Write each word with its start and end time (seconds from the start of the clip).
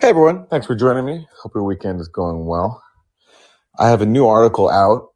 Hey 0.00 0.08
everyone, 0.08 0.46
thanks 0.46 0.66
for 0.66 0.74
joining 0.74 1.04
me. 1.04 1.28
Hope 1.42 1.52
your 1.54 1.62
weekend 1.62 2.00
is 2.00 2.08
going 2.08 2.46
well. 2.46 2.82
I 3.78 3.90
have 3.90 4.00
a 4.00 4.06
new 4.06 4.26
article 4.26 4.70
out 4.70 5.08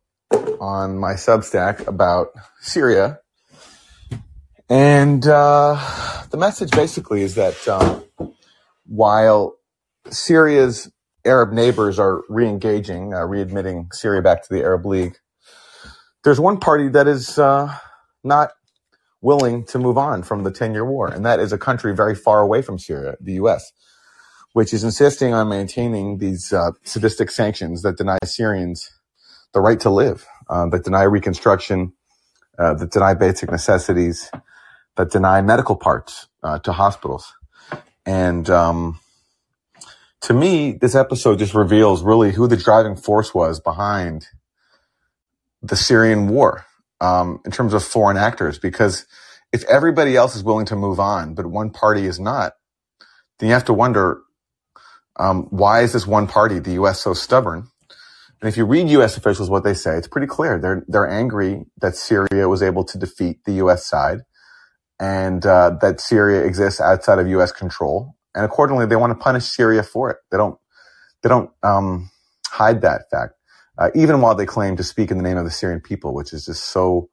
on 0.60 0.98
my 0.98 1.14
Substack 1.14 1.86
about 1.86 2.28
Syria, 2.60 3.20
and 4.68 5.26
uh, 5.26 5.82
the 6.28 6.36
message 6.36 6.70
basically 6.72 7.22
is 7.22 7.36
that 7.36 7.66
um, 7.66 8.04
while 8.84 9.56
Syria's 10.10 10.92
Arab 11.24 11.54
neighbors 11.54 11.98
are 11.98 12.20
re-engaging, 12.28 13.14
uh, 13.14 13.20
readmitting 13.20 13.86
Syria 13.90 14.20
back 14.20 14.42
to 14.42 14.52
the 14.52 14.60
Arab 14.60 14.84
League, 14.84 15.16
there's 16.24 16.38
one 16.38 16.58
party 16.60 16.88
that 16.88 17.08
is 17.08 17.38
uh, 17.38 17.74
not 18.22 18.50
willing 19.22 19.64
to 19.64 19.78
move 19.78 19.96
on 19.96 20.22
from 20.22 20.42
the 20.42 20.52
10-year 20.52 20.84
war, 20.84 21.08
and 21.08 21.24
that 21.24 21.40
is 21.40 21.54
a 21.54 21.58
country 21.58 21.96
very 21.96 22.14
far 22.14 22.40
away 22.40 22.60
from 22.60 22.78
Syria, 22.78 23.16
the 23.18 23.32
U.S 23.32 23.72
which 24.54 24.72
is 24.72 24.84
insisting 24.84 25.34
on 25.34 25.48
maintaining 25.48 26.18
these 26.18 26.52
uh, 26.52 26.70
sadistic 26.84 27.28
sanctions 27.28 27.82
that 27.82 27.98
deny 27.98 28.18
Syrians 28.24 28.88
the 29.52 29.60
right 29.60 29.80
to 29.80 29.90
live, 29.90 30.26
uh, 30.48 30.68
that 30.68 30.84
deny 30.84 31.02
reconstruction, 31.02 31.92
uh, 32.56 32.74
that 32.74 32.92
deny 32.92 33.14
basic 33.14 33.50
necessities, 33.50 34.30
that 34.96 35.10
deny 35.10 35.42
medical 35.42 35.74
parts 35.74 36.28
uh, 36.44 36.60
to 36.60 36.72
hospitals. 36.72 37.34
And 38.06 38.48
um, 38.48 39.00
to 40.22 40.32
me, 40.32 40.72
this 40.72 40.94
episode 40.94 41.40
just 41.40 41.54
reveals 41.54 42.04
really 42.04 42.30
who 42.30 42.46
the 42.46 42.56
driving 42.56 42.94
force 42.94 43.34
was 43.34 43.58
behind 43.58 44.28
the 45.62 45.76
Syrian 45.76 46.28
war 46.28 46.64
um, 47.00 47.40
in 47.44 47.50
terms 47.50 47.74
of 47.74 47.82
foreign 47.82 48.16
actors. 48.16 48.60
Because 48.60 49.04
if 49.52 49.64
everybody 49.64 50.14
else 50.14 50.36
is 50.36 50.44
willing 50.44 50.66
to 50.66 50.76
move 50.76 51.00
on, 51.00 51.34
but 51.34 51.46
one 51.46 51.70
party 51.70 52.06
is 52.06 52.20
not, 52.20 52.52
then 53.40 53.48
you 53.48 53.52
have 53.54 53.64
to 53.64 53.74
wonder 53.74 54.20
um, 55.16 55.44
why 55.50 55.82
is 55.82 55.92
this 55.92 56.06
one 56.06 56.26
party, 56.26 56.58
the 56.58 56.72
U.S., 56.72 57.00
so 57.00 57.14
stubborn? 57.14 57.68
And 58.40 58.48
if 58.48 58.56
you 58.56 58.66
read 58.66 58.88
U.S. 58.90 59.16
officials, 59.16 59.48
what 59.48 59.64
they 59.64 59.74
say, 59.74 59.96
it's 59.96 60.08
pretty 60.08 60.26
clear. 60.26 60.58
They're 60.58 60.84
they're 60.88 61.08
angry 61.08 61.64
that 61.80 61.96
Syria 61.96 62.48
was 62.48 62.62
able 62.62 62.84
to 62.84 62.98
defeat 62.98 63.44
the 63.44 63.52
U.S. 63.54 63.86
side, 63.86 64.20
and 65.00 65.44
uh, 65.46 65.76
that 65.80 66.00
Syria 66.00 66.44
exists 66.44 66.80
outside 66.80 67.18
of 67.18 67.28
U.S. 67.28 67.52
control, 67.52 68.14
and 68.34 68.44
accordingly, 68.44 68.86
they 68.86 68.96
want 68.96 69.12
to 69.12 69.22
punish 69.22 69.44
Syria 69.44 69.82
for 69.82 70.10
it. 70.10 70.18
They 70.30 70.36
don't 70.36 70.58
they 71.22 71.28
don't 71.28 71.50
um, 71.62 72.10
hide 72.48 72.82
that 72.82 73.10
fact, 73.10 73.34
uh, 73.78 73.90
even 73.94 74.20
while 74.20 74.34
they 74.34 74.46
claim 74.46 74.76
to 74.76 74.84
speak 74.84 75.10
in 75.10 75.16
the 75.16 75.24
name 75.24 75.38
of 75.38 75.44
the 75.44 75.50
Syrian 75.50 75.80
people, 75.80 76.14
which 76.14 76.32
is 76.32 76.46
just 76.46 76.66
so 76.66 77.08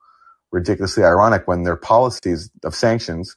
ridiculously 0.51 1.03
ironic 1.03 1.47
when 1.47 1.63
their 1.63 1.77
policies 1.77 2.51
of 2.63 2.75
sanctions 2.75 3.35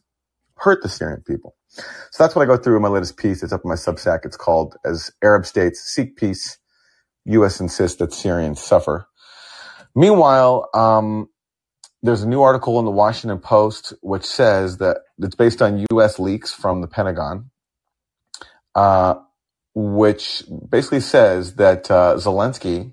hurt 0.56 0.82
the 0.82 0.88
Syrian 0.88 1.22
people. 1.26 1.54
So 1.76 2.22
that's 2.22 2.34
what 2.36 2.42
I 2.42 2.46
go 2.46 2.56
through 2.56 2.76
in 2.76 2.82
my 2.82 2.88
latest 2.88 3.16
piece. 3.16 3.42
It's 3.42 3.52
up 3.52 3.62
in 3.64 3.68
my 3.68 3.74
Substack. 3.74 4.24
It's 4.24 4.36
called 4.36 4.76
As 4.84 5.10
Arab 5.22 5.46
States 5.46 5.80
Seek 5.80 6.16
Peace, 6.16 6.58
U.S. 7.26 7.60
Insists 7.60 7.98
That 7.98 8.12
Syrians 8.12 8.62
Suffer. 8.62 9.08
Meanwhile, 9.94 10.68
um, 10.74 11.28
there's 12.02 12.22
a 12.22 12.28
new 12.28 12.42
article 12.42 12.78
in 12.78 12.84
the 12.84 12.90
Washington 12.90 13.38
Post 13.38 13.94
which 14.02 14.24
says 14.24 14.78
that 14.78 14.98
it's 15.18 15.34
based 15.34 15.62
on 15.62 15.84
U.S. 15.90 16.18
leaks 16.18 16.52
from 16.52 16.80
the 16.80 16.86
Pentagon, 16.86 17.50
uh, 18.74 19.14
which 19.74 20.44
basically 20.68 21.00
says 21.00 21.54
that 21.56 21.90
uh, 21.90 22.16
Zelensky 22.16 22.92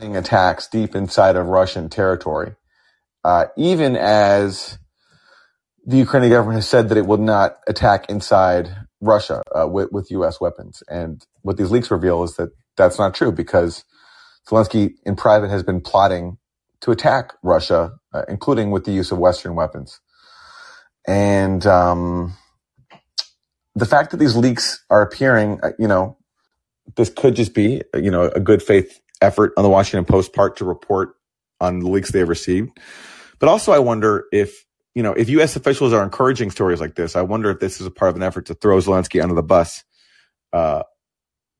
attacks 0.00 0.68
deep 0.68 0.94
inside 0.94 1.36
of 1.36 1.46
Russian 1.48 1.88
territory, 1.88 2.54
uh, 3.24 3.46
even 3.56 3.96
as 3.96 4.78
the 5.86 5.96
Ukrainian 5.98 6.32
government 6.32 6.56
has 6.56 6.68
said 6.68 6.88
that 6.88 6.98
it 6.98 7.06
will 7.06 7.18
not 7.18 7.58
attack 7.68 8.10
inside 8.10 8.74
Russia 9.00 9.42
uh, 9.54 9.68
with, 9.68 9.92
with 9.92 10.10
U.S. 10.10 10.40
weapons. 10.40 10.82
And 10.88 11.24
what 11.42 11.56
these 11.56 11.70
leaks 11.70 11.90
reveal 11.90 12.24
is 12.24 12.34
that 12.36 12.50
that's 12.76 12.98
not 12.98 13.14
true 13.14 13.30
because 13.30 13.84
Zelensky 14.48 14.94
in 15.04 15.14
private 15.14 15.48
has 15.48 15.62
been 15.62 15.80
plotting 15.80 16.38
to 16.80 16.90
attack 16.90 17.34
Russia, 17.42 17.92
uh, 18.12 18.22
including 18.28 18.72
with 18.72 18.84
the 18.84 18.90
use 18.92 19.12
of 19.12 19.18
Western 19.18 19.54
weapons. 19.54 20.00
And 21.06 21.64
um, 21.66 22.36
the 23.76 23.86
fact 23.86 24.10
that 24.10 24.18
these 24.18 24.34
leaks 24.34 24.84
are 24.90 25.02
appearing, 25.02 25.60
uh, 25.62 25.70
you 25.78 25.86
know, 25.86 26.18
this 26.96 27.10
could 27.10 27.36
just 27.36 27.54
be, 27.54 27.82
you 27.94 28.10
know, 28.10 28.24
a 28.24 28.40
good 28.40 28.62
faith 28.62 29.00
effort 29.22 29.52
on 29.56 29.62
the 29.62 29.70
Washington 29.70 30.04
Post 30.04 30.32
part 30.32 30.56
to 30.56 30.64
report 30.64 31.14
on 31.60 31.78
the 31.78 31.88
leaks 31.88 32.10
they 32.10 32.20
have 32.20 32.28
received. 32.28 32.70
But 33.38 33.48
also, 33.48 33.72
I 33.72 33.78
wonder 33.78 34.26
if 34.32 34.65
you 34.96 35.02
know, 35.02 35.12
if 35.12 35.28
U.S. 35.28 35.56
officials 35.56 35.92
are 35.92 36.02
encouraging 36.02 36.50
stories 36.50 36.80
like 36.80 36.94
this, 36.94 37.16
I 37.16 37.20
wonder 37.20 37.50
if 37.50 37.60
this 37.60 37.82
is 37.82 37.86
a 37.86 37.90
part 37.90 38.08
of 38.08 38.16
an 38.16 38.22
effort 38.22 38.46
to 38.46 38.54
throw 38.54 38.78
Zelensky 38.78 39.22
under 39.22 39.34
the 39.34 39.42
bus 39.42 39.84
uh, 40.54 40.84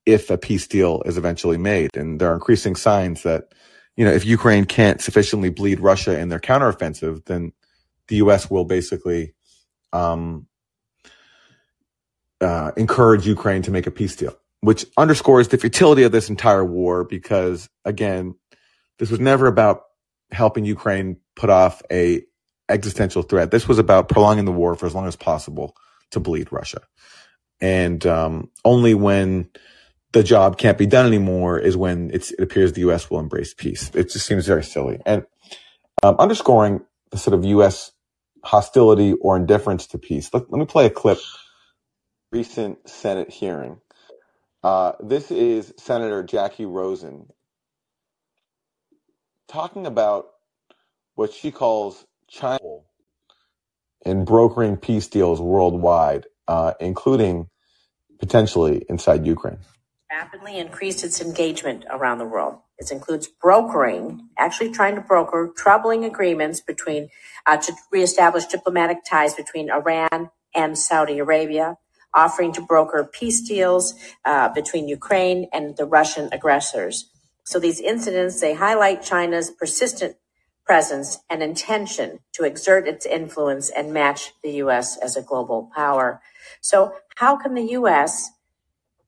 if 0.06 0.30
a 0.30 0.38
peace 0.38 0.66
deal 0.66 1.02
is 1.04 1.19
eventually 1.19 1.58
made. 1.58 1.94
And 1.94 2.19
there 2.19 2.30
are 2.30 2.34
increasing 2.34 2.76
signs 2.76 3.24
that, 3.24 3.52
you 3.94 4.06
know, 4.06 4.10
if 4.10 4.24
Ukraine 4.24 4.64
can't 4.64 5.02
sufficiently 5.02 5.50
bleed 5.50 5.80
Russia 5.80 6.19
in 6.19 6.30
their 6.30 6.41
counteroffensive, 6.41 7.26
then 7.26 7.52
the 8.08 8.16
U.S. 8.16 8.50
will 8.50 8.64
basically 8.64 9.34
um, 9.92 10.47
uh, 12.41 12.72
encourage 12.78 13.26
Ukraine 13.26 13.60
to 13.60 13.70
make 13.70 13.86
a 13.86 13.91
peace 13.91 14.16
deal, 14.16 14.34
which 14.62 14.86
underscores 14.97 15.48
the 15.48 15.58
futility 15.58 16.04
of 16.04 16.12
this 16.12 16.30
entire 16.30 16.64
war 16.64 17.04
because, 17.04 17.68
again, 17.84 18.34
this 18.98 19.10
was 19.10 19.20
never 19.20 19.47
about 19.47 19.82
helping 20.32 20.64
Ukraine 20.64 21.18
put 21.34 21.50
off 21.50 21.82
a 21.92 22.22
existential 22.69 23.22
threat. 23.22 23.50
This 23.50 23.69
was 23.69 23.78
about 23.78 24.09
prolonging 24.09 24.44
the 24.47 24.53
war 24.53 24.75
for 24.75 24.87
as 24.87 24.94
long 24.94 25.06
as 25.06 25.16
possible 25.16 25.77
to 26.12 26.21
bleed 26.21 26.53
Russia. 26.53 26.82
And 27.60 28.06
um, 28.06 28.50
only 28.65 28.94
when 28.94 29.50
the 30.12 30.22
job 30.22 30.59
can't 30.59 30.78
be 30.78 30.87
done 30.87 31.06
anymore 31.06 31.59
is 31.59 31.77
when 31.77 32.10
it 32.12 32.31
appears 32.38 32.72
the 32.72 32.82
U.S. 32.82 33.10
will 33.10 33.21
embrace 33.21 33.54
peace. 33.54 33.91
It 33.94 34.10
just 34.10 34.27
seems 34.27 34.47
very 34.47 34.65
silly. 34.65 35.00
And 35.06 35.27
um, 36.03 36.16
underscoring 36.19 36.82
the 37.10 37.19
sort 37.19 37.34
of 37.34 37.44
U.S. 37.47 37.93
hostility 38.44 39.15
or 39.15 39.37
indifference 39.37 39.87
to 39.88 39.98
peace, 39.98 40.31
let, 40.34 40.50
let 40.50 40.59
me 40.59 40.66
play 40.66 40.87
a 40.87 40.91
clip. 40.91 41.19
Recent 42.33 42.88
Senate 42.88 43.31
hearing. 43.31 43.81
Uh, 44.65 44.93
this 45.00 45.31
is 45.31 45.72
Senator 45.78 46.22
Jackie 46.22 46.66
Rosen 46.66 47.28
talking 49.48 49.87
about 49.87 50.27
what 51.15 51.33
she 51.33 51.50
calls 51.50 52.04
China 52.28 52.81
in 54.04 54.25
brokering 54.25 54.76
peace 54.76 55.09
deals 55.09 55.41
worldwide, 55.41 56.26
uh, 56.47 56.75
including 56.81 57.48
potentially 58.19 58.84
inside 58.88 59.26
Ukraine. 59.26 59.59
Rapidly 60.10 60.59
increased 60.59 61.04
its 61.04 61.20
engagement 61.20 61.84
around 61.91 62.19
the 62.19 62.25
world. 62.25 62.59
It 62.78 62.91
includes 62.92 63.26
brokering, 63.26 64.28
actually 64.38 64.70
trying 64.70 64.94
to 64.94 65.00
broker 65.00 65.50
troubling 65.56 66.04
agreements 66.04 66.60
between 66.60 67.09
uh, 67.47 67.56
to 67.56 67.72
reestablish 67.91 68.47
diplomatic 68.47 68.98
ties 69.04 69.34
between 69.34 69.70
Iran 69.70 70.31
and 70.54 70.78
Saudi 70.78 71.19
Arabia, 71.19 71.76
offering 72.15 72.53
to 72.53 72.60
broker 72.60 73.09
peace 73.12 73.41
deals 73.41 73.94
uh, 74.25 74.48
between 74.50 74.88
Ukraine 74.88 75.48
and 75.53 75.76
the 75.76 75.84
Russian 75.84 76.28
aggressors. 76.32 77.10
So 77.44 77.59
these 77.59 77.81
incidents 77.81 78.41
they 78.41 78.54
highlight 78.54 79.03
China's 79.03 79.50
persistent 79.50 80.16
presence 80.66 81.21
and 81.31 81.43
intention 81.43 82.19
to 82.32 82.44
exert 82.44 82.88
its 82.88 83.06
influence 83.06 83.71
and 83.71 83.93
match 83.93 84.32
the 84.43 84.53
U.S. 84.54 84.99
as 84.99 85.16
a 85.16 85.22
global 85.22 85.71
power. 85.75 86.21
So 86.60 86.94
how 87.16 87.37
can 87.37 87.54
the 87.54 87.65
U.S. 87.72 88.31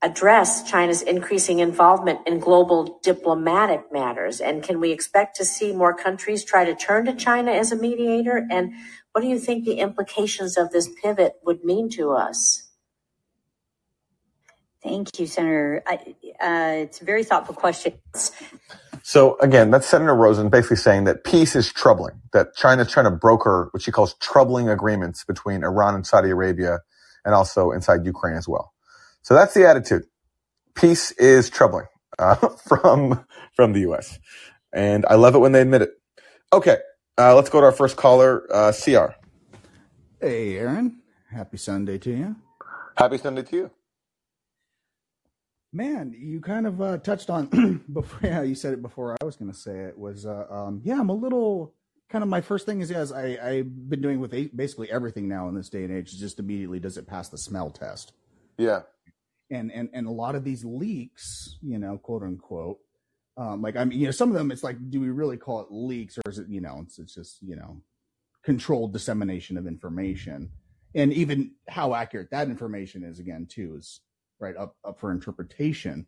address 0.01 0.69
China's 0.69 1.01
increasing 1.01 1.59
involvement 1.59 2.25
in 2.25 2.39
global 2.39 2.99
diplomatic 3.03 3.91
matters? 3.91 4.39
And 4.39 4.63
can 4.63 4.79
we 4.79 4.91
expect 4.91 5.35
to 5.37 5.45
see 5.45 5.73
more 5.73 5.93
countries 5.93 6.45
try 6.45 6.63
to 6.63 6.73
turn 6.73 7.05
to 7.05 7.13
China 7.13 7.51
as 7.51 7.71
a 7.73 7.75
mediator? 7.75 8.47
And 8.49 8.73
what 9.11 9.21
do 9.21 9.27
you 9.27 9.39
think 9.39 9.65
the 9.65 9.79
implications 9.79 10.57
of 10.57 10.71
this 10.71 10.89
pivot 11.03 11.33
would 11.43 11.65
mean 11.65 11.89
to 11.91 12.11
us? 12.11 12.69
Thank 14.81 15.19
you, 15.19 15.27
Senator. 15.27 15.83
I, 15.85 15.95
uh, 16.41 16.83
it's 16.83 17.01
a 17.01 17.05
very 17.05 17.25
thoughtful 17.25 17.55
question. 17.55 17.93
So 19.09 19.39
again, 19.39 19.71
that's 19.71 19.87
Senator 19.87 20.13
Rosen 20.13 20.49
basically 20.49 20.77
saying 20.77 21.05
that 21.05 21.23
peace 21.23 21.55
is 21.55 21.73
troubling, 21.73 22.21
that 22.31 22.55
China 22.55 22.83
is 22.83 22.91
trying 22.91 23.05
to 23.05 23.11
broker 23.11 23.69
what 23.71 23.81
she 23.81 23.91
calls 23.91 24.13
troubling 24.21 24.69
agreements 24.69 25.23
between 25.23 25.63
Iran 25.63 25.95
and 25.95 26.05
Saudi 26.05 26.29
Arabia 26.29 26.81
and 27.25 27.33
also 27.33 27.71
inside 27.71 28.05
Ukraine 28.05 28.37
as 28.37 28.47
well. 28.47 28.71
So 29.23 29.33
that's 29.33 29.55
the 29.55 29.67
attitude. 29.67 30.03
Peace 30.75 31.09
is 31.13 31.49
troubling 31.49 31.87
uh, 32.19 32.35
from 32.67 33.25
from 33.55 33.73
the 33.73 33.79
U.S. 33.79 34.19
And 34.71 35.07
I 35.07 35.15
love 35.15 35.33
it 35.33 35.39
when 35.39 35.53
they 35.53 35.61
admit 35.61 35.81
it. 35.81 35.89
Okay, 36.53 36.77
uh, 37.17 37.33
let's 37.35 37.49
go 37.49 37.61
to 37.61 37.65
our 37.65 37.71
first 37.71 37.97
caller, 37.97 38.43
uh, 38.53 38.71
CR. 38.71 39.15
Hey, 40.21 40.55
Aaron. 40.55 41.01
Happy 41.31 41.57
Sunday 41.57 41.97
to 41.97 42.11
you. 42.11 42.35
Happy 42.95 43.17
Sunday 43.17 43.41
to 43.41 43.55
you. 43.55 43.71
Man, 45.71 46.15
you 46.17 46.41
kind 46.41 46.65
of 46.67 46.81
uh, 46.81 46.97
touched 46.97 47.29
on 47.29 47.83
before. 47.93 48.19
Yeah, 48.23 48.41
you 48.41 48.55
said 48.55 48.73
it 48.73 48.81
before. 48.81 49.15
I 49.21 49.25
was 49.25 49.35
going 49.35 49.51
to 49.51 49.57
say 49.57 49.81
it 49.81 49.97
was. 49.97 50.25
Uh, 50.25 50.45
um, 50.49 50.81
yeah, 50.83 50.99
I'm 50.99 51.09
a 51.09 51.13
little 51.13 51.75
kind 52.09 52.23
of. 52.23 52.29
My 52.29 52.41
first 52.41 52.65
thing 52.65 52.81
is, 52.81 52.89
yes, 52.89 53.11
I 53.11 53.37
I've 53.41 53.89
been 53.89 54.01
doing 54.01 54.19
with 54.19 54.31
basically 54.55 54.91
everything 54.91 55.27
now 55.27 55.47
in 55.47 55.55
this 55.55 55.69
day 55.69 55.83
and 55.83 55.95
age. 55.95 56.17
Just 56.17 56.39
immediately, 56.39 56.79
does 56.79 56.97
it 56.97 57.07
pass 57.07 57.29
the 57.29 57.37
smell 57.37 57.69
test? 57.69 58.13
Yeah. 58.57 58.81
and 59.51 59.71
and 59.71 59.89
and 59.93 60.07
a 60.07 60.11
lot 60.11 60.35
of 60.35 60.43
these 60.43 60.65
leaks, 60.65 61.57
you 61.61 61.77
know, 61.79 61.97
quote 61.97 62.23
unquote, 62.23 62.79
um, 63.37 63.61
like 63.61 63.75
I 63.75 63.85
mean, 63.85 63.99
you 63.99 64.05
know, 64.05 64.11
some 64.11 64.29
of 64.29 64.35
them, 64.35 64.51
it's 64.51 64.63
like, 64.63 64.77
do 64.89 64.99
we 65.01 65.09
really 65.09 65.37
call 65.37 65.61
it 65.61 65.67
leaks, 65.71 66.17
or 66.17 66.31
is 66.31 66.39
it, 66.39 66.47
you 66.49 66.61
know, 66.61 66.81
it's, 66.83 66.99
it's 66.99 67.13
just, 67.15 67.41
you 67.41 67.55
know, 67.55 67.81
controlled 68.43 68.93
dissemination 68.93 69.57
of 69.57 69.67
information, 69.67 70.49
and 70.95 71.13
even 71.13 71.53
how 71.67 71.93
accurate 71.95 72.31
that 72.31 72.47
information 72.49 73.03
is, 73.03 73.19
again, 73.19 73.47
too, 73.49 73.75
is 73.77 74.01
right 74.39 74.55
up 74.55 74.75
up 74.83 74.99
for 74.99 75.11
interpretation. 75.11 76.05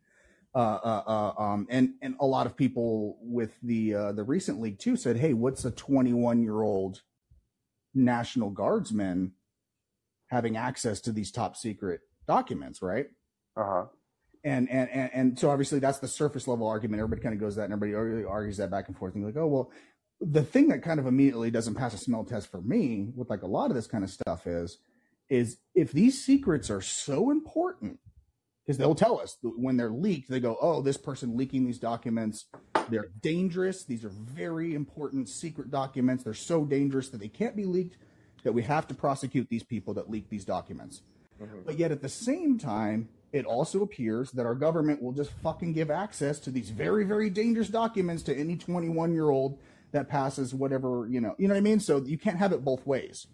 Uh, 0.54 0.80
uh, 0.84 1.04
uh, 1.08 1.42
um, 1.42 1.68
and 1.70 1.94
and 2.02 2.16
a 2.20 2.26
lot 2.26 2.46
of 2.46 2.58
people 2.58 3.18
with 3.22 3.54
the 3.64 3.94
uh, 3.94 4.12
the 4.12 4.24
recent 4.24 4.60
leak 4.60 4.80
too 4.80 4.96
said, 4.96 5.18
hey, 5.18 5.34
what's 5.34 5.64
a 5.64 5.72
21 5.72 6.44
year 6.44 6.62
old 6.62 7.02
National 7.94 8.50
Guardsman 8.50 9.32
having 10.28 10.58
access 10.58 11.00
to 11.02 11.12
these 11.12 11.32
top 11.32 11.56
secret 11.56 12.02
documents, 12.28 12.82
right? 12.82 13.08
Uh 13.56 13.64
huh. 13.64 13.86
And, 14.44 14.70
and 14.70 14.90
and 14.90 15.10
and 15.14 15.40
so 15.40 15.50
obviously 15.52 15.80
that's 15.80 16.00
the 16.00 16.08
surface 16.08 16.48
level 16.48 16.68
argument. 16.68 17.00
Everybody 17.00 17.22
kind 17.22 17.36
of 17.36 17.40
goes 17.40 17.56
that, 17.56 17.66
and 17.66 17.74
everybody 17.74 18.26
argues 18.26 18.58
that 18.58 18.72
back 18.72 18.88
and 18.88 18.98
forth, 18.98 19.14
and 19.14 19.22
you're 19.22 19.32
like, 19.32 19.42
oh 19.42 19.48
well, 19.48 19.72
the 20.22 20.44
thing 20.44 20.68
that 20.70 20.84
kind 20.84 21.00
of 21.00 21.08
immediately 21.08 21.50
doesn't 21.52 21.76
pass 21.76 21.94
a 21.94 21.98
smell 21.98 22.24
test 22.24 22.50
for 22.50 22.62
me 22.62 23.10
with 23.16 23.30
like 23.30 23.42
a 23.42 23.48
lot 23.48 23.72
of 23.72 23.76
this 23.76 23.88
kind 23.88 24.04
of 24.04 24.10
stuff 24.10 24.46
is, 24.46 24.78
is 25.30 25.58
if 25.74 25.92
these 25.92 26.24
secrets 26.24 26.70
are 26.70 26.82
so 26.82 27.32
important, 27.32 28.00
because 28.72 28.78
they'll 28.78 28.96
tell 28.96 29.20
us 29.20 29.38
when 29.42 29.76
they're 29.76 29.90
leaked, 29.90 30.30
they 30.30 30.40
go, 30.40 30.58
oh, 30.62 30.82
this 30.82 30.96
person 30.96 31.36
leaking 31.36 31.66
these 31.66 31.78
documents, 31.78 32.46
they're 32.90 33.10
dangerous. 33.22 33.84
These 33.84 34.06
are 34.06 34.10
very 34.10 34.74
important 34.74 35.28
secret 35.28 35.70
documents. 35.70 36.24
They're 36.24 36.34
so 36.34 36.64
dangerous 36.64 37.10
that 37.10 37.20
they 37.20 37.28
can't 37.28 37.56
be 37.56 37.66
leaked. 37.66 37.98
That 38.44 38.54
we 38.54 38.64
have 38.64 38.88
to 38.88 38.96
prosecute 38.96 39.50
these 39.50 39.62
people 39.62 39.94
that 39.96 40.10
leak 40.10 40.30
these 40.30 40.46
documents. 40.46 41.04
Mm-hmm. 41.40 41.60
But 41.66 41.78
yet 41.78 41.92
at 41.92 42.02
the 42.02 42.10
same 42.10 42.58
time, 42.58 43.10
it 43.32 43.46
also 43.46 43.84
appears 43.84 44.32
that 44.32 44.46
our 44.46 44.56
government 44.56 45.02
will 45.02 45.12
just 45.12 45.32
fucking 45.44 45.74
give 45.74 45.92
access 45.92 46.40
to 46.40 46.50
these 46.50 46.70
very, 46.70 47.04
very 47.04 47.30
dangerous 47.30 47.68
documents 47.68 48.24
to 48.24 48.36
any 48.36 48.56
21 48.56 49.14
year 49.14 49.30
old 49.30 49.60
that 49.92 50.10
passes 50.10 50.56
whatever, 50.56 51.08
you 51.10 51.22
know, 51.22 51.36
you 51.38 51.48
know 51.48 51.54
what 51.54 51.60
I 51.60 51.62
mean? 51.62 51.80
So 51.80 51.98
you 52.04 52.18
can't 52.18 52.38
have 52.38 52.52
it 52.52 52.64
both 52.64 52.88
ways. 52.88 53.28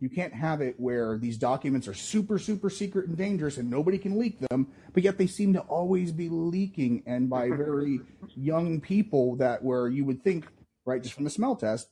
You 0.00 0.10
can't 0.10 0.34
have 0.34 0.60
it 0.60 0.74
where 0.78 1.16
these 1.16 1.38
documents 1.38 1.88
are 1.88 1.94
super, 1.94 2.38
super 2.38 2.68
secret 2.68 3.06
and 3.08 3.16
dangerous 3.16 3.56
and 3.56 3.70
nobody 3.70 3.96
can 3.96 4.18
leak 4.18 4.38
them, 4.50 4.68
but 4.92 5.02
yet 5.02 5.16
they 5.16 5.26
seem 5.26 5.54
to 5.54 5.60
always 5.60 6.12
be 6.12 6.28
leaking 6.28 7.02
and 7.06 7.30
by 7.30 7.48
very 7.50 8.00
young 8.34 8.80
people 8.80 9.36
that 9.36 9.62
where 9.62 9.88
you 9.88 10.04
would 10.04 10.22
think, 10.22 10.46
right, 10.84 11.02
just 11.02 11.14
from 11.14 11.24
the 11.24 11.30
smell 11.30 11.56
test, 11.56 11.88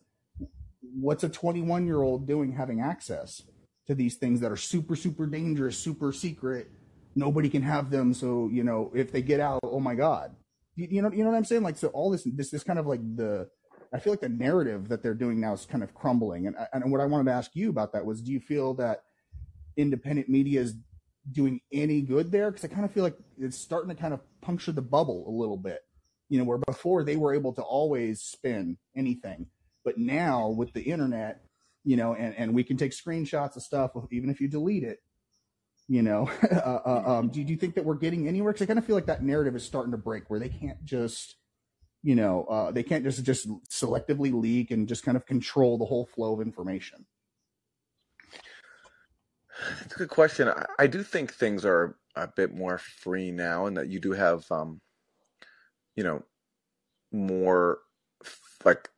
what's 0.81 1.25
a 1.25 1.29
21 1.29 1.87
year 1.87 2.03
old 2.03 2.27
doing 2.27 2.53
having 2.53 2.81
access 2.81 3.43
to 3.87 3.95
these 3.95 4.17
things 4.17 4.41
that 4.41 4.53
are 4.53 4.57
super, 4.57 4.97
super 4.97 5.27
dangerous, 5.27 5.79
super 5.79 6.12
secret? 6.12 6.71
Nobody 7.17 7.49
can 7.49 7.62
have 7.62 7.91
them. 7.91 8.12
So, 8.12 8.50
you 8.53 8.65
know, 8.65 8.91
if 8.95 9.12
they 9.12 9.23
get 9.23 9.41
out, 9.41 9.61
oh 9.62 9.81
my 9.81 9.95
God. 9.95 10.35
You, 10.77 10.89
you 10.91 11.03
know, 11.03 11.11
you 11.11 11.25
know 11.25 11.31
what 11.31 11.37
I'm 11.37 11.45
saying? 11.45 11.62
Like, 11.62 11.77
so 11.77 11.89
all 11.89 12.11
this, 12.11 12.25
this, 12.25 12.50
this 12.50 12.65
kind 12.65 12.79
of 12.79 12.87
like 12.87 13.00
the, 13.17 13.49
I 13.94 14.00
feel 14.00 14.12
like 14.12 14.20
the 14.20 14.29
narrative 14.29 14.88
that 14.88 15.05
they're 15.05 15.14
doing 15.14 15.41
now 15.41 15.52
is 15.52 15.67
kind 15.67 15.85
of 15.85 15.94
crumbling. 15.94 16.49
And, 16.49 16.56
and 16.73 16.91
what 16.91 17.00
I 17.00 17.06
wanted 17.06 17.31
to 17.31 17.32
ask 17.32 17.52
you 17.55 17.70
about 17.70 17.93
that 17.93 18.05
was, 18.05 18.20
do 18.20 18.32
you 18.32 18.41
feel 18.41 18.75
that 18.75 19.05
independent 19.76 20.29
media 20.29 20.62
is 20.62 20.75
doing 21.31 21.61
any 21.73 22.02
good 22.02 22.32
there? 22.32 22.50
Because 22.50 22.64
I 22.64 22.75
kind 22.75 22.85
of 22.85 22.91
feel 22.91 23.05
like 23.05 23.17
it's 23.38 23.56
starting 23.56 23.94
to 23.94 23.94
kind 23.94 24.12
of 24.12 24.20
puncture 24.41 24.73
the 24.73 24.82
bubble 24.82 25.25
a 25.29 25.31
little 25.31 25.56
bit. 25.56 25.85
You 26.29 26.38
know, 26.38 26.44
where 26.44 26.58
before 26.58 27.05
they 27.05 27.14
were 27.14 27.35
able 27.35 27.52
to 27.52 27.62
always 27.62 28.20
spin 28.20 28.79
anything, 28.96 29.46
but 29.85 29.97
now 29.97 30.49
with 30.49 30.73
the 30.73 30.82
internet, 30.82 31.44
you 31.85 31.97
know, 31.97 32.14
and, 32.14 32.35
and 32.37 32.52
we 32.52 32.64
can 32.64 32.76
take 32.76 32.90
screenshots 32.90 33.55
of 33.55 33.62
stuff, 33.62 33.93
even 34.11 34.29
if 34.29 34.40
you 34.40 34.49
delete 34.49 34.82
it. 34.82 35.02
You 35.87 36.02
know, 36.02 36.29
uh, 36.50 36.79
uh, 36.85 37.02
um, 37.06 37.29
do, 37.29 37.44
do 37.44 37.52
you 37.52 37.58
think 37.58 37.76
that 37.76 37.85
we're 37.85 37.94
getting 37.94 38.26
anywhere? 38.26 38.52
Because 38.52 38.64
I 38.64 38.67
kind 38.67 38.79
of 38.79 38.87
feel 38.87 38.97
like 38.97 39.06
that 39.06 39.23
narrative 39.23 39.55
is 39.55 39.64
starting 39.64 39.93
to 39.93 39.99
break, 39.99 40.31
where 40.31 40.40
they 40.40 40.49
can't 40.49 40.82
just 40.85 41.37
you 42.05 42.17
know 42.17 42.45
uh, 42.47 42.73
they 42.73 42.85
can't 42.85 43.05
just 43.05 43.25
just 43.25 43.49
selectively 43.71 44.33
leak 44.35 44.73
and 44.73 44.89
just 44.89 45.05
kind 45.05 45.19
of 45.19 45.27
control 45.27 45.79
the 45.79 45.87
whole 45.87 46.06
flow 46.06 46.35
of 46.35 46.43
information 46.43 47.06
That's 49.81 49.95
a 49.95 49.99
good 49.99 50.11
question. 50.11 50.49
I, 50.49 50.67
I 50.79 50.87
do 50.87 51.03
think 51.03 51.33
things 51.33 51.65
are 51.65 51.97
a 52.17 52.29
bit 52.29 52.55
more 52.55 52.79
free 52.79 53.31
now, 53.33 53.67
and 53.67 53.77
that 53.77 53.89
you 53.89 54.01
do 54.01 54.12
have, 54.12 54.45
um, 54.51 54.81
you 55.97 56.05
know, 56.05 56.23
more 57.12 57.81
like 58.65 58.91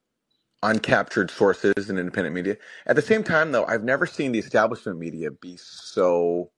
uncaptured 0.65 1.31
sources 1.31 1.91
in 1.91 1.99
independent 1.99 2.35
media. 2.35 2.59
At 2.87 2.97
the 2.97 3.03
same 3.03 3.25
time, 3.25 3.53
though, 3.53 3.67
I've 3.67 3.85
never 3.85 4.07
seen 4.07 4.33
the 4.33 4.41
establishment 4.41 4.99
media 4.99 5.31
be 5.31 5.59
so 5.59 6.51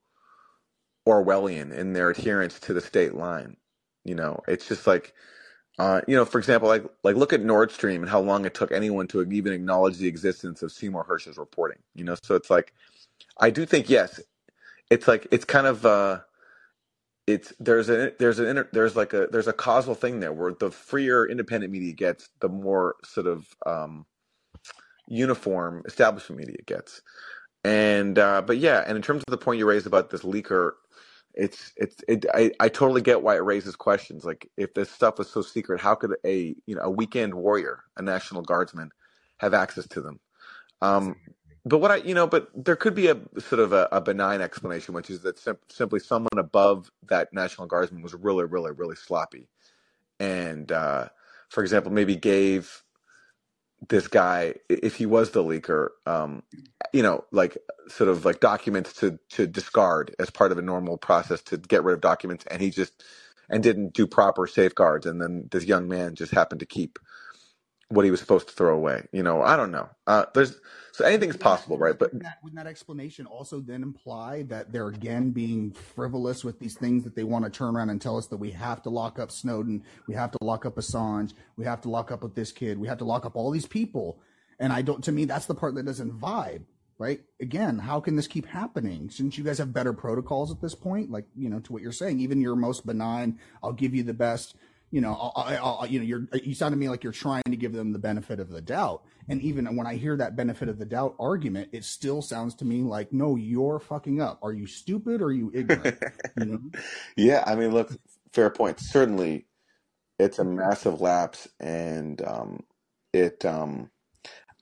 Orwellian 1.09 1.73
in 1.73 1.93
their 1.95 2.11
adherence 2.11 2.61
to 2.61 2.75
the 2.75 2.81
state 2.81 3.15
line. 3.15 3.57
You 4.05 4.15
know, 4.17 4.41
it's 4.49 4.69
just 4.69 4.87
like 4.87 5.15
uh, 5.79 6.01
you 6.09 6.17
know, 6.17 6.25
for 6.25 6.39
example, 6.39 6.69
like 6.69 6.85
like 7.05 7.17
look 7.17 7.33
at 7.33 7.43
Nord 7.43 7.71
Stream 7.71 8.03
and 8.03 8.11
how 8.11 8.21
long 8.21 8.45
it 8.45 8.55
took 8.55 8.73
anyone 8.73 9.07
to 9.09 9.23
even 9.23 9.53
acknowledge 9.53 9.99
the 9.99 10.09
existence 10.09 10.63
of 10.63 10.73
Seymour 10.73 11.05
Hersh's 11.05 11.39
reporting. 11.39 11.79
You 11.95 12.05
know, 12.05 12.17
so 12.23 12.35
it's 12.35 12.51
like 12.51 12.73
I 13.39 13.51
do 13.51 13.65
think 13.65 13.89
yes, 13.89 14.21
it's 14.91 15.07
like 15.07 15.29
it's 15.31 15.45
kind 15.45 15.67
of 15.67 15.87
uh, 15.87 16.21
it's 17.29 17.53
there's 17.61 17.89
a 17.89 18.13
there's 18.19 18.41
an 18.41 18.67
there's 18.73 18.97
like 18.97 19.13
a 19.13 19.29
there's 19.31 19.47
a 19.47 19.53
causal 19.53 19.95
thing 19.95 20.19
there 20.19 20.33
where 20.33 20.53
the 20.53 20.71
freer 20.71 21.27
independent 21.27 21.73
media 21.73 21.93
gets, 21.93 22.29
the 22.41 22.49
more 22.49 22.97
sort 23.05 23.29
of 23.29 23.47
um, 23.65 24.05
uniform 25.07 25.83
establishment 25.87 26.41
media 26.41 26.63
gets. 26.67 27.03
And 27.63 28.19
uh, 28.19 28.43
but 28.43 28.59
yeah, 28.59 28.83
and 28.87 28.97
in 28.97 29.03
terms 29.03 29.23
of 29.27 29.31
the 29.31 29.39
point 29.39 29.59
you 29.59 29.67
raised 29.67 29.87
about 29.87 30.11
this 30.11 30.23
leaker 30.23 30.73
it's 31.39 31.73
it's 31.77 32.03
it, 32.09 32.27
I, 32.35 32.51
I 32.59 32.69
totally 32.69 33.01
get 33.01 33.23
why 33.23 33.37
it 33.37 33.45
raises 33.45 33.77
questions 33.77 34.25
like 34.25 34.51
if 34.57 34.75
this 34.75 34.91
stuff 34.91 35.21
is 35.21 35.31
so 35.31 35.41
secret 35.41 35.81
how 35.81 35.95
could 35.95 36.17
a 36.27 36.55
you 36.67 36.75
know 36.75 36.83
a 36.83 36.91
weekend 36.91 37.33
warrior 37.33 37.85
a 37.97 38.03
national 38.03 38.43
guardsman 38.43 38.91
have 39.39 39.55
access 39.55 39.87
to 39.89 40.01
them? 40.03 40.21
Um, 40.83 41.17
but 41.65 41.79
what 41.79 41.91
i 41.91 41.97
you 41.97 42.15
know 42.15 42.27
but 42.27 42.51
there 42.55 42.77
could 42.77 42.95
be 42.95 43.09
a 43.09 43.17
sort 43.39 43.61
of 43.61 43.73
a, 43.73 43.89
a 43.93 44.01
benign 44.01 44.41
explanation 44.41 44.95
which 44.95 45.11
is 45.11 45.21
that 45.23 45.39
sim- 45.39 45.59
simply 45.69 46.01
someone 46.01 46.39
above 46.39 46.91
that 47.09 47.33
national 47.33 47.69
guardsman 47.69 48.03
was 48.03 48.15
really 48.15 48.45
really 48.45 48.73
really 48.73 48.97
sloppy. 48.97 49.49
And 50.19 50.71
uh, 50.73 51.09
for 51.49 51.63
example 51.63 51.93
maybe 51.93 52.17
gave 52.17 52.83
this 53.87 54.09
guy, 54.09 54.55
if 54.69 54.97
he 54.97 55.07
was 55.07 55.31
the 55.31 55.43
leaker, 55.43 55.91
um, 56.07 56.43
you 56.93 57.03
know, 57.03 57.25
like 57.31 57.57
sort 57.89 58.11
of 58.11 58.25
like 58.25 58.41
documents 58.41 58.93
to 58.95 59.19
to 59.31 59.47
discard 59.47 60.15
as 60.19 60.31
part 60.31 60.53
of 60.53 60.59
a 60.59 60.63
normal 60.63 60.99
process 60.99 61.43
to 61.43 61.57
get 61.57 61.85
rid 61.85 61.95
of 61.95 62.01
documents, 62.01 62.45
and 62.51 62.61
he 62.61 62.71
just 62.71 63.05
and 63.49 63.63
didn't 63.63 63.95
do 63.95 64.07
proper 64.07 64.47
safeguards, 64.47 65.07
and 65.07 65.21
then 65.23 65.49
this 65.51 65.65
young 65.65 65.89
man 65.89 66.15
just 66.15 66.33
happened 66.33 66.61
to 66.61 66.67
keep 66.67 66.99
what 67.91 68.05
he 68.05 68.11
was 68.11 68.21
supposed 68.21 68.49
to 68.49 68.55
throw 68.55 68.75
away. 68.75 69.07
You 69.13 69.23
know, 69.23 69.43
I 69.43 69.57
don't 69.57 69.71
know. 69.71 69.89
Uh, 70.07 70.27
there's 70.35 70.59
so 70.93 71.05
anything's 71.05 71.37
possible, 71.37 71.79
right? 71.79 71.99
But 71.99 72.13
wouldn't 72.13 72.25
that, 72.25 72.39
wouldn't 72.43 72.63
that 72.63 72.69
explanation 72.69 73.25
also 73.27 73.61
then 73.61 73.83
imply 73.83 74.43
that 74.45 74.73
they're 74.73 74.89
again 74.89 75.31
being 75.31 75.73
frivolous 75.73 76.45
with 76.45 76.59
these 76.59 76.77
things 76.77 77.05
that 77.05 77.15
they 77.15 77.25
want 77.25 77.45
to 77.45 77.51
turn 77.51 77.75
around 77.75 77.91
and 77.91 78.01
tell 78.01 78.19
us 78.19 78.27
that 78.27 78.37
we 78.37 78.51
have 78.51 78.83
to 78.83 78.91
lock 78.91 79.19
up 79.19 79.31
Snowden, 79.31 79.85
we 80.07 80.15
have 80.15 80.31
to 80.33 80.39
lock 80.43 80.67
up 80.67 80.77
Assange, 80.77 81.35
we 81.57 81.65
have 81.65 81.81
to 81.83 81.89
lock 81.89 82.11
up 82.11 82.23
with 82.23 82.35
this 82.35 82.53
kid, 82.53 82.79
we 82.79 82.89
have 82.89 82.99
to 82.99 83.05
lock 83.05 83.25
up 83.25 83.37
all 83.37 83.51
these 83.51 83.67
people. 83.67 84.21
And 84.59 84.73
I 84.73 84.83
don't. 84.83 85.03
To 85.05 85.13
me, 85.13 85.25
that's 85.25 85.47
the 85.47 85.55
part 85.55 85.75
that 85.77 85.87
doesn't 85.87 86.19
vibe. 86.19 86.63
Right? 86.99 87.21
Again, 87.41 87.79
how 87.79 88.01
can 88.01 88.17
this 88.17 88.27
keep 88.27 88.45
happening? 88.45 89.09
Shouldn't 89.09 89.39
you 89.39 89.45
guys 89.45 89.59
have 89.59 89.73
better 89.73 89.93
protocols 89.93 90.51
at 90.51 90.61
this 90.61 90.75
point? 90.75 91.13
Like, 91.13 91.27
you 91.37 91.49
know, 91.49 91.61
to 91.61 91.73
what 91.73 91.81
you're 91.81 91.93
saying, 91.93 92.19
even 92.19 92.41
your 92.41 92.57
most 92.57 92.85
benign, 92.85 93.39
I'll 93.63 93.73
give 93.73 93.95
you 93.95 94.03
the 94.03 94.13
best 94.13 94.57
you 94.91 95.01
know, 95.01 95.33
I, 95.37 95.57
I, 95.57 95.87
you 95.87 95.99
know, 95.99 96.05
you're 96.05 96.29
you 96.43 96.55
sound 96.55 96.73
to 96.73 96.77
me 96.77 96.89
like 96.89 97.05
you're 97.05 97.13
trying 97.13 97.43
to 97.45 97.57
give 97.57 97.73
them 97.73 97.93
the 97.93 97.99
benefit 97.99 98.41
of 98.41 98.49
the 98.49 98.61
doubt. 98.61 99.03
And 99.29 99.43
even 99.43 99.77
when 99.77 99.87
I 99.87 99.97
hear 99.97 100.17
that 100.17 100.37
benefit 100.37 100.69
of 100.69 100.79
the 100.79 100.87
doubt 100.87 101.15
argument, 101.19 101.69
it 101.73 101.85
still 101.85 102.23
sounds 102.23 102.55
to 102.57 102.65
me 102.65 102.83
like, 102.83 103.13
no, 103.13 103.37
you're 103.37 103.79
fucking 103.79 104.23
up. 104.23 104.39
Are 104.43 104.53
you 104.53 104.67
stupid 104.67 105.21
or 105.21 105.27
are 105.27 105.33
you 105.33 105.51
ignorant? 105.55 105.99
you 106.39 106.45
know? 106.47 106.61
Yeah, 107.17 107.45
I 107.47 107.55
mean, 107.55 107.73
look, 107.73 107.93
fair 108.33 108.49
point. 108.49 108.81
Certainly, 108.81 109.47
it's 110.19 110.39
a 110.39 110.45
massive 110.45 111.01
lapse, 111.01 111.49
and 111.61 112.21
um, 112.23 112.65
it, 113.13 113.45
um, 113.45 113.91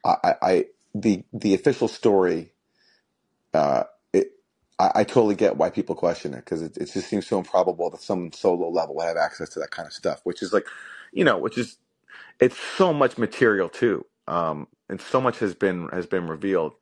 I, 0.05 0.35
I, 0.43 0.65
the 0.95 1.25
the 1.33 1.55
official 1.55 1.89
story 1.89 2.53
uh, 3.55 3.85
I, 4.79 4.93
I 4.97 5.05
totally 5.05 5.37
get 5.37 5.57
why 5.59 5.71
people 5.71 5.97
question 5.97 6.35
it 6.35 6.39
because 6.39 6.63
it, 6.63 6.77
it 6.79 6.93
just 6.93 7.09
seems 7.09 7.27
so 7.29 7.39
improbable 7.39 7.91
that 7.91 8.03
someone 8.03 8.33
so 8.33 8.55
low 8.55 8.71
level 8.71 8.97
would 8.97 9.07
have 9.07 9.19
access 9.19 9.51
to 9.51 9.61
that 9.61 9.73
kind 9.73 9.87
of 9.87 9.95
stuff, 9.95 10.21
which 10.25 10.43
is 10.43 10.53
like, 10.55 10.67
you 11.13 11.25
know, 11.25 11.39
which 11.39 11.59
is 11.59 11.79
it's 12.41 12.59
so 12.59 12.93
much 12.93 13.19
material 13.19 13.69
too, 13.69 14.05
um, 14.29 14.69
and 14.89 15.01
so 15.01 15.21
much 15.21 15.39
has 15.39 15.55
been 15.55 15.89
has 15.89 16.07
been 16.07 16.27
revealed, 16.29 16.75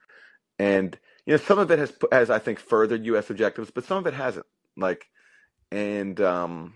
and 0.59 0.99
you 1.27 1.33
know, 1.35 1.39
some 1.39 1.59
of 1.59 1.71
it 1.71 1.79
has 1.81 1.93
has 2.13 2.31
I 2.31 2.39
think 2.41 2.61
furthered 2.61 3.07
U.S. 3.07 3.31
objectives, 3.31 3.71
but 3.71 3.85
some 3.85 3.99
of 3.99 4.07
it 4.07 4.15
hasn't. 4.15 4.47
Like, 4.77 5.07
and 5.73 6.21
um, 6.21 6.75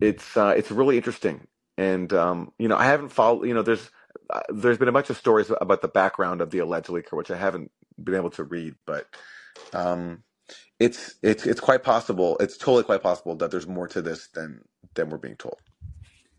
it's 0.00 0.36
uh, 0.36 0.54
it's 0.56 0.70
really 0.72 0.96
interesting, 0.98 1.46
and 1.78 2.12
um, 2.12 2.52
you 2.58 2.68
know, 2.68 2.76
I 2.76 2.86
haven't 2.86 3.10
followed. 3.10 3.46
You 3.48 3.54
know, 3.54 3.62
there's 3.62 3.90
uh, 4.30 4.42
there's 4.50 4.78
been 4.78 4.88
a 4.88 4.92
bunch 4.92 5.10
of 5.10 5.18
stories 5.18 5.50
about 5.60 5.82
the 5.82 5.88
background 5.88 6.40
of 6.42 6.50
the 6.50 6.58
alleged 6.60 6.88
leaker, 6.88 7.14
which 7.14 7.30
I 7.30 7.36
haven't 7.38 7.72
been 8.02 8.16
able 8.16 8.30
to 8.32 8.44
read, 8.44 8.76
but 8.86 9.06
um, 9.72 10.22
it's 10.78 11.14
it's 11.22 11.46
it's 11.46 11.60
quite 11.60 11.82
possible. 11.82 12.36
It's 12.38 12.56
totally 12.56 12.84
quite 12.84 13.02
possible 13.02 13.36
that 13.36 13.50
there's 13.50 13.66
more 13.66 13.88
to 13.88 14.02
this 14.02 14.28
than 14.28 14.62
than 14.94 15.10
we're 15.10 15.18
being 15.18 15.36
told. 15.36 15.58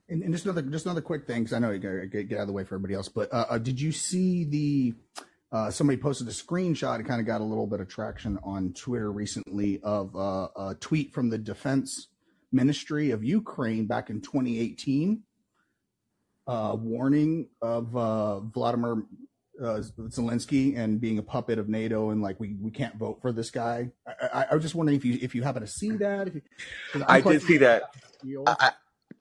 And, 0.09 0.21
and 0.21 0.33
just 0.33 0.45
another 0.45 0.61
just 0.63 0.85
another 0.85 1.01
quick 1.01 1.25
thing, 1.25 1.43
because 1.43 1.53
I 1.53 1.59
know 1.59 1.71
you 1.71 1.79
gotta 1.79 2.07
get, 2.07 2.29
get 2.29 2.37
out 2.37 2.41
of 2.41 2.47
the 2.47 2.53
way 2.53 2.63
for 2.63 2.75
everybody 2.75 2.93
else. 2.93 3.09
But 3.09 3.33
uh, 3.33 3.45
uh, 3.49 3.57
did 3.57 3.79
you 3.79 3.91
see 3.91 4.43
the 4.43 4.93
uh, 5.51 5.71
somebody 5.71 5.97
posted 5.97 6.27
a 6.27 6.31
screenshot? 6.31 6.99
It 6.99 7.05
kind 7.05 7.21
of 7.21 7.27
got 7.27 7.41
a 7.41 7.43
little 7.43 7.67
bit 7.67 7.79
of 7.79 7.87
traction 7.87 8.37
on 8.43 8.73
Twitter 8.73 9.11
recently 9.11 9.79
of 9.81 10.15
uh, 10.15 10.49
a 10.55 10.75
tweet 10.79 11.13
from 11.13 11.29
the 11.29 11.37
Defense 11.37 12.07
Ministry 12.51 13.11
of 13.11 13.23
Ukraine 13.23 13.87
back 13.87 14.09
in 14.09 14.21
2018, 14.21 15.23
uh, 16.47 16.75
warning 16.77 17.47
of 17.61 17.95
uh, 17.95 18.41
Vladimir 18.41 19.03
uh, 19.63 19.81
Zelensky 20.09 20.77
and 20.77 20.99
being 20.99 21.17
a 21.17 21.23
puppet 21.23 21.59
of 21.59 21.69
NATO 21.69 22.09
and 22.09 22.21
like 22.21 22.39
we, 22.39 22.55
we 22.61 22.71
can't 22.71 22.95
vote 22.95 23.19
for 23.21 23.31
this 23.31 23.49
guy. 23.51 23.91
I, 24.07 24.27
I, 24.33 24.45
I 24.51 24.53
was 24.53 24.63
just 24.63 24.75
wondering 24.75 24.97
if 24.97 25.05
you 25.05 25.17
if 25.21 25.33
you 25.35 25.41
happen 25.43 25.61
to 25.61 25.67
see 25.67 25.91
that. 25.91 26.27
If 26.27 26.35
you, 26.35 26.41
I'm 27.07 27.21
did 27.23 27.41
see 27.41 27.57
that. 27.57 27.83
I, 28.47 28.55
I 28.59 28.71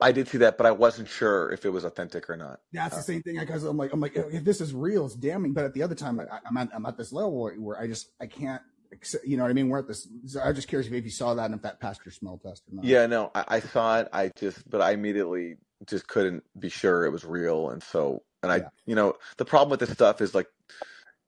I 0.01 0.11
did 0.11 0.27
see 0.27 0.39
that, 0.39 0.57
but 0.57 0.65
I 0.65 0.71
wasn't 0.71 1.07
sure 1.07 1.51
if 1.51 1.65
it 1.65 1.69
was 1.69 1.83
authentic 1.85 2.29
or 2.29 2.35
not. 2.35 2.59
That's 2.73 2.97
the 2.97 3.03
same 3.03 3.21
thing 3.21 3.39
because 3.39 3.63
I'm 3.63 3.77
like 3.77 3.93
I'm 3.93 3.99
like 3.99 4.15
if 4.15 4.43
this 4.43 4.59
is 4.59 4.73
real, 4.73 5.05
it's 5.05 5.15
damning. 5.15 5.53
But 5.53 5.65
at 5.65 5.73
the 5.73 5.83
other 5.83 5.95
time, 5.95 6.19
I, 6.19 6.25
I'm 6.47 6.57
at 6.57 6.69
I'm 6.73 6.85
at 6.85 6.97
this 6.97 7.13
level 7.13 7.39
where, 7.39 7.53
where 7.55 7.79
I 7.79 7.87
just 7.87 8.09
I 8.19 8.25
can't. 8.27 8.61
accept- 8.91 9.25
You 9.25 9.37
know 9.37 9.43
what 9.43 9.49
I 9.49 9.53
mean? 9.53 9.69
We're 9.69 9.79
at 9.79 9.87
this. 9.87 10.07
So 10.25 10.41
I'm 10.41 10.55
just 10.55 10.67
curious 10.67 10.91
if 10.91 11.03
you 11.03 11.09
saw 11.09 11.33
that 11.35 11.45
and 11.45 11.55
if 11.55 11.61
that 11.61 11.79
passed 11.79 12.01
your 12.05 12.11
smell 12.11 12.39
test 12.43 12.63
or 12.71 12.75
not. 12.75 12.85
Yeah, 12.85 13.05
no, 13.05 13.31
I, 13.33 13.43
I 13.47 13.59
saw 13.59 13.99
it. 13.99 14.09
I 14.11 14.31
just, 14.35 14.69
but 14.69 14.81
I 14.81 14.91
immediately 14.91 15.55
just 15.87 16.07
couldn't 16.07 16.43
be 16.57 16.69
sure 16.69 17.05
it 17.05 17.09
was 17.11 17.23
real, 17.25 17.69
and 17.69 17.81
so, 17.83 18.23
and 18.43 18.51
I, 18.51 18.57
Yeah. 18.57 18.69
you 18.85 18.95
know, 18.95 19.15
the 19.37 19.45
problem 19.45 19.71
with 19.71 19.79
this 19.79 19.91
stuff 19.91 20.21
is 20.21 20.35
like, 20.35 20.47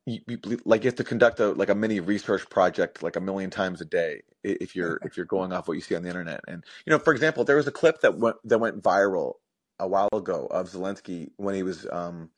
you, 0.06 0.22
you 0.28 0.60
like 0.66 0.84
you 0.84 0.88
have 0.88 0.96
to 0.98 1.04
conduct 1.04 1.40
a 1.40 1.50
like 1.50 1.70
a 1.70 1.76
mini 1.76 2.00
research 2.00 2.48
project 2.50 3.02
like 3.02 3.16
a 3.16 3.22
million 3.22 3.50
times 3.50 3.82
a 3.82 3.86
day 3.86 4.22
if 4.44 4.76
you're 4.76 5.02
if 5.04 5.18
you're 5.18 5.26
going 5.26 5.52
off 5.52 5.68
what 5.68 5.76
you 5.76 5.82
see 5.82 5.96
on 5.96 6.04
the 6.04 6.10
internet. 6.10 6.42
And 6.48 6.64
you 6.86 6.92
know, 6.92 7.00
for 7.00 7.14
example, 7.14 7.44
there 7.44 7.56
was 7.56 7.68
a 7.68 7.72
clip 7.72 8.02
that 8.02 8.18
went 8.20 8.38
that 8.44 8.60
went 8.60 8.84
viral 8.84 9.36
a 9.80 9.88
while 9.88 10.10
ago 10.14 10.48
of 10.52 10.70
Zelensky 10.70 11.32
when 11.38 11.56
he 11.56 11.64
was 11.64 11.88
um 11.92 12.30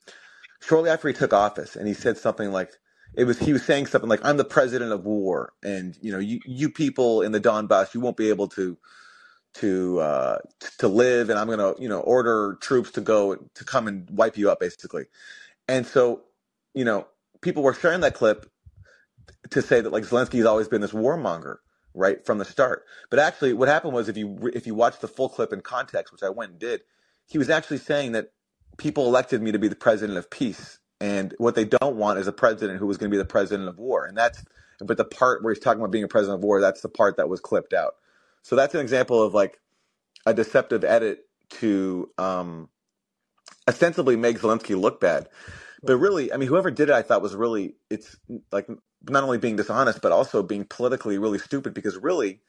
shortly 0.61 0.89
after 0.89 1.09
he 1.09 1.13
took 1.13 1.33
office, 1.33 1.75
and 1.75 1.87
he 1.87 1.93
said 1.93 2.17
something 2.17 2.51
like. 2.51 2.71
It 3.15 3.25
was 3.25 3.39
he 3.39 3.53
was 3.53 3.65
saying 3.65 3.87
something 3.87 4.09
like 4.09 4.19
I'm 4.23 4.37
the 4.37 4.45
president 4.45 4.91
of 4.91 5.05
war 5.05 5.53
and 5.63 5.97
you 6.01 6.11
know 6.11 6.19
you 6.19 6.39
you 6.45 6.69
people 6.69 7.23
in 7.23 7.31
the 7.31 7.41
Donbass 7.41 7.93
you 7.95 8.01
won't 8.01 8.17
be 8.17 8.29
able 8.29 8.47
to 8.49 8.77
to 9.57 9.99
uh, 9.99 10.37
t- 10.59 10.67
to 10.79 10.87
live, 10.87 11.29
and 11.29 11.39
I'm 11.39 11.47
to 11.47 11.75
you 11.79 11.89
know 11.89 11.99
order 12.01 12.57
troops 12.61 12.91
to 12.91 13.01
go 13.01 13.35
to 13.35 13.65
come 13.65 13.87
and 13.87 14.09
wipe 14.11 14.37
you 14.37 14.51
up, 14.51 14.59
basically. 14.59 15.05
And 15.67 15.85
so, 15.85 16.23
you 16.73 16.85
know, 16.85 17.07
people 17.41 17.63
were 17.63 17.73
sharing 17.73 18.01
that 18.01 18.13
clip 18.13 18.49
to 19.51 19.61
say 19.61 19.81
that 19.81 19.91
like 19.91 20.03
Zelensky's 20.03 20.45
always 20.45 20.67
been 20.67 20.81
this 20.81 20.91
warmonger, 20.91 21.57
right 21.93 22.25
from 22.25 22.37
the 22.37 22.45
start. 22.45 22.85
But 23.09 23.19
actually, 23.19 23.53
what 23.53 23.67
happened 23.67 23.93
was 23.93 24.09
if 24.09 24.17
you 24.17 24.51
if 24.53 24.67
you 24.67 24.75
watch 24.75 24.99
the 24.99 25.07
full 25.07 25.29
clip 25.29 25.53
in 25.53 25.61
context, 25.61 26.11
which 26.13 26.23
I 26.23 26.29
went 26.29 26.51
and 26.51 26.59
did, 26.59 26.81
he 27.27 27.37
was 27.37 27.49
actually 27.49 27.79
saying 27.79 28.13
that 28.13 28.31
people 28.77 29.07
elected 29.07 29.41
me 29.41 29.51
to 29.51 29.59
be 29.59 29.67
the 29.67 29.75
president 29.75 30.17
of 30.17 30.29
peace, 30.29 30.79
and 31.01 31.33
what 31.37 31.55
they 31.55 31.65
don't 31.65 31.97
want 31.97 32.19
is 32.19 32.27
a 32.27 32.33
president 32.33 32.79
who 32.79 32.87
was 32.87 32.97
going 32.97 33.09
to 33.09 33.15
be 33.15 33.21
the 33.21 33.25
president 33.25 33.69
of 33.69 33.77
war, 33.77 34.05
and 34.05 34.17
that's. 34.17 34.43
But 34.79 34.97
the 34.97 35.05
part 35.05 35.43
where 35.43 35.51
he's 35.51 35.63
talking 35.63 35.81
about 35.81 35.91
being 35.91 36.03
a 36.03 36.07
president 36.07 36.39
of 36.39 36.43
war, 36.43 36.61
that's 36.61 36.81
the 36.81 36.89
part 36.89 37.17
that 37.17 37.29
was 37.29 37.39
clipped 37.39 37.73
out. 37.73 37.95
So 38.43 38.55
that's 38.55 38.73
an 38.75 38.81
example 38.81 39.21
of 39.21 39.33
like 39.33 39.59
a 40.25 40.33
deceptive 40.33 40.83
edit 40.83 41.19
to 41.49 42.09
um, 42.17 42.69
ostensibly 43.67 44.15
make 44.15 44.39
Zelensky 44.39 44.79
look 44.79 44.99
bad. 44.99 45.29
But 45.83 45.97
really, 45.97 46.33
I 46.33 46.37
mean, 46.37 46.49
whoever 46.49 46.71
did 46.71 46.89
it, 46.89 46.95
I 46.95 47.01
thought 47.01 47.21
was 47.21 47.35
really, 47.35 47.75
it's 47.89 48.17
like 48.51 48.67
not 49.09 49.23
only 49.23 49.37
being 49.37 49.55
dishonest, 49.55 50.01
but 50.01 50.11
also 50.11 50.41
being 50.43 50.65
politically 50.65 51.17
really 51.17 51.39
stupid 51.39 51.73
because 51.73 51.97
really, 51.97 52.41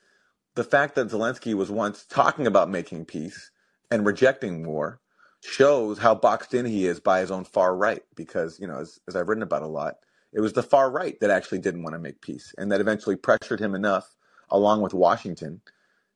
the 0.55 0.65
fact 0.65 0.95
that 0.97 1.09
Zelensky 1.09 1.55
was 1.55 1.71
once 1.71 2.05
talking 2.09 2.47
about 2.47 2.71
making 2.71 3.05
peace 3.05 3.51
and 3.91 4.07
rejecting 4.07 4.67
war 4.67 5.01
shows 5.43 5.99
how 5.99 6.15
boxed 6.15 6.55
in 6.55 6.67
he 6.67 6.87
is 6.87 7.01
by 7.01 7.21
his 7.21 7.31
own 7.31 7.45
far 7.45 7.77
right. 7.77 8.03
Because, 8.17 8.59
you 8.59 8.67
know, 8.67 8.81
as, 8.81 8.99
as 9.07 9.15
I've 9.15 9.29
written 9.29 9.43
about 9.43 9.63
a 9.63 9.69
lot, 9.69 9.97
it 10.33 10.41
was 10.41 10.55
the 10.55 10.63
far 10.63 10.91
right 10.91 11.19
that 11.21 11.31
actually 11.31 11.59
didn't 11.61 11.83
want 11.83 11.95
to 11.95 12.01
make 12.01 12.21
peace 12.21 12.55
and 12.59 12.73
that 12.73 12.81
eventually 12.81 13.17
pressured 13.17 13.61
him 13.61 13.75
enough, 13.75 14.17
along 14.51 14.83
with 14.83 14.95
Washington, 14.95 15.61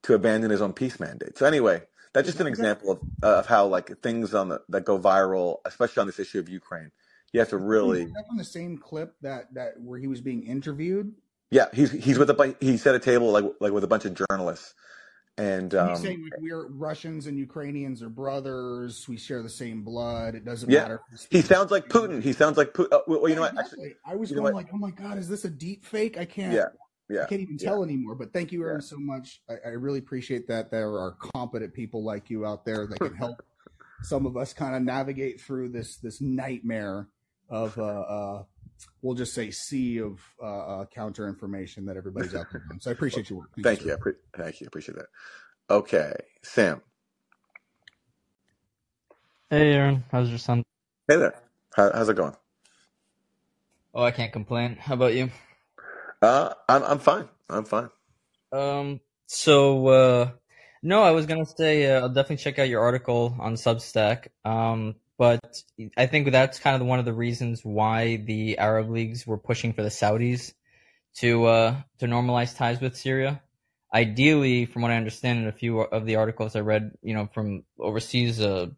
to 0.03 0.15
abandon 0.15 0.51
his 0.51 0.61
own 0.61 0.73
peace 0.73 0.99
mandate. 0.99 1.39
So 1.39 1.47
anyway, 1.47 1.83
that's 2.13 2.27
just 2.27 2.41
an 2.41 2.45
mm-hmm. 2.45 2.53
example 2.53 2.91
of 2.93 3.01
uh, 3.23 3.39
of 3.39 3.47
how 3.47 3.67
like 3.67 3.99
things 4.03 4.35
on 4.35 4.49
the 4.49 4.63
that 4.69 4.85
go 4.85 4.99
viral, 4.99 5.59
especially 5.65 6.01
on 6.01 6.07
this 6.07 6.19
issue 6.19 6.39
of 6.39 6.49
Ukraine. 6.49 6.91
You 7.33 7.41
have 7.41 7.49
to 7.49 7.57
really, 7.57 8.05
that 8.05 8.25
on 8.31 8.37
the 8.37 8.45
same 8.45 8.77
clip 8.77 9.15
that 9.23 9.55
that 9.55 9.81
where 9.81 9.99
he 9.99 10.07
was 10.07 10.21
being 10.21 10.43
interviewed? 10.43 11.15
yeah. 11.53 11.67
He's 11.73 11.93
he's 11.93 12.19
with 12.19 12.31
a 12.31 12.57
he's 12.61 12.87
at 12.87 12.95
a 12.95 12.99
table 12.99 13.31
like 13.31 13.45
like 13.61 13.73
with 13.73 13.85
a 13.85 13.87
bunch 13.87 14.07
of 14.07 14.15
journalists, 14.15 14.75
and 15.37 15.73
And 15.75 15.91
he's 15.91 15.99
um, 15.99 16.05
saying 16.05 16.23
like 16.23 16.41
we're 16.41 16.67
Russians 16.69 17.27
and 17.27 17.39
Ukrainians 17.39 18.03
are 18.03 18.09
brothers. 18.09 19.07
We 19.07 19.19
share 19.19 19.43
the 19.43 19.51
same 19.51 19.83
blood. 19.83 20.35
It 20.35 20.45
doesn't 20.45 20.71
Yeah. 20.71 20.83
matter. 20.83 21.01
he 21.31 21.43
sounds 21.43 21.71
like 21.71 21.89
Putin. 21.89 22.23
He 22.23 22.33
sounds 22.33 22.57
like 22.57 22.73
Putin. 22.73 22.89
Oh, 22.93 22.99
uh, 22.99 23.03
well, 23.07 23.29
you 23.29 23.35
know 23.35 23.43
what? 23.43 23.59
Actually, 23.59 23.95
I 24.05 24.17
was 24.17 24.33
going 24.33 24.55
like, 24.55 24.69
oh 24.73 24.79
my 24.79 24.91
god, 24.91 25.19
is 25.19 25.29
this 25.29 25.45
a 25.45 25.51
deep 25.51 25.85
fake? 25.85 26.17
I 26.17 26.25
can't. 26.25 26.55
yeah, 26.55 26.69
I 27.21 27.27
can't 27.27 27.41
even 27.41 27.59
yeah. 27.59 27.69
tell 27.69 27.83
anymore. 27.85 28.15
But 28.15 28.33
thank 28.33 28.53
you, 28.53 28.61
Yeah. 28.61 28.69
Aaron, 28.69 28.83
so 28.83 28.99
much. 28.99 29.43
I, 29.49 29.55
I 29.65 29.69
really 29.71 29.99
appreciate 29.99 30.49
that 30.49 30.71
there 30.71 30.91
are 30.91 31.13
competent 31.35 31.75
people 31.75 32.03
like 32.05 32.31
you 32.31 32.47
out 32.47 32.65
there 32.65 32.87
that 32.87 32.99
can 32.99 33.15
help 33.15 33.43
some 34.03 34.27
of 34.27 34.37
us 34.37 34.53
kind 34.53 34.75
of 34.75 34.83
navigate 34.83 35.41
through 35.41 35.71
this 35.71 35.97
this 35.97 36.21
nightmare 36.21 37.09
of 37.49 37.79
uh, 37.79 37.83
uh 37.83 38.43
we'll 39.03 39.15
just 39.15 39.35
say 39.35 39.51
sea 39.51 39.99
of 39.99 40.21
uh, 40.43 40.47
uh 40.81 40.85
counter 40.87 41.29
information 41.29 41.87
that 41.87 41.97
everybody's 41.97 42.35
out 42.35 42.47
there 42.51 42.63
doing. 42.69 42.81
So 42.81 42.91
I 42.91 42.93
appreciate 42.93 43.31
your 43.31 43.41
work. 43.41 43.51
Thank 43.63 43.81
sir. 43.81 43.87
you. 43.87 43.93
I 43.95 43.97
pre- 43.97 44.13
thank 44.37 44.61
you. 44.61 44.67
Appreciate 44.67 44.97
that. 44.97 45.07
Okay, 45.71 46.13
Sam. 46.43 46.83
Hey 49.51 49.73
Aaron, 49.75 50.03
how's 50.11 50.31
your 50.31 50.39
son? 50.39 50.65
Hey 51.09 51.17
there. 51.17 51.35
How, 51.75 51.91
how's 51.93 52.09
it 52.09 52.17
going? 52.17 52.35
Oh, 53.95 54.03
I 54.03 54.11
can't 54.11 54.33
complain. 54.33 54.77
How 54.77 54.95
about 54.95 55.15
you? 55.15 55.31
Uh, 56.23 56.55
I'm 56.69 56.85
I'm 56.85 56.99
fine. 57.01 57.29
I'm 57.51 57.65
fine. 57.65 57.91
Um, 58.53 59.01
so 59.27 59.89
uh, 59.89 60.31
no, 60.83 61.03
I 61.03 61.11
was 61.11 61.27
gonna 61.27 61.45
say 61.45 61.91
uh, 61.91 62.03
I'll 62.03 62.09
definitely 62.09 62.37
check 62.37 62.61
out 62.61 62.69
your 62.69 62.81
article 62.81 63.37
on 63.41 63.55
Substack. 63.55 64.29
Um, 64.45 64.95
but 65.19 65.63
I 65.97 66.07
think 66.07 66.31
that's 66.31 66.61
kind 66.61 66.81
of 66.81 66.87
one 66.87 67.01
of 67.01 67.05
the 67.05 67.13
reasons 67.13 67.65
why 67.65 68.17
the 68.17 68.59
Arab 68.59 68.89
leagues 68.91 69.27
were 69.27 69.39
pushing 69.39 69.73
for 69.73 69.83
the 69.83 69.89
Saudis 69.89 70.55
to 71.17 71.45
uh 71.45 71.77
to 71.99 72.07
normalize 72.07 72.57
ties 72.57 72.81
with 72.81 72.97
Syria. 72.97 73.43
Ideally, 73.93 74.65
from 74.65 74.83
what 74.83 74.91
I 74.91 74.97
understand 74.97 75.41
in 75.41 75.49
a 75.49 75.53
few 75.53 75.81
of 75.81 76.07
the 76.07 76.17
articles 76.17 76.57
I 76.57 76.61
read, 76.61 76.93
you 77.03 77.15
know, 77.15 77.29
from 77.35 77.65
overseas 77.79 78.41
uh, 78.41 78.69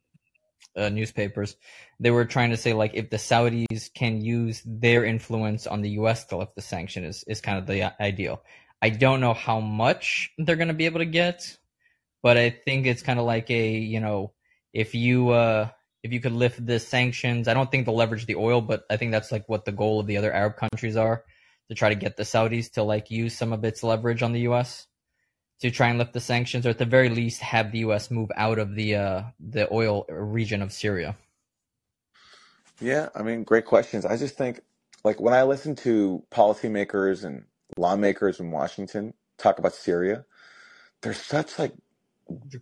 uh, 0.76 0.88
newspapers, 0.88 1.56
they 2.00 2.10
were 2.10 2.24
trying 2.24 2.50
to 2.50 2.56
say 2.56 2.72
like 2.72 2.92
if 2.94 3.10
the 3.10 3.16
Saudis 3.16 3.92
can 3.94 4.20
use 4.20 4.62
their 4.64 5.04
influence 5.04 5.66
on 5.66 5.82
the 5.82 5.90
U.S. 5.90 6.24
to 6.26 6.36
lift 6.36 6.54
the 6.54 6.62
sanction 6.62 7.04
is 7.04 7.24
is 7.24 7.40
kind 7.40 7.58
of 7.58 7.66
the 7.66 8.00
ideal. 8.02 8.42
I 8.82 8.90
don't 8.90 9.20
know 9.20 9.34
how 9.34 9.60
much 9.60 10.30
they're 10.38 10.56
going 10.56 10.68
to 10.68 10.74
be 10.74 10.86
able 10.86 11.00
to 11.00 11.06
get, 11.06 11.56
but 12.22 12.36
I 12.36 12.50
think 12.50 12.86
it's 12.86 13.02
kind 13.02 13.18
of 13.18 13.24
like 13.24 13.50
a 13.50 13.70
you 13.70 14.00
know 14.00 14.32
if 14.72 14.94
you 14.94 15.30
uh 15.30 15.68
if 16.02 16.12
you 16.12 16.20
could 16.20 16.32
lift 16.32 16.64
the 16.64 16.78
sanctions, 16.78 17.48
I 17.48 17.54
don't 17.54 17.70
think 17.70 17.86
they'll 17.86 17.96
leverage 17.96 18.26
the 18.26 18.36
oil, 18.36 18.60
but 18.60 18.84
I 18.90 18.98
think 18.98 19.10
that's 19.10 19.32
like 19.32 19.48
what 19.48 19.64
the 19.64 19.72
goal 19.72 20.00
of 20.00 20.06
the 20.06 20.18
other 20.18 20.32
Arab 20.32 20.56
countries 20.56 20.96
are 20.96 21.24
to 21.68 21.74
try 21.74 21.88
to 21.88 21.94
get 21.94 22.18
the 22.18 22.24
Saudis 22.24 22.72
to 22.72 22.82
like 22.82 23.10
use 23.10 23.34
some 23.34 23.54
of 23.54 23.64
its 23.64 23.82
leverage 23.82 24.22
on 24.22 24.32
the 24.32 24.40
U.S. 24.40 24.86
to 25.60 25.70
try 25.70 25.88
and 25.88 25.98
lift 25.98 26.12
the 26.12 26.20
sanctions, 26.20 26.66
or 26.66 26.70
at 26.70 26.78
the 26.78 26.84
very 26.84 27.08
least 27.08 27.40
have 27.42 27.72
the 27.72 27.80
U.S. 27.80 28.10
move 28.10 28.30
out 28.36 28.58
of 28.58 28.74
the 28.74 28.96
uh 28.96 29.22
the 29.40 29.72
oil 29.72 30.06
region 30.08 30.62
of 30.62 30.72
Syria. 30.72 31.16
Yeah, 32.80 33.08
I 33.14 33.22
mean, 33.22 33.44
great 33.44 33.64
questions. 33.66 34.04
I 34.04 34.16
just 34.16 34.36
think, 34.36 34.60
like, 35.04 35.20
when 35.20 35.34
I 35.34 35.44
listen 35.44 35.76
to 35.76 36.22
policymakers 36.30 37.24
and 37.24 37.44
lawmakers 37.76 38.40
in 38.40 38.50
Washington 38.50 39.14
talk 39.38 39.58
about 39.58 39.74
Syria, 39.74 40.24
they're 41.02 41.14
such 41.14 41.58
like 41.58 41.72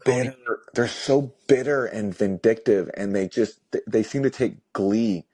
bitter. 0.04 0.34
They're 0.74 0.88
so 0.88 1.34
bitter 1.48 1.86
and 1.86 2.14
vindictive, 2.16 2.90
and 2.96 3.14
they 3.14 3.28
just 3.28 3.60
they, 3.72 3.80
they 3.86 4.02
seem 4.02 4.22
to 4.24 4.30
take 4.30 4.56
glee 4.72 5.26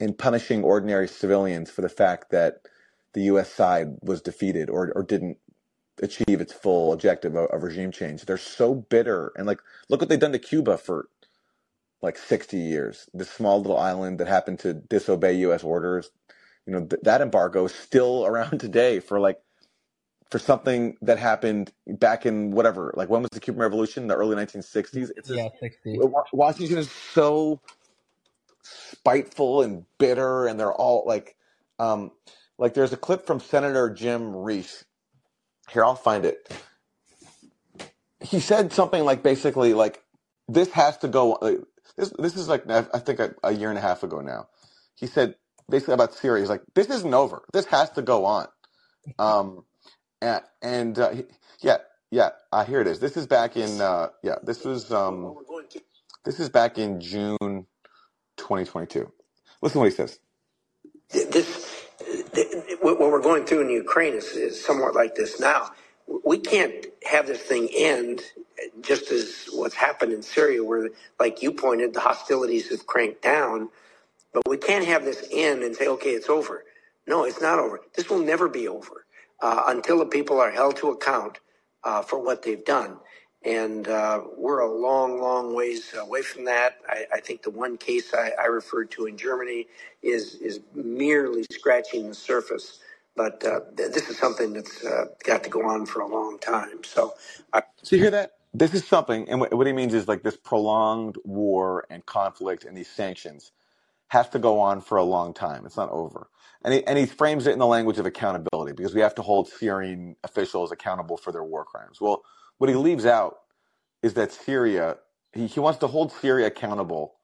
in 0.00 0.14
punishing 0.14 0.64
ordinary 0.64 1.08
civilians 1.08 1.70
for 1.70 1.82
the 1.82 1.88
fact 1.88 2.30
that 2.30 2.62
the 3.14 3.22
U.S. 3.22 3.52
side 3.52 3.98
was 4.02 4.22
defeated 4.22 4.70
or 4.70 4.92
or 4.94 5.02
didn't 5.02 5.38
achieve 6.02 6.40
its 6.40 6.52
full 6.52 6.92
objective 6.92 7.36
of, 7.36 7.50
of 7.50 7.62
regime 7.62 7.92
change. 7.92 8.24
They're 8.24 8.38
so 8.38 8.74
bitter, 8.74 9.32
and 9.36 9.46
like, 9.46 9.60
look 9.88 10.00
what 10.00 10.08
they've 10.08 10.20
done 10.20 10.32
to 10.32 10.38
Cuba 10.38 10.78
for 10.78 11.08
like 12.02 12.18
60 12.18 12.56
years. 12.56 13.08
This 13.14 13.30
small 13.30 13.60
little 13.60 13.78
island 13.78 14.20
that 14.20 14.28
happened 14.28 14.60
to 14.60 14.74
disobey 14.74 15.34
U.S. 15.40 15.64
orders. 15.64 16.10
You 16.66 16.74
know, 16.74 16.86
th- 16.86 17.02
that 17.02 17.20
embargo 17.20 17.64
is 17.66 17.74
still 17.74 18.26
around 18.28 18.60
today 18.60 19.00
for 19.00 19.20
like, 19.20 19.40
for 20.30 20.38
something 20.38 20.96
that 21.02 21.18
happened 21.18 21.72
back 21.86 22.26
in 22.26 22.52
whatever, 22.52 22.92
like 22.96 23.08
when 23.10 23.22
was 23.22 23.30
the 23.32 23.40
Cuban 23.40 23.60
Revolution? 23.60 24.06
The 24.06 24.14
early 24.14 24.36
1960s? 24.36 25.10
It's 25.16 25.28
just, 25.28 25.30
Yeah, 25.30 25.48
sixty. 25.60 25.98
Washington 26.32 26.78
is 26.78 26.90
so 26.90 27.60
spiteful 28.62 29.62
and 29.62 29.84
bitter, 29.98 30.46
and 30.46 30.58
they're 30.58 30.72
all 30.72 31.04
like, 31.06 31.36
um, 31.78 32.12
like 32.58 32.74
there's 32.74 32.92
a 32.92 32.96
clip 32.96 33.26
from 33.26 33.40
Senator 33.40 33.90
Jim 33.90 34.32
Risch 34.32 34.84
here 35.72 35.84
I'll 35.84 35.96
find 35.96 36.24
it. 36.26 36.52
He 38.20 38.40
said 38.40 38.72
something 38.72 39.04
like 39.04 39.22
basically 39.22 39.74
like 39.74 40.02
this 40.48 40.70
has 40.72 40.98
to 40.98 41.08
go. 41.08 41.38
Like, 41.42 41.60
this 41.96 42.12
this 42.18 42.36
is 42.36 42.48
like 42.48 42.68
I 42.70 42.82
think 43.00 43.20
a, 43.20 43.34
a 43.44 43.52
year 43.52 43.70
and 43.70 43.78
a 43.78 43.82
half 43.82 44.02
ago 44.02 44.20
now. 44.20 44.48
He 44.96 45.06
said 45.06 45.36
basically 45.70 45.94
about 45.94 46.14
Syria. 46.14 46.42
He's 46.42 46.50
like 46.50 46.62
this 46.74 46.88
isn't 46.90 47.14
over. 47.14 47.42
This 47.52 47.66
has 47.66 47.90
to 47.92 48.02
go 48.02 48.24
on. 48.26 48.48
Um, 49.18 49.64
and, 50.22 50.42
and 50.62 50.98
uh, 50.98 51.12
yeah, 51.62 51.78
yeah. 52.10 52.30
Uh, 52.52 52.64
here 52.64 52.80
it 52.80 52.86
is. 52.88 53.00
This 53.00 53.16
is 53.16 53.26
back 53.26 53.56
in 53.56 53.80
uh, 53.80 54.08
yeah. 54.22 54.36
This 54.42 54.64
was 54.64 54.92
um, 54.92 55.36
this 56.24 56.40
is 56.40 56.48
back 56.50 56.78
in 56.78 57.00
June 57.00 57.66
2022. 58.38 59.12
Listen 59.62 59.80
what 59.80 59.86
he 59.90 59.96
says. 59.96 60.18
this 61.12 61.46
th- 61.46 61.69
what 62.98 63.10
we're 63.12 63.22
going 63.22 63.44
through 63.46 63.62
in 63.62 63.70
Ukraine 63.70 64.14
is, 64.14 64.26
is 64.32 64.64
somewhat 64.64 64.94
like 64.94 65.14
this 65.14 65.40
now. 65.40 65.70
We 66.24 66.38
can't 66.38 66.86
have 67.10 67.26
this 67.26 67.40
thing 67.40 67.68
end 67.76 68.22
just 68.82 69.10
as 69.12 69.48
what's 69.52 69.74
happened 69.74 70.12
in 70.12 70.22
Syria, 70.22 70.64
where, 70.64 70.90
like 71.20 71.42
you 71.42 71.52
pointed, 71.52 71.94
the 71.94 72.00
hostilities 72.00 72.70
have 72.70 72.86
cranked 72.86 73.22
down. 73.22 73.70
But 74.34 74.48
we 74.48 74.58
can't 74.58 74.86
have 74.86 75.04
this 75.04 75.28
end 75.32 75.62
and 75.62 75.76
say, 75.76 75.88
okay, 75.88 76.10
it's 76.10 76.30
over. 76.30 76.64
No, 77.06 77.24
it's 77.24 77.40
not 77.40 77.58
over. 77.58 77.80
This 77.96 78.10
will 78.10 78.20
never 78.20 78.48
be 78.48 78.68
over 78.68 79.06
uh, 79.42 79.64
until 79.68 79.98
the 79.98 80.06
people 80.06 80.40
are 80.40 80.50
held 80.52 80.76
to 80.78 80.90
account 80.90 81.40
uh, 81.84 82.02
for 82.02 82.20
what 82.22 82.42
they've 82.42 82.64
done. 82.64 82.98
And 83.44 83.88
uh, 83.88 84.22
we're 84.36 84.60
a 84.60 84.72
long, 84.72 85.20
long 85.20 85.54
ways 85.54 85.94
away 85.94 86.22
from 86.22 86.44
that. 86.46 86.78
I, 86.88 87.06
I 87.14 87.20
think 87.20 87.42
the 87.42 87.50
one 87.50 87.78
case 87.78 88.14
I, 88.14 88.32
I 88.40 88.46
referred 88.46 88.90
to 88.92 89.06
in 89.06 89.16
Germany 89.16 89.66
is 90.02 90.34
is 90.36 90.60
merely 90.74 91.44
scratching 91.52 92.08
the 92.08 92.14
surface. 92.14 92.80
But 93.16 93.44
uh, 93.44 93.60
th- 93.76 93.92
this 93.92 94.10
is 94.10 94.18
something 94.18 94.52
that's 94.52 94.84
uh, 94.84 95.06
got 95.24 95.44
to 95.44 95.50
go 95.50 95.68
on 95.68 95.86
for 95.86 96.00
a 96.02 96.08
long 96.08 96.38
time. 96.38 96.84
So 96.84 97.14
I, 97.52 97.62
So 97.82 97.96
you 97.96 98.02
hear 98.02 98.12
that? 98.12 98.32
This 98.54 98.74
is 98.74 98.86
something, 98.86 99.28
and 99.30 99.40
what 99.40 99.66
he 99.66 99.72
means 99.72 99.94
is 99.94 100.08
like 100.08 100.22
this 100.24 100.36
prolonged 100.36 101.16
war 101.24 101.86
and 101.90 102.04
conflict 102.06 102.64
and 102.64 102.76
these 102.76 102.90
sanctions 102.90 103.52
has 104.08 104.28
to 104.30 104.40
go 104.40 104.60
on 104.60 104.80
for 104.80 104.98
a 104.98 105.04
long 105.04 105.34
time. 105.34 105.66
It's 105.66 105.76
not 105.76 105.90
over. 105.90 106.28
And 106.64 106.74
he, 106.74 106.86
and 106.86 106.98
he 106.98 107.06
frames 107.06 107.46
it 107.46 107.52
in 107.52 107.60
the 107.60 107.66
language 107.66 107.98
of 107.98 108.06
accountability 108.06 108.72
because 108.74 108.94
we 108.94 109.02
have 109.02 109.14
to 109.16 109.22
hold 109.22 109.48
Syrian 109.48 110.16
officials 110.24 110.72
accountable 110.72 111.16
for 111.18 111.32
their 111.32 111.44
war 111.44 111.64
crimes. 111.64 112.00
Well, 112.00 112.22
what 112.60 112.70
he 112.70 112.76
leaves 112.76 113.06
out 113.06 113.38
is 114.02 114.14
that 114.14 114.32
Syria, 114.32 114.98
he, 115.34 115.48
he 115.48 115.60
wants 115.60 115.80
to 115.80 115.88
hold 115.88 116.12
Syria 116.12 116.48
accountable 116.48 117.16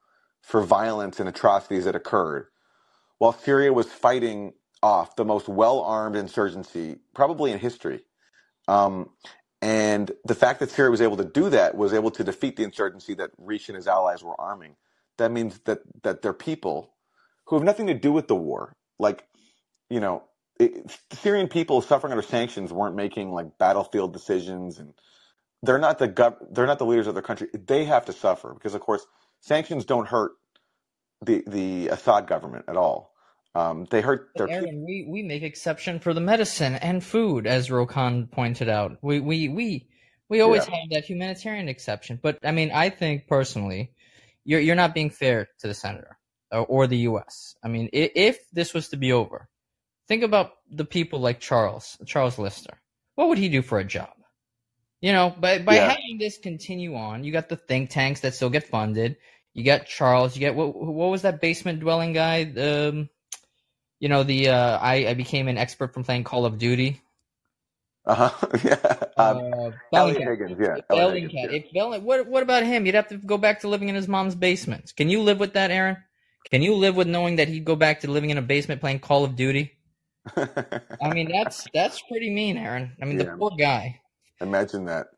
for 0.42 0.62
violence 0.62 1.20
and 1.20 1.28
atrocities 1.28 1.86
that 1.86 1.96
occurred 1.96 2.46
while 3.18 3.32
Syria 3.34 3.72
was 3.72 3.86
fighting 3.88 4.54
off 4.82 5.16
the 5.16 5.24
most 5.26 5.48
well 5.48 5.80
armed 5.82 6.16
insurgency 6.16 6.98
probably 7.14 7.52
in 7.52 7.58
history. 7.60 8.02
Um, 8.68 9.10
and 9.62 10.12
the 10.24 10.34
fact 10.36 10.60
that 10.60 10.70
Syria 10.70 10.90
was 10.90 11.00
able 11.02 11.16
to 11.18 11.24
do 11.24 11.50
that 11.50 11.76
was 11.76 11.92
able 11.94 12.10
to 12.12 12.24
defeat 12.24 12.56
the 12.56 12.64
insurgency 12.64 13.14
that 13.14 13.30
Risch 13.40 13.68
and 13.68 13.76
his 13.76 13.88
allies 13.88 14.22
were 14.24 14.40
arming. 14.40 14.76
That 15.18 15.32
means 15.32 15.60
that 15.66 15.80
that 16.02 16.22
their 16.22 16.34
people, 16.34 16.92
who 17.46 17.56
have 17.56 17.64
nothing 17.64 17.88
to 17.88 17.94
do 17.94 18.12
with 18.12 18.28
the 18.28 18.36
war, 18.36 18.74
like 18.98 19.24
you 19.90 20.00
know, 20.00 20.24
it, 20.60 20.90
Syrian 21.12 21.48
people 21.48 21.80
suffering 21.82 22.12
under 22.12 22.22
sanctions 22.22 22.72
weren't 22.72 22.96
making 22.96 23.32
like 23.32 23.58
battlefield 23.58 24.12
decisions, 24.12 24.78
and 24.78 24.94
they're 25.62 25.78
not 25.78 25.98
the 25.98 26.08
gov- 26.08 26.36
they're 26.52 26.66
not 26.66 26.78
the 26.78 26.86
leaders 26.86 27.06
of 27.06 27.14
their 27.14 27.22
country. 27.22 27.48
They 27.54 27.84
have 27.84 28.04
to 28.06 28.12
suffer 28.12 28.52
because, 28.54 28.74
of 28.74 28.80
course, 28.80 29.06
sanctions 29.40 29.84
don't 29.84 30.06
hurt 30.08 30.32
the 31.24 31.42
the 31.46 31.88
Assad 31.88 32.26
government 32.26 32.66
at 32.68 32.76
all. 32.76 33.12
Um, 33.54 33.86
they 33.90 34.02
hurt 34.02 34.28
their 34.36 34.46
people. 34.48 34.64
Aaron, 34.66 34.84
we, 34.84 35.06
we 35.08 35.22
make 35.22 35.42
exception 35.42 35.98
for 35.98 36.12
the 36.12 36.20
medicine 36.20 36.74
and 36.74 37.02
food, 37.02 37.46
as 37.46 37.70
Rokan 37.70 38.30
pointed 38.30 38.68
out. 38.68 38.98
We 39.02 39.20
we 39.20 39.48
we 39.48 39.88
we 40.28 40.40
always 40.42 40.66
Yeah. 40.68 40.74
have 40.74 40.90
that 40.90 41.04
humanitarian 41.04 41.68
exception. 41.68 42.20
But 42.22 42.38
I 42.44 42.52
mean, 42.52 42.70
I 42.72 42.90
think 42.90 43.26
personally, 43.28 43.92
you're 44.44 44.60
you're 44.60 44.76
not 44.76 44.94
being 44.94 45.08
fair 45.10 45.48
to 45.60 45.66
the 45.68 45.74
senator 45.74 46.18
or, 46.52 46.66
or 46.66 46.86
the 46.86 46.98
U.S. 46.98 47.54
I 47.64 47.68
mean, 47.68 47.88
if, 47.94 48.10
if 48.14 48.50
this 48.52 48.74
was 48.74 48.88
to 48.88 48.96
be 48.98 49.12
over, 49.12 49.48
think 50.06 50.22
about 50.22 50.52
the 50.70 50.84
people 50.84 51.20
like 51.20 51.40
Charles 51.40 51.96
Charles 52.06 52.38
Lister. 52.38 52.78
What 53.14 53.28
would 53.30 53.38
he 53.38 53.48
do 53.48 53.62
for 53.62 53.78
a 53.78 53.84
job? 53.84 54.10
You 55.00 55.12
know, 55.12 55.34
by 55.38 55.58
by 55.58 55.74
Yeah. 55.76 55.88
having 55.90 56.18
this 56.18 56.38
continue 56.38 56.94
on, 56.96 57.22
you 57.24 57.32
got 57.32 57.48
the 57.48 57.56
think 57.56 57.90
tanks 57.90 58.20
that 58.20 58.34
still 58.34 58.50
get 58.50 58.64
funded. 58.68 59.16
You 59.52 59.62
got 59.64 59.86
Charles. 59.86 60.34
You 60.36 60.40
get 60.40 60.54
what? 60.54 60.74
What 60.74 61.10
was 61.10 61.22
that 61.22 61.40
basement 61.40 61.80
dwelling 61.80 62.12
guy? 62.12 62.42
Um, 62.44 63.08
you 64.00 64.08
know 64.08 64.22
the 64.24 64.48
uh, 64.50 64.78
I 64.78 65.06
I 65.08 65.14
became 65.14 65.48
an 65.48 65.58
expert 65.58 65.92
from 65.94 66.04
playing 66.04 66.24
Call 66.24 66.44
of 66.46 66.58
Duty. 66.58 67.00
Uh 68.06 68.30
huh. 68.30 68.46
yeah. 68.62 68.76
Um, 69.16 69.52
Uh, 69.52 69.70
Elliot 69.92 70.22
Higgins. 70.22 70.56
Yeah. 70.60 70.76
Elliot 70.90 71.32
Bellingcat. 71.32 71.50
yeah. 71.50 71.58
If 71.58 71.72
Belling, 71.74 72.04
what 72.04 72.28
what 72.28 72.44
about 72.44 72.62
him? 72.62 72.86
You'd 72.86 72.94
have 72.94 73.08
to 73.08 73.16
go 73.16 73.36
back 73.36 73.60
to 73.62 73.68
living 73.68 73.88
in 73.88 73.96
his 73.96 74.06
mom's 74.06 74.36
basement. 74.36 74.92
Can 74.96 75.08
you 75.10 75.22
live 75.22 75.40
with 75.40 75.54
that, 75.54 75.72
Aaron? 75.72 75.96
Can 76.52 76.62
you 76.62 76.74
live 76.76 76.94
with 76.94 77.08
knowing 77.08 77.36
that 77.36 77.48
he'd 77.48 77.64
go 77.64 77.74
back 77.74 78.00
to 78.02 78.10
living 78.10 78.30
in 78.30 78.38
a 78.38 78.42
basement 78.42 78.80
playing 78.80 79.00
Call 79.00 79.24
of 79.24 79.34
Duty? 79.34 79.72
I 80.36 81.12
mean, 81.12 81.32
that's 81.32 81.66
that's 81.74 82.00
pretty 82.02 82.30
mean, 82.30 82.56
Aaron. 82.58 82.92
I 83.02 83.06
mean, 83.06 83.18
Yeah. 83.18 83.24
the 83.32 83.36
poor 83.38 83.50
guy. 83.58 84.00
Imagine 84.40 84.84
that. 84.86 85.08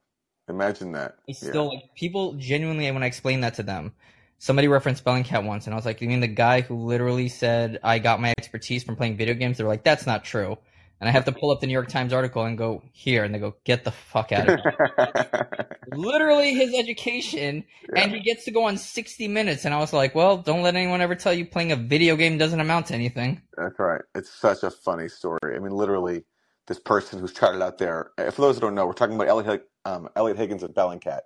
Imagine 0.49 0.93
that. 0.93 1.17
It's 1.27 1.43
Yeah. 1.43 1.51
still 1.51 1.69
like 1.69 1.95
people 1.95 2.35
genuinely 2.35 2.91
when 2.91 3.03
I 3.03 3.07
explain 3.07 3.41
that 3.43 3.55
to 3.55 3.63
them. 3.63 3.93
Somebody 4.39 4.69
referenced 4.69 5.05
Bellingcat 5.05 5.45
once, 5.45 5.67
and 5.67 5.75
I 5.75 5.77
was 5.77 5.85
like, 5.85 6.01
"You 6.01 6.09
mean 6.09 6.21
the 6.21 6.29
guy 6.29 6.61
who 6.61 6.77
literally 6.77 7.29
said 7.29 7.81
I 7.83 7.99
got 7.99 8.21
my 8.21 8.33
expertise 8.39 8.85
from 8.85 8.97
playing 8.97 9.17
video 9.17 9.35
games?" 9.35 9.59
They're 9.59 9.67
like, 9.67 9.83
"That's 9.83 10.07
not 10.07 10.25
true." 10.25 10.57
And 11.01 11.09
I 11.09 11.13
have 11.13 11.25
to 11.27 11.33
pull 11.33 11.51
up 11.51 11.61
the 11.61 11.67
New 11.67 11.73
York 11.73 11.89
Times 11.89 12.13
article 12.13 12.45
and 12.45 12.57
go 12.57 12.83
here, 12.93 13.25
and 13.25 13.35
they 13.35 13.39
go, 13.39 13.57
"Get 13.65 13.85
the 13.85 13.91
fuck 13.91 14.33
out 14.33 14.47
of 14.47 14.55
here!" 14.55 15.69
literally 15.93 16.55
his 16.55 16.75
education, 16.75 17.65
and 17.97 18.13
he 18.13 18.21
gets 18.21 18.45
to 18.45 18.51
go 18.51 18.65
on 18.65 18.77
sixty 18.77 19.29
minutes. 19.29 19.65
And 19.65 19.75
I 19.75 19.79
was 19.79 19.93
like, 19.93 20.15
"Well, 20.15 20.39
don't 20.39 20.63
let 20.63 20.77
anyone 20.77 21.01
ever 21.01 21.15
tell 21.15 21.33
you 21.33 21.45
playing 21.45 21.73
a 21.73 21.77
video 21.77 22.17
game 22.17 22.39
doesn't 22.39 22.61
amount 22.61 22.87
to 22.87 22.95
anything." 22.95 23.43
That's 23.57 23.79
right. 23.79 24.03
It's 24.15 24.31
such 24.31 24.63
a 24.63 24.71
funny 24.71 25.09
story. 25.09 25.57
I 25.57 25.59
mean, 25.59 25.73
literally, 25.73 26.25
this 26.69 26.81
person 26.81 27.21
who's 27.21 27.35
charted 27.35 27.63
out 27.63 27.79
there. 27.79 28.13
For 28.19 28.43
those 28.43 28.57
who 28.57 28.63
don't 28.63 28.77
know, 28.77 28.87
we're 28.87 28.95
talking 28.95 29.17
about 29.17 29.29
Elliot, 29.29 29.69
um, 29.87 30.11
Elliot 30.17 30.39
Higgins 30.39 30.65
of 30.65 30.73
Bellingcat, 30.75 31.23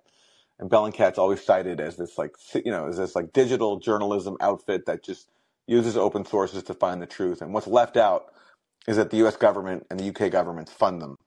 and 0.59 0.69
Bellingcat's 0.71 1.19
always 1.19 1.43
cited 1.43 1.81
as 1.81 1.97
this 1.97 2.17
like 2.17 2.35
you 2.55 2.71
know 2.71 2.87
as 2.87 2.97
this 2.97 3.15
like 3.15 3.33
digital 3.33 3.79
journalism 3.79 4.37
outfit 4.41 4.87
that 4.87 5.03
just 5.03 5.29
uses 5.67 5.97
open 5.97 6.25
sources 6.25 6.63
to 6.63 6.75
find 6.75 7.01
the 7.01 7.07
truth. 7.07 7.41
And 7.41 7.53
what's 7.53 7.67
left 7.67 7.97
out 7.97 8.27
is 8.87 8.97
that 8.97 9.11
the 9.11 9.17
U.S. 9.19 9.37
government 9.37 9.87
and 9.91 9.99
the 9.99 10.05
U.K. 10.05 10.29
governments 10.29 10.71
fund 10.73 11.01
them 11.01 11.17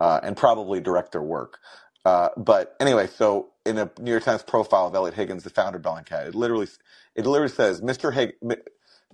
uh, 0.00 0.20
and 0.22 0.36
probably 0.36 0.80
direct 0.80 1.12
their 1.12 1.22
work. 1.22 1.60
Uh, 2.06 2.30
but 2.38 2.76
anyway, 2.80 3.08
so 3.08 3.50
in 3.66 3.78
a 3.78 3.90
New 4.00 4.12
York 4.12 4.24
Times 4.24 4.42
profile 4.44 4.88
of 4.88 4.96
Elliot 4.96 5.14
Higgins, 5.14 5.44
the 5.44 5.50
founder 5.50 5.78
of 5.78 5.84
Bellingcat, 5.84 6.28
it 6.28 6.36
literally 6.36 6.68
it 7.16 7.26
literally 7.26 7.52
says 7.52 7.80
Mr. 7.82 8.14
Hig- 8.14 8.36
Mi- 8.42 8.56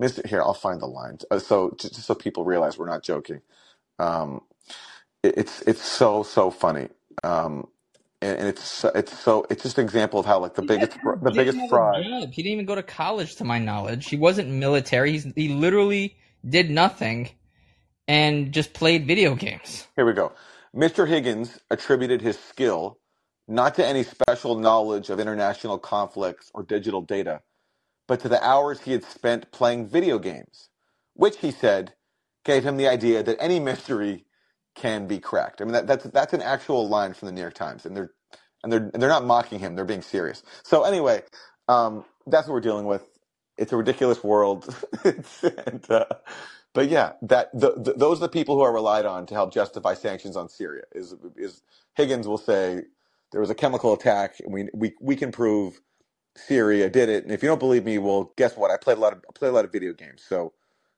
Mr. 0.01 0.27
Here, 0.27 0.43
I'll 0.43 0.55
find 0.55 0.81
the 0.81 0.87
lines. 0.87 1.25
Uh, 1.31 1.41
so 1.41 1.75
just, 1.79 1.95
just 1.95 2.07
so 2.07 2.15
people 2.15 2.45
realize 2.45 2.79
we're 2.79 2.87
not 2.89 3.03
joking. 3.05 3.43
Um, 3.99 4.43
it, 5.23 5.35
it's 5.39 5.63
it's 5.63 5.83
so 5.83 6.23
so 6.25 6.51
funny. 6.51 6.89
Um, 7.25 7.69
and, 8.23 8.39
and 8.41 8.49
it's 8.49 8.85
it's 8.95 9.19
so 9.19 9.47
it's 9.51 9.63
just 9.65 9.79
an 9.79 9.85
example 9.85 10.21
of 10.21 10.27
how 10.27 10.41
like 10.41 10.55
the 10.55 10.63
biggest 10.63 10.95
fr- 11.03 11.17
the 11.23 11.33
He 11.33 11.33
biggest 11.33 11.61
have 11.61 11.73
a 11.73 11.79
fraud. 11.79 11.97
job. 12.03 12.31
He 12.33 12.43
didn't 12.43 12.55
even 12.55 12.67
go 12.67 12.75
to 12.77 12.83
college, 12.83 13.37
to 13.37 13.45
my 13.45 13.59
knowledge. 13.59 14.09
He 14.09 14.17
wasn't 14.17 14.49
military. 14.51 15.13
He's, 15.13 15.27
he 15.37 15.49
literally 15.51 16.17
did 16.49 16.71
nothing 16.71 17.31
and 18.09 18.53
just 18.53 18.75
played 18.75 19.07
video 19.07 19.35
games. 19.37 19.87
Here 19.97 20.07
we 20.07 20.15
go. 20.15 20.33
Mr. 20.77 21.07
Higgins 21.09 21.59
attributed 21.71 22.23
his 22.23 22.39
skill 22.39 22.99
not 23.49 23.75
to 23.77 23.87
any 23.87 24.03
special 24.05 24.57
knowledge 24.59 25.11
of 25.11 25.21
international 25.21 25.79
conflicts 25.79 26.51
or 26.55 26.63
digital 26.63 27.03
data, 27.03 27.43
but 28.09 28.21
to 28.21 28.29
the 28.29 28.43
hours 28.45 28.81
he 28.83 28.93
had 28.93 29.05
spent 29.05 29.53
playing 29.53 29.89
video 29.89 30.19
games, 30.19 30.71
which 31.15 31.39
he 31.39 31.51
said 31.51 31.95
gave 32.45 32.65
him 32.65 32.77
the 32.77 32.89
idea 32.89 33.23
that 33.23 33.39
any 33.41 33.61
mystery 33.61 34.27
can 34.75 35.07
be 35.07 35.19
cracked. 35.21 35.61
I 35.61 35.65
mean, 35.65 35.75
that, 35.75 35.87
that's 35.87 36.05
that's 36.07 36.33
an 36.33 36.43
actual 36.43 36.89
line 36.89 37.15
from 37.15 37.27
the 37.27 37.33
New 37.33 37.41
York 37.43 37.55
Times, 37.55 37.87
and 37.87 37.97
they're 37.97 38.13
and 38.65 38.73
they're 38.73 38.91
and 38.95 39.03
they're 39.03 39.11
not 39.11 39.25
mocking 39.25 39.59
him; 39.61 39.77
they're 39.77 39.85
being 39.85 40.03
serious. 40.03 40.43
So 40.65 40.85
anyway, 40.85 41.23
um, 41.69 42.05
that's 42.27 42.49
what 42.49 42.55
we're 42.55 42.61
dealing 42.61 42.87
with. 42.87 43.05
It's 43.59 43.73
a 43.73 43.77
ridiculous 43.77 44.25
world, 44.25 44.75
and, 45.05 45.91
uh, 45.91 46.07
but 46.75 46.89
yeah, 46.89 47.15
that 47.23 47.51
the, 47.55 47.75
the, 47.77 47.95
those 47.95 48.19
are 48.19 48.23
the 48.23 48.31
people 48.31 48.57
who 48.57 48.63
are 48.63 48.73
relied 48.75 49.07
on 49.07 49.27
to 49.27 49.35
help 49.35 49.53
justify 49.53 49.95
sanctions 49.95 50.37
on 50.37 50.49
Syria. 50.49 50.85
Is 50.93 51.15
is 51.37 51.63
Higgins 51.97 52.29
will 52.29 52.39
say 52.39 52.83
there 53.33 53.41
was 53.43 53.51
a 53.51 53.55
chemical 53.57 53.93
attack, 53.95 54.37
and 54.41 54.53
we 54.53 54.69
we 54.75 54.95
we 55.01 55.17
can 55.17 55.33
prove 55.33 55.81
Syria 56.37 56.91
did 56.91 57.09
it. 57.11 57.25
And 57.25 57.33
if 57.33 57.43
you 57.43 57.49
don't 57.49 57.61
believe 57.61 57.85
me, 57.85 57.99
well, 57.99 58.33
guess 58.37 58.57
what? 58.57 58.71
I 58.71 58.79
played 58.79 58.99
a 58.99 59.01
lot 59.01 59.13
of 59.15 59.21
I 59.29 59.33
played 59.39 59.51
a 59.51 59.53
lot 59.55 59.65
of 59.67 59.73
video 59.73 59.93
games, 59.95 60.25
so 60.29 60.55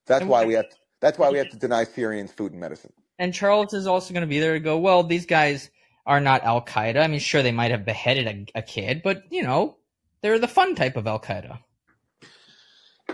that's 0.06 0.26
And- 0.26 0.28
why 0.28 0.44
we 0.44 0.54
have 0.54 0.66
that's 1.04 1.18
why 1.18 1.30
we 1.30 1.36
have 1.36 1.50
to 1.50 1.58
deny 1.58 1.84
Syrians 1.84 2.32
food 2.32 2.52
and 2.52 2.60
medicine. 2.62 2.90
And 3.18 3.34
Charles 3.34 3.74
is 3.74 3.86
also 3.86 4.14
going 4.14 4.22
to 4.22 4.26
be 4.26 4.40
there 4.40 4.54
to 4.54 4.60
go, 4.60 4.78
well, 4.78 5.02
these 5.02 5.26
guys 5.26 5.70
are 6.06 6.18
not 6.18 6.42
Al 6.44 6.64
Qaeda. 6.64 6.96
I 7.02 7.08
mean, 7.08 7.20
sure, 7.20 7.42
they 7.42 7.52
might 7.52 7.70
have 7.72 7.84
beheaded 7.84 8.26
a, 8.54 8.58
a 8.58 8.62
kid, 8.62 9.02
but, 9.04 9.22
you 9.30 9.42
know, 9.42 9.76
they're 10.22 10.38
the 10.38 10.48
fun 10.48 10.74
type 10.74 10.96
of 10.96 11.06
Al 11.06 11.20
Qaeda. 11.20 11.58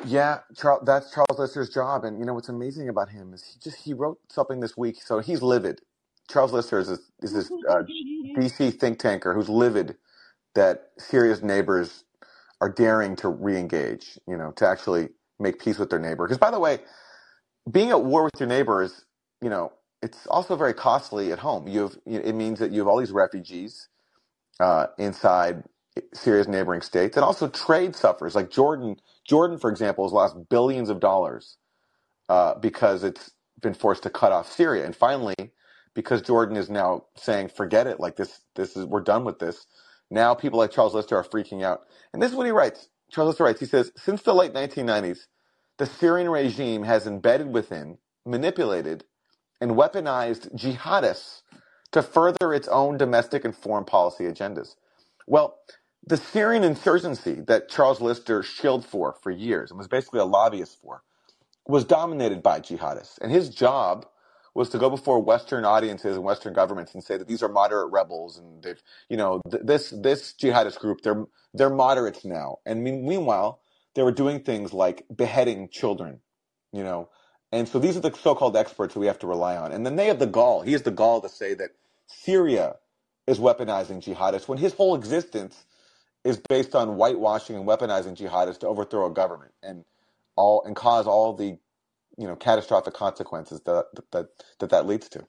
Yeah, 0.07 0.39
Charles, 0.57 0.83
that's 0.87 1.13
Charles 1.13 1.37
Lister's 1.37 1.69
job, 1.69 2.05
and 2.05 2.21
you 2.21 2.25
know 2.25 2.33
what's 2.33 2.49
amazing 2.49 2.89
about 2.89 3.11
him 3.11 3.35
is 3.35 3.45
he 3.45 3.59
just 3.59 3.85
he 3.85 3.93
wrote 3.93 4.19
something 4.31 4.61
this 4.61 4.77
week, 4.77 5.03
so 5.03 5.19
he's 5.19 5.43
livid. 5.43 5.81
Charles 6.31 6.53
Lister 6.53 6.79
is 6.79 6.89
this, 6.89 7.01
is 7.21 7.33
this 7.33 7.51
uh, 7.69 7.83
DC 8.39 8.79
think 8.79 9.01
tanker 9.01 9.35
who's 9.35 9.49
livid 9.49 9.97
that 10.55 10.93
Syria's 10.97 11.43
neighbors 11.43 12.05
are 12.61 12.71
daring 12.71 13.17
to 13.17 13.29
re-engage, 13.29 14.19
you 14.27 14.37
know, 14.39 14.53
to 14.53 14.67
actually 14.67 15.09
make 15.41 15.61
peace 15.61 15.79
with 15.79 15.91
their 15.91 15.99
neighbor. 15.99 16.25
Because 16.25 16.39
by 16.39 16.51
the 16.51 16.61
way, 16.61 16.79
being 17.71 17.91
at 17.91 18.03
war 18.05 18.25
with 18.25 18.35
your 18.39 18.49
neighbors, 18.49 19.05
you 19.43 19.51
know, 19.51 19.73
it's 20.03 20.27
also 20.29 20.57
very 20.57 20.75
costly 20.75 21.33
at 21.33 21.41
home. 21.41 21.69
You 21.69 21.83
have 21.83 21.99
it 22.07 22.35
means 22.35 22.59
that 22.61 22.73
you 22.73 22.81
have 22.81 22.89
all 22.89 22.99
these 22.99 23.13
refugees 23.13 23.89
uh, 24.61 24.89
inside 24.99 25.65
Syria's 26.15 26.49
neighboring 26.49 26.83
states, 26.83 27.17
and 27.17 27.25
also 27.25 27.49
trade 27.49 27.97
suffers. 27.97 28.35
Like 28.35 28.51
Jordan, 28.51 28.97
Jordan, 29.27 29.59
for 29.59 29.71
example, 29.71 30.05
has 30.05 30.13
lost 30.13 30.37
billions 30.51 30.91
of 30.91 31.01
dollars 31.01 31.57
uh, 32.31 32.57
because 32.57 33.05
it's 33.05 33.33
been 33.63 33.75
forced 33.75 34.05
to 34.05 34.11
cut 34.11 34.33
off 34.33 34.53
Syria. 34.53 34.87
And 34.87 34.97
finally, 34.97 35.35
because 35.95 36.23
Jordan 36.23 36.57
is 36.57 36.71
now 36.71 37.07
saying, 37.17 37.51
"Forget 37.51 37.89
it," 37.89 38.01
like 38.01 38.17
this, 38.17 38.41
this 38.57 38.77
is 38.77 38.87
we're 38.87 39.03
done 39.03 39.25
with 39.25 39.41
this. 39.41 39.67
Now 40.11 40.35
people 40.35 40.61
like 40.61 40.73
Charles 40.73 40.95
Lister 40.95 41.17
are 41.17 41.25
freaking 41.25 41.65
out. 41.65 41.83
And 42.15 42.23
this 42.23 42.31
is 42.33 42.37
what 42.37 42.47
he 42.47 42.53
writes. 42.53 42.89
Charles 43.13 43.31
Lister 43.31 43.45
writes. 43.45 43.61
He 43.61 43.67
says, 43.67 43.93
since 43.97 44.23
the 44.23 44.35
late 44.35 44.55
1990s, 44.55 45.21
the 45.81 45.87
Syrian 45.87 46.31
regime 46.31 46.85
has 46.85 47.09
embedded 47.09 47.53
within, 47.53 47.99
manipulated, 48.27 49.07
and 49.61 49.73
weaponized 49.73 50.55
jihadists 50.57 51.43
to 51.93 52.03
further 52.03 52.55
its 52.55 52.69
own 52.69 52.99
domestic 52.99 53.45
and 53.45 53.57
foreign 53.57 53.85
policy 53.87 54.25
agendas. 54.25 54.77
Well, 55.27 55.59
the 56.07 56.19
Syrian 56.19 56.65
insurgency 56.65 57.43
that 57.49 57.69
Charles 57.71 58.01
Lister 58.01 58.43
shielded 58.45 58.89
for 58.89 59.15
for 59.23 59.31
years 59.33 59.71
and 59.73 59.79
was 59.79 59.89
basically 59.89 60.21
a 60.21 60.27
lobbyist 60.27 60.81
for 60.83 61.03
was 61.69 61.85
dominated 61.85 62.43
by 62.43 62.61
jihadists. 62.61 63.19
And 63.21 63.33
his 63.33 63.51
job 63.51 64.07
was 64.55 64.71
to 64.71 64.79
go 64.79 64.91
before 64.91 65.21
Western 65.23 65.65
audiences 65.67 66.17
and 66.17 66.25
Western 66.25 66.55
governments 66.55 66.95
and 66.95 67.05
say 67.05 67.17
that 67.19 67.29
these 67.29 67.43
are 67.43 67.49
moderate 67.49 67.93
rebels 67.93 68.39
and 68.39 68.63
they've, 68.63 68.83
you 69.11 69.17
know, 69.19 69.43
th- 69.51 69.65
this 69.67 69.91
this 69.91 70.35
jihadist 70.35 70.79
group 70.81 71.03
they're 71.03 71.27
they're 71.55 71.71
moderates 71.71 72.25
now. 72.25 72.59
And 72.67 72.85
mean, 72.85 73.07
meanwhile, 73.09 73.60
they 73.95 74.03
were 74.03 74.13
doing 74.13 74.41
things 74.41 74.73
like 74.73 75.05
beheading 75.15 75.69
children, 75.69 76.21
you 76.73 76.83
know. 76.83 77.09
And 77.53 77.69
so 77.69 77.79
these 77.79 77.97
are 77.97 78.01
the 78.01 78.15
so-called 78.15 78.57
experts 78.57 78.95
who 78.95 79.01
we 79.01 79.07
have 79.07 79.19
to 79.21 79.27
rely 79.27 79.57
on. 79.57 79.73
And 79.73 79.85
then 79.85 79.97
they 79.97 80.07
have 80.07 80.19
the 80.19 80.27
gall. 80.27 80.63
He 80.63 80.73
has 80.73 80.83
the 80.83 80.93
gall 80.93 81.21
to 81.21 81.29
say 81.29 81.55
that 81.55 81.71
Syria 82.07 82.77
is 83.27 83.39
weaponizing 83.39 84.03
jihadists 84.03 84.49
when 84.49 84.59
his 84.59 84.73
whole 84.75 84.95
existence 84.95 85.65
is 86.25 86.39
based 86.49 86.75
on 86.75 86.97
whitewashing 86.97 87.57
and 87.57 87.67
weaponizing 87.67 88.17
jihadists 88.17 88.61
to 88.61 88.69
overthrow 88.69 89.07
a 89.07 89.11
government 89.11 89.53
and 89.63 89.85
all 90.37 90.63
and 90.65 90.77
cause 90.77 91.07
all 91.07 91.33
the 91.33 91.59
you 92.17 92.27
know 92.27 92.37
catastrophic 92.37 92.95
consequences 92.95 93.61
that 93.63 93.87
that 94.13 94.29
that, 94.59 94.71
that 94.71 94.87
leads 94.87 95.09
to. 95.09 95.25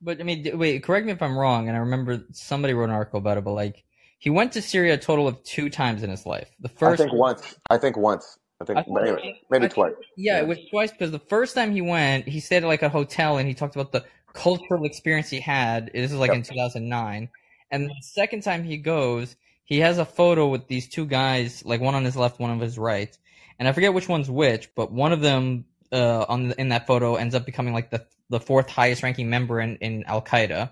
But 0.00 0.20
I 0.20 0.24
mean, 0.24 0.58
wait, 0.58 0.82
correct 0.82 1.06
me 1.06 1.12
if 1.12 1.22
I'm 1.22 1.38
wrong. 1.38 1.68
And 1.68 1.76
I 1.76 1.80
remember 1.80 2.22
somebody 2.32 2.74
wrote 2.74 2.90
an 2.90 2.94
article 2.94 3.18
about 3.18 3.38
it, 3.38 3.44
but 3.44 3.52
like 3.52 3.84
he 4.26 4.30
went 4.30 4.50
to 4.54 4.60
Syria 4.60 4.94
a 4.94 4.98
total 4.98 5.28
of 5.28 5.40
two 5.44 5.70
times 5.70 6.02
in 6.02 6.10
his 6.10 6.26
life. 6.26 6.50
The 6.58 6.68
first, 6.68 7.00
I 7.00 7.04
think 7.04 7.16
once. 7.16 7.56
I 7.70 7.78
think 7.78 7.96
once. 7.96 8.38
I 8.60 8.64
think, 8.64 8.78
I 8.80 8.82
think- 8.82 8.98
anyway, 8.98 9.40
maybe 9.50 9.66
I 9.66 9.68
think- 9.68 9.74
twice. 9.74 9.92
Yeah, 10.16 10.40
it 10.40 10.48
was 10.48 10.58
twice 10.68 10.90
because 10.90 11.12
the 11.12 11.20
first 11.20 11.54
time 11.54 11.70
he 11.70 11.80
went, 11.80 12.26
he 12.26 12.40
stayed 12.40 12.64
at 12.64 12.66
like 12.66 12.82
a 12.82 12.88
hotel 12.88 13.38
and 13.38 13.46
he 13.46 13.54
talked 13.54 13.76
about 13.76 13.92
the 13.92 14.04
cultural 14.32 14.84
experience 14.84 15.30
he 15.30 15.38
had. 15.38 15.92
This 15.94 16.10
is 16.10 16.18
like 16.18 16.30
Yep. 16.30 16.36
in 16.38 16.42
2009. 16.42 17.28
And 17.70 17.88
the 17.88 17.94
second 18.02 18.42
time 18.42 18.64
he 18.64 18.78
goes, 18.78 19.36
he 19.64 19.78
has 19.78 19.98
a 19.98 20.04
photo 20.04 20.48
with 20.48 20.66
these 20.66 20.88
two 20.88 21.06
guys, 21.06 21.64
like 21.64 21.80
one 21.80 21.94
on 21.94 22.04
his 22.04 22.16
left, 22.16 22.40
one 22.40 22.50
on 22.50 22.58
his 22.58 22.76
right. 22.78 23.16
And 23.60 23.68
I 23.68 23.72
forget 23.72 23.94
which 23.94 24.08
one's 24.08 24.28
which, 24.28 24.74
but 24.74 24.90
one 24.90 25.12
of 25.12 25.20
them 25.20 25.66
uh, 25.92 26.24
on 26.28 26.48
the, 26.48 26.60
in 26.60 26.70
that 26.70 26.88
photo 26.88 27.14
ends 27.14 27.36
up 27.36 27.46
becoming 27.46 27.74
like 27.74 27.90
the 27.90 28.04
the 28.28 28.40
fourth 28.40 28.68
highest 28.68 29.04
ranking 29.04 29.30
member 29.30 29.60
in, 29.60 29.76
in 29.76 30.02
Al 30.02 30.20
Qaeda, 30.20 30.70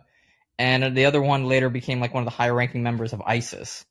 and 0.58 0.96
the 0.96 1.04
other 1.06 1.20
one 1.22 1.44
later 1.46 1.68
became 1.68 2.00
like 2.00 2.14
one 2.14 2.22
of 2.22 2.26
the 2.26 2.36
higher 2.36 2.54
ranking 2.54 2.82
members 2.82 3.12
of 3.12 3.20
ISIS. 3.26 3.84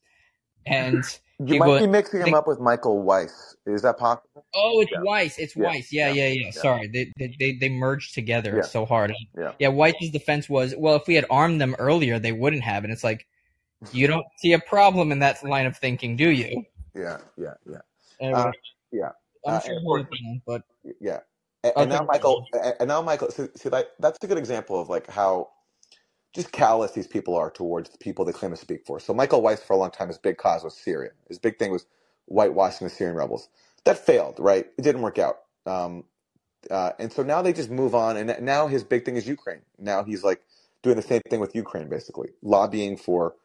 And 0.66 1.04
You 1.44 1.60
might 1.60 1.68
was- 1.68 1.82
be 1.82 1.88
mixing 1.88 2.22
him 2.26 2.34
up 2.36 2.48
with 2.48 2.60
Michael 2.60 3.02
Weiss. 3.02 3.56
Is 3.66 3.82
that 3.82 3.98
possible? 3.98 4.46
Oh, 4.56 4.82
it's 4.82 4.92
Yeah. 4.92 5.02
Weiss. 5.02 5.38
It's 5.40 5.56
Yeah. 5.56 5.66
Weiss. 5.66 5.92
Yeah, 5.92 6.10
yeah, 6.10 6.28
Yeah. 6.28 6.46
yeah. 6.46 6.52
Sorry, 6.52 6.88
they, 6.88 7.12
they 7.18 7.36
they 7.40 7.54
they 7.54 7.70
merged 7.70 8.14
together 8.14 8.62
so 8.64 8.86
hard. 8.86 9.14
Yeah. 9.38 9.52
Yeah, 9.60 9.68
Weiss's 9.70 10.12
defense 10.12 10.48
was, 10.48 10.74
well, 10.78 10.96
if 10.96 11.08
we 11.08 11.16
had 11.16 11.26
armed 11.30 11.60
them 11.60 11.76
earlier, 11.80 12.20
they 12.20 12.32
wouldn't 12.32 12.64
have. 12.64 12.84
And 12.84 12.94
it's 12.94 13.04
like, 13.04 13.26
you 13.92 14.08
don't 14.08 14.26
see 14.38 14.54
a 14.54 14.60
problem 14.60 15.12
in 15.12 15.20
that 15.20 15.44
line 15.44 15.66
of 15.66 15.76
thinking, 15.76 16.16
do 16.16 16.30
you? 16.30 16.64
Yeah, 16.96 17.18
yeah, 17.38 17.54
yeah, 17.70 17.78
Anyway, 18.22 18.40
Uh, 18.40 18.52
yeah. 18.92 19.10
I'm 19.46 19.56
uh, 19.56 19.60
sure 19.60 19.74
and 19.76 19.86
course- 19.86 20.06
repent, 20.12 20.42
but 20.46 20.62
yeah. 21.02 21.20
And, 21.64 21.74
and 21.78 21.90
now 21.90 22.04
Michael, 22.04 22.46
and 22.54 22.76
and 22.82 22.88
now 22.90 23.02
Michael. 23.02 23.32
See, 23.32 23.48
see, 23.56 23.70
like 23.70 23.88
that's 24.00 24.18
a 24.22 24.28
good 24.28 24.38
example 24.38 24.80
of 24.82 24.90
like 24.90 25.08
how 25.10 25.50
just 26.34 26.52
callous 26.52 26.92
these 26.92 27.08
people 27.08 27.36
are 27.36 27.52
towards 27.52 27.90
the 27.90 27.98
people 27.98 28.26
they 28.26 28.32
claim 28.32 28.52
to 28.52 28.58
speak 28.58 28.86
for. 28.86 29.00
So 29.00 29.14
Michael 29.14 29.42
Weiss, 29.42 29.62
for 29.64 29.74
a 29.74 29.78
long 29.78 29.92
time, 29.92 30.08
his 30.08 30.18
big 30.18 30.38
cause 30.38 30.64
was 30.64 30.76
Syria. 30.76 31.12
His 31.28 31.38
big 31.38 31.60
thing 31.60 31.72
was 31.72 31.86
whitewashing 32.26 32.88
the 32.88 32.94
Syrian 32.94 33.16
rebels. 33.16 33.50
That 33.86 33.98
failed, 33.98 34.38
right? 34.40 34.66
It 34.78 34.82
didn't 34.82 35.02
work 35.02 35.20
out. 35.20 35.40
Um, 35.66 36.06
uh, 36.72 36.92
and 36.98 37.12
so 37.12 37.24
now 37.24 37.42
they 37.42 37.54
just 37.54 37.70
move 37.70 37.94
on, 37.94 38.18
and 38.18 38.36
now 38.42 38.68
his 38.68 38.84
big 38.84 39.06
thing 39.06 39.16
is 39.16 39.28
Ukraine. 39.28 39.62
Now 39.78 40.04
he's 40.04 40.24
like 40.24 40.42
doing 40.82 40.96
the 40.96 41.02
same 41.02 41.22
thing 41.30 41.40
with 41.40 41.56
Ukraine, 41.56 41.90
basically 41.90 42.30
lobbying 42.42 42.98
for 42.98 43.36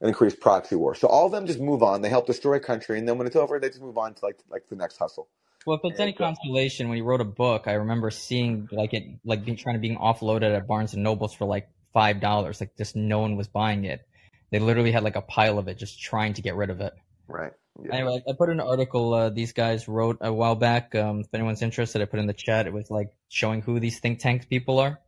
an 0.00 0.08
increased 0.08 0.40
proxy 0.40 0.76
war. 0.76 0.94
So 0.94 1.08
all 1.08 1.26
of 1.26 1.32
them 1.32 1.46
just 1.46 1.60
move 1.60 1.82
on. 1.82 2.02
They 2.02 2.08
help 2.08 2.26
destroy 2.26 2.54
a 2.54 2.60
country, 2.60 2.98
and 2.98 3.08
then 3.08 3.18
when 3.18 3.26
it's 3.26 3.36
over, 3.36 3.58
they 3.58 3.68
just 3.68 3.82
move 3.82 3.98
on 3.98 4.14
to 4.14 4.24
like 4.24 4.38
like 4.50 4.68
the 4.68 4.76
next 4.76 4.98
hustle. 4.98 5.28
well, 5.66 5.80
if 5.82 5.90
it's 5.90 6.00
any 6.00 6.12
consolation, 6.12 6.88
when 6.88 6.96
he 6.96 7.02
wrote 7.02 7.22
a 7.22 7.24
book, 7.24 7.64
I 7.66 7.72
remember 7.72 8.10
seeing 8.10 8.68
like 8.70 8.92
it 8.92 9.04
like 9.24 9.44
being 9.44 9.56
trying 9.56 9.76
to 9.76 9.80
being 9.80 9.96
offloaded 9.96 10.54
at 10.54 10.66
Barnes 10.66 10.94
and 10.94 11.02
Nobles 11.02 11.34
for 11.34 11.46
like 11.46 11.68
five 11.98 12.20
dollars. 12.20 12.60
Like 12.60 12.76
just 12.76 12.94
no 12.94 13.18
one 13.18 13.36
was 13.36 13.48
buying 13.48 13.84
it. 13.84 14.06
They 14.50 14.60
literally 14.60 14.92
had 14.92 15.02
like 15.02 15.16
a 15.16 15.20
pile 15.20 15.58
of 15.58 15.66
it, 15.66 15.78
just 15.78 16.00
trying 16.00 16.34
to 16.34 16.42
get 16.42 16.54
rid 16.54 16.70
of 16.70 16.80
it. 16.80 16.94
Right. 17.26 17.52
Yeah. 17.82 17.94
Anyway, 17.94 18.22
I 18.28 18.32
put 18.38 18.50
an 18.50 18.60
article 18.60 19.14
uh, 19.14 19.30
these 19.30 19.52
guys 19.52 19.88
wrote 19.88 20.18
a 20.20 20.32
while 20.32 20.54
back. 20.54 20.94
Um, 20.94 21.20
if 21.20 21.34
anyone's 21.34 21.60
interested, 21.60 22.00
I 22.00 22.04
put 22.04 22.20
in 22.20 22.26
the 22.26 22.32
chat. 22.32 22.66
It 22.68 22.72
was 22.72 22.88
like 22.88 23.08
showing 23.28 23.62
who 23.62 23.80
these 23.80 23.98
think 23.98 24.20
tank 24.20 24.48
people 24.48 24.78
are. 24.78 25.00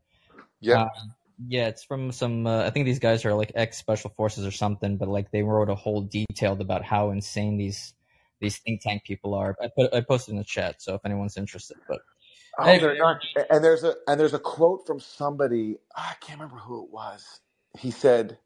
Yeah. 0.61 0.83
Uh, 0.83 0.89
yeah, 1.47 1.69
it's 1.69 1.85
from 1.85 2.11
some. 2.11 2.47
Uh, 2.47 2.65
I 2.65 2.71
think 2.71 2.87
these 2.87 2.99
guys 2.99 3.25
are 3.25 3.35
like 3.35 3.53
ex 3.55 3.79
special 3.79 4.11
forces 4.11 4.45
or 4.45 4.51
something. 4.51 4.97
But 4.97 5.09
like 5.09 5.31
they 5.31 5.43
wrote 5.43 5.71
a 5.71 5.77
whole 5.77 6.03
detailed 6.03 6.61
about 6.61 6.85
how 6.85 7.11
insane 7.11 7.57
these 7.57 7.95
these 8.41 8.59
think 8.59 8.83
tank 8.83 9.05
people 9.05 9.35
are. 9.35 9.55
I 9.63 9.69
put 9.75 9.95
I 9.95 10.01
posted 10.01 10.33
in 10.33 10.39
the 10.39 10.45
chat, 10.45 10.83
so 10.83 10.95
if 10.97 11.03
anyone's 11.05 11.37
interested. 11.37 11.77
But 11.89 12.01
Oh, 12.61 12.65
Hey. 12.65 12.79
they're 12.79 12.97
not. 12.99 13.19
And 13.51 13.65
there's 13.65 13.85
a 13.85 13.95
and 14.09 14.21
there's 14.21 14.35
a 14.35 14.39
quote 14.41 14.87
from 14.87 15.01
somebody. 15.01 15.77
I 15.97 16.15
can't 16.21 16.41
remember 16.41 16.61
who 16.61 16.85
it 16.85 16.91
was. 16.93 17.41
He 17.79 17.91
said, 17.91 18.39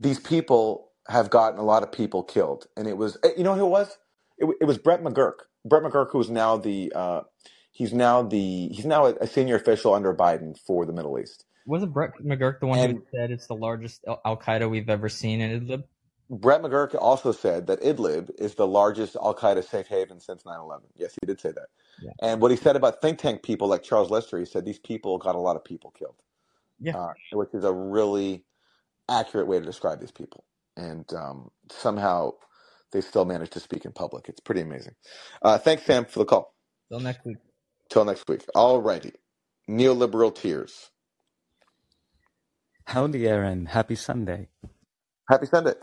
"These 0.00 0.20
people 0.20 0.92
have 1.08 1.30
gotten 1.30 1.58
a 1.60 1.64
lot 1.64 1.82
of 1.82 1.92
people 1.92 2.22
killed," 2.24 2.66
and 2.76 2.88
it 2.88 2.96
was. 2.96 3.18
eh, 3.24 3.30
You 3.36 3.44
know 3.44 3.54
who 3.54 3.66
it 3.66 3.70
was? 3.70 3.98
It, 4.38 4.46
wa- 4.46 4.54
it 4.60 4.64
was 4.66 4.78
Brett 4.78 5.02
McGurk. 5.02 5.46
Brett 5.64 5.82
McGurk, 5.84 6.10
who's 6.10 6.30
now 6.30 6.56
the 6.56 6.92
uh, 6.94 7.22
he's 7.72 7.92
now 7.92 8.22
the 8.22 8.68
he's 8.68 8.86
now 8.86 9.06
a, 9.06 9.14
a 9.20 9.26
senior 9.26 9.56
official 9.56 9.94
under 9.94 10.14
Biden 10.14 10.58
for 10.58 10.86
the 10.86 10.92
Middle 10.92 11.18
East. 11.18 11.44
wasn't 11.66 11.92
Brett 11.94 12.12
McGurk 12.24 12.60
the 12.60 12.66
one 12.66 12.78
And- 12.78 12.92
who 12.98 13.04
said 13.14 13.30
it's 13.30 13.46
the 13.46 13.54
largest 13.56 14.04
Al 14.06 14.36
Qaeda 14.36 14.70
we've 14.70 14.90
ever 14.90 15.08
seen 15.08 15.40
in 15.40 15.66
Idlib? 15.66 15.84
Brett 16.30 16.62
McGurk 16.62 16.96
also 17.00 17.32
said 17.32 17.68
that 17.68 17.82
Idlib 17.82 18.30
is 18.38 18.54
the 18.56 18.66
largest 18.66 19.16
Al 19.16 19.34
Qaeda 19.34 19.64
safe 19.68 19.86
haven 19.88 20.20
since 20.20 20.44
9 20.46 20.60
11. 20.60 20.88
Yes, 20.96 21.16
he 21.20 21.26
did 21.26 21.40
say 21.40 21.52
that. 21.52 21.68
Yeah. 22.02 22.12
And 22.22 22.40
what 22.42 22.50
he 22.50 22.56
said 22.56 22.76
about 22.76 23.02
think 23.02 23.18
tank 23.18 23.42
people 23.42 23.68
like 23.68 23.82
Charles 23.84 24.10
Lister, 24.10 24.38
he 24.38 24.44
said 24.46 24.64
these 24.64 24.78
people 24.80 25.18
got 25.18 25.36
a 25.36 25.40
lot 25.40 25.56
of 25.56 25.64
people 25.64 25.92
killed. 25.92 26.16
Yeah. 26.80 26.96
Uh, 26.96 27.14
which 27.32 27.50
is 27.54 27.64
a 27.64 27.72
really 27.72 28.44
accurate 29.10 29.48
way 29.48 29.60
to 29.60 29.66
describe 29.66 30.00
these 30.00 30.12
people. 30.12 30.44
And 30.76 31.12
um, 31.14 31.50
somehow 31.70 32.32
they 32.92 33.02
still 33.02 33.26
manage 33.26 33.50
to 33.52 33.60
speak 33.60 33.86
in 33.86 33.92
public. 33.92 34.28
It's 34.28 34.40
pretty 34.40 34.62
amazing. 34.62 34.94
Uh, 35.42 35.58
thanks, 35.58 35.84
Sam, 35.84 36.06
for 36.06 36.20
the 36.20 36.26
call. 36.26 36.54
Till 36.90 37.00
next 37.00 37.24
week. 37.26 37.38
Till 37.90 38.04
next 38.06 38.28
week. 38.28 38.44
All 38.54 38.82
righty. 38.82 39.12
Neoliberal 39.70 40.34
tears. 40.34 40.90
Howdy, 42.86 43.26
Aaron. 43.28 43.66
Happy 43.66 43.96
Sunday. 43.96 44.48
Happy 45.30 45.46
Sunday. 45.46 45.74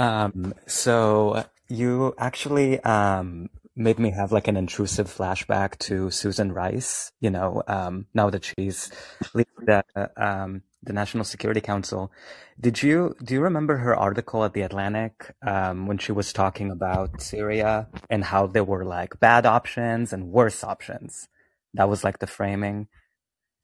Um, 0.00 0.54
so 0.66 1.44
you 1.68 2.14
actually 2.16 2.80
um, 2.80 3.50
made 3.76 3.98
me 3.98 4.10
have 4.12 4.32
like 4.32 4.48
an 4.48 4.56
intrusive 4.56 5.08
flashback 5.08 5.76
to 5.80 6.10
Susan 6.10 6.52
Rice, 6.52 7.12
you 7.20 7.28
know, 7.28 7.62
um, 7.68 8.06
now 8.14 8.30
that 8.30 8.44
she's 8.46 8.90
leading 9.34 9.66
the, 9.66 9.84
uh, 9.94 10.06
um, 10.16 10.62
the 10.82 10.94
National 10.94 11.22
Security 11.24 11.60
Council. 11.60 12.10
Did 12.58 12.82
you, 12.82 13.14
do 13.22 13.34
you 13.34 13.42
remember 13.42 13.76
her 13.76 13.94
article 13.94 14.42
at 14.42 14.54
The 14.54 14.62
Atlantic, 14.62 15.34
um, 15.46 15.86
when 15.86 15.98
she 15.98 16.12
was 16.12 16.32
talking 16.32 16.70
about 16.70 17.20
Syria 17.20 17.86
and 18.08 18.24
how 18.24 18.46
there 18.46 18.64
were 18.64 18.86
like 18.86 19.20
bad 19.20 19.44
options 19.44 20.14
and 20.14 20.32
worse 20.32 20.64
options? 20.64 21.28
That 21.74 21.90
was 21.90 22.04
like 22.04 22.20
the 22.20 22.26
framing. 22.26 22.88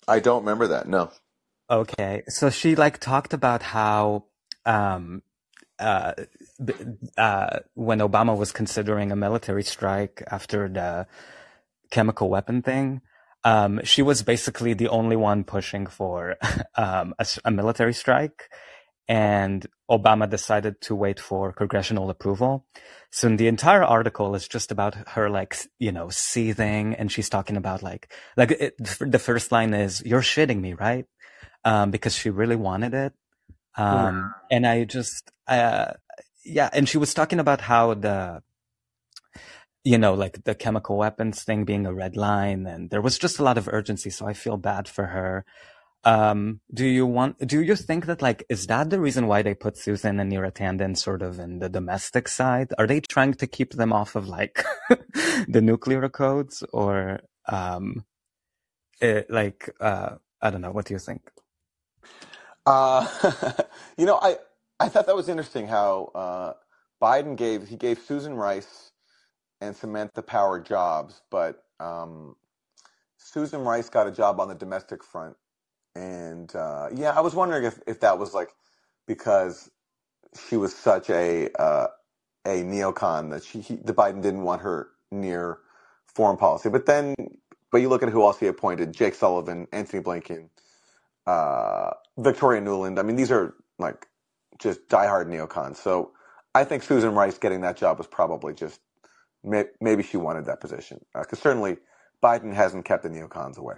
I 0.06 0.20
don't 0.20 0.42
remember 0.42 0.66
that. 0.68 0.86
No. 0.86 1.10
Okay, 1.70 2.24
so 2.28 2.50
she 2.50 2.76
like 2.76 2.98
talked 2.98 3.32
about 3.32 3.62
how 3.62 4.26
um 4.66 5.22
uh, 5.78 6.12
uh 7.18 7.58
when 7.74 7.98
Obama 8.00 8.36
was 8.36 8.52
considering 8.52 9.12
a 9.12 9.16
military 9.16 9.62
strike 9.62 10.22
after 10.28 10.68
the 10.68 11.06
chemical 11.90 12.28
weapon 12.28 12.62
thing, 12.62 13.00
Um, 13.44 13.80
she 13.84 14.02
was 14.02 14.22
basically 14.22 14.74
the 14.74 14.88
only 14.88 15.14
one 15.14 15.44
pushing 15.44 15.86
for 15.86 16.36
um, 16.74 17.14
a, 17.18 17.26
a 17.44 17.50
military 17.50 17.94
strike, 17.94 18.50
and 19.08 19.66
Obama 19.88 20.28
decided 20.28 20.80
to 20.82 20.94
wait 20.96 21.20
for 21.20 21.52
congressional 21.52 22.10
approval. 22.10 22.66
So 23.12 23.28
the 23.36 23.46
entire 23.46 23.84
article 23.84 24.34
is 24.34 24.48
just 24.48 24.72
about 24.72 24.96
her, 25.14 25.30
like, 25.30 25.56
you 25.78 25.92
know, 25.92 26.08
seething. 26.10 26.94
And 26.94 27.10
she's 27.12 27.28
talking 27.30 27.56
about 27.56 27.82
like, 27.84 28.12
like 28.36 28.50
it, 28.50 28.74
the 29.00 29.20
first 29.20 29.52
line 29.52 29.74
is, 29.74 30.02
you're 30.04 30.22
shitting 30.22 30.60
me, 30.60 30.74
right? 30.74 31.06
Um, 31.64 31.92
because 31.92 32.16
she 32.16 32.30
really 32.30 32.56
wanted 32.56 32.94
it. 32.94 33.12
Um, 33.76 34.34
and 34.50 34.66
I 34.66 34.84
just, 34.84 35.30
uh, 35.48 35.92
yeah. 36.44 36.70
And 36.72 36.88
she 36.88 36.98
was 36.98 37.14
talking 37.14 37.40
about 37.40 37.60
how 37.60 37.94
the, 37.94 38.42
you 39.84 39.98
know, 39.98 40.14
like 40.14 40.44
the 40.44 40.54
chemical 40.54 40.96
weapons 40.96 41.44
thing 41.44 41.64
being 41.64 41.86
a 41.86 41.94
red 41.94 42.16
line 42.16 42.66
and 42.66 42.90
there 42.90 43.00
was 43.00 43.18
just 43.18 43.38
a 43.38 43.42
lot 43.44 43.58
of 43.58 43.68
urgency. 43.68 44.10
So 44.10 44.26
I 44.26 44.32
feel 44.32 44.56
bad 44.56 44.88
for 44.88 45.06
her. 45.06 45.44
Um, 46.04 46.60
do 46.72 46.86
you 46.86 47.04
want, 47.04 47.38
do 47.46 47.60
you 47.60 47.74
think 47.76 48.06
that 48.06 48.22
like, 48.22 48.44
is 48.48 48.66
that 48.68 48.90
the 48.90 49.00
reason 49.00 49.26
why 49.26 49.42
they 49.42 49.54
put 49.54 49.76
Susan 49.76 50.20
and 50.20 50.32
Neera 50.32 50.96
sort 50.96 51.22
of 51.22 51.38
in 51.38 51.58
the 51.58 51.68
domestic 51.68 52.28
side? 52.28 52.72
Are 52.78 52.86
they 52.86 53.00
trying 53.00 53.34
to 53.34 53.46
keep 53.46 53.72
them 53.74 53.92
off 53.92 54.16
of 54.16 54.28
like 54.28 54.64
the 55.48 55.60
nuclear 55.60 56.08
codes 56.08 56.62
or, 56.72 57.20
um, 57.48 58.04
it, 59.00 59.30
like, 59.30 59.70
uh, 59.80 60.16
I 60.40 60.50
don't 60.50 60.60
know. 60.60 60.72
What 60.72 60.86
do 60.86 60.94
you 60.94 61.00
think? 61.00 61.22
Uh, 62.66 63.06
you 63.98 64.06
know, 64.06 64.18
I 64.22 64.38
I 64.80 64.88
thought 64.90 65.06
that 65.06 65.16
was 65.16 65.30
interesting 65.30 65.68
how 65.68 66.12
uh, 66.16 66.54
Biden 67.02 67.36
gave 67.36 67.68
he 67.68 67.76
gave 67.76 68.00
Susan 68.00 68.34
Rice 68.34 68.92
and 69.60 69.76
Samantha 69.76 70.22
Power 70.22 70.60
jobs, 70.60 71.22
but 71.30 71.64
um, 71.80 72.36
Susan 73.18 73.62
Rice 73.62 73.90
got 73.90 74.08
a 74.08 74.12
job 74.12 74.40
on 74.40 74.48
the 74.48 74.54
domestic 74.56 75.04
front, 75.04 75.36
and 75.96 76.54
uh, 76.56 76.88
yeah, 76.94 77.12
I 77.12 77.20
was 77.20 77.34
wondering 77.34 77.64
if, 77.64 77.80
if 77.86 78.00
that 78.00 78.18
was 78.18 78.34
like 78.34 78.50
because 79.08 79.70
she 80.48 80.56
was 80.56 80.74
such 80.74 81.10
a 81.10 81.50
uh, 81.60 81.88
a 82.46 82.64
neocon 82.64 83.30
that 83.32 83.44
she 83.44 83.60
he, 83.60 83.76
the 83.76 83.94
Biden 83.94 84.22
didn't 84.22 84.42
want 84.42 84.62
her 84.62 84.88
near 85.12 85.58
foreign 86.06 86.38
policy. 86.38 86.70
But 86.70 86.86
then, 86.86 87.16
but 87.72 87.78
you 87.80 87.90
look 87.90 88.02
at 88.04 88.10
who 88.10 88.22
else 88.22 88.40
he 88.40 88.48
appointed: 88.48 88.94
Jake 88.94 89.14
Sullivan, 89.16 89.68
Antony 89.72 90.02
Blinken, 90.02 90.50
uh, 91.26 91.90
Victoria 92.18 92.60
Nuland. 92.60 92.98
I 92.98 93.02
mean, 93.02 93.16
these 93.16 93.30
are 93.30 93.54
like 93.78 94.06
just 94.58 94.88
diehard 94.88 95.26
neocons. 95.26 95.76
So 95.76 96.12
I 96.54 96.64
think 96.64 96.82
Susan 96.82 97.14
Rice 97.14 97.38
getting 97.38 97.60
that 97.62 97.76
job 97.76 97.98
was 97.98 98.06
probably 98.06 98.54
just 98.54 98.80
may, 99.44 99.64
maybe 99.80 100.02
she 100.02 100.16
wanted 100.16 100.46
that 100.46 100.60
position 100.60 101.04
because 101.14 101.38
uh, 101.38 101.42
certainly 101.42 101.78
Biden 102.22 102.54
hasn't 102.54 102.84
kept 102.84 103.02
the 103.02 103.08
neocons 103.08 103.58
away. 103.58 103.76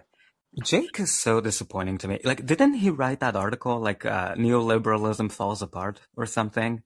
Jake 0.65 0.99
is 0.99 1.15
so 1.15 1.41
disappointing 1.41 1.99
to 1.99 2.09
me. 2.09 2.21
Like, 2.25 2.47
didn't 2.47 2.75
he 2.75 2.91
write 2.91 3.21
that 3.21 3.37
article 3.37 3.79
like 3.79 4.07
uh, 4.07 4.35
"Neoliberalism 4.35 5.31
Falls 5.31 5.61
Apart" 5.61 6.01
or 6.17 6.27
something? 6.27 6.83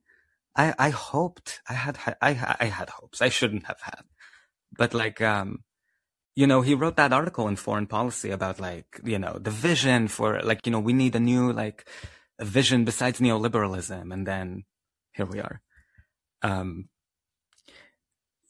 I 0.57 0.75
I 0.79 0.91
hoped 0.91 1.61
I 1.69 1.75
had 1.75 1.97
I 2.21 2.57
I 2.61 2.65
had 2.67 2.91
hopes. 2.91 3.23
I 3.23 3.29
shouldn't 3.29 3.67
have 3.67 3.81
had, 3.81 4.03
but 4.77 4.95
like 4.95 5.21
um, 5.21 5.63
you 6.35 6.47
know, 6.47 6.63
he 6.63 6.75
wrote 6.75 6.97
that 6.97 7.13
article 7.13 7.49
in 7.49 7.57
Foreign 7.57 7.87
Policy 7.87 8.31
about 8.31 8.61
like 8.61 9.01
you 9.05 9.19
know 9.19 9.39
the 9.41 9.51
vision 9.51 10.09
for 10.09 10.41
like 10.43 10.67
you 10.67 10.73
know 10.73 10.81
we 10.81 10.93
need 10.93 11.15
a 11.15 11.21
new 11.21 11.53
like 11.53 11.87
a 12.39 12.45
vision 12.45 12.85
besides 12.85 13.21
neoliberalism, 13.21 14.13
and 14.13 14.27
then 14.27 14.65
here 15.13 15.27
we 15.27 15.41
are. 15.41 15.61
Um, 16.43 16.89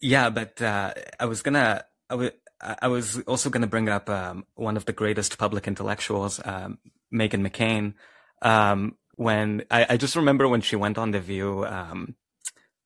yeah, 0.00 0.30
but 0.30 0.60
uh, 0.62 0.94
I 1.18 1.26
was 1.26 1.42
gonna 1.42 1.84
I 2.08 2.14
was 2.14 2.30
I 2.60 2.88
was 2.88 3.20
also 3.22 3.50
to 3.50 3.66
bring 3.66 3.88
up 3.88 4.08
um, 4.08 4.46
one 4.54 4.76
of 4.76 4.84
the 4.84 4.92
greatest 4.92 5.36
public 5.38 5.66
intellectuals, 5.66 6.40
um, 6.44 6.78
Meghan 7.12 7.46
McCain. 7.46 7.94
Um, 8.40 8.96
when 9.16 9.64
I, 9.70 9.86
I, 9.90 9.96
just 9.96 10.16
remember 10.16 10.48
when 10.48 10.62
she 10.62 10.74
went 10.74 10.98
on 10.98 11.12
The 11.12 11.20
View 11.20 11.64
um, 11.64 12.16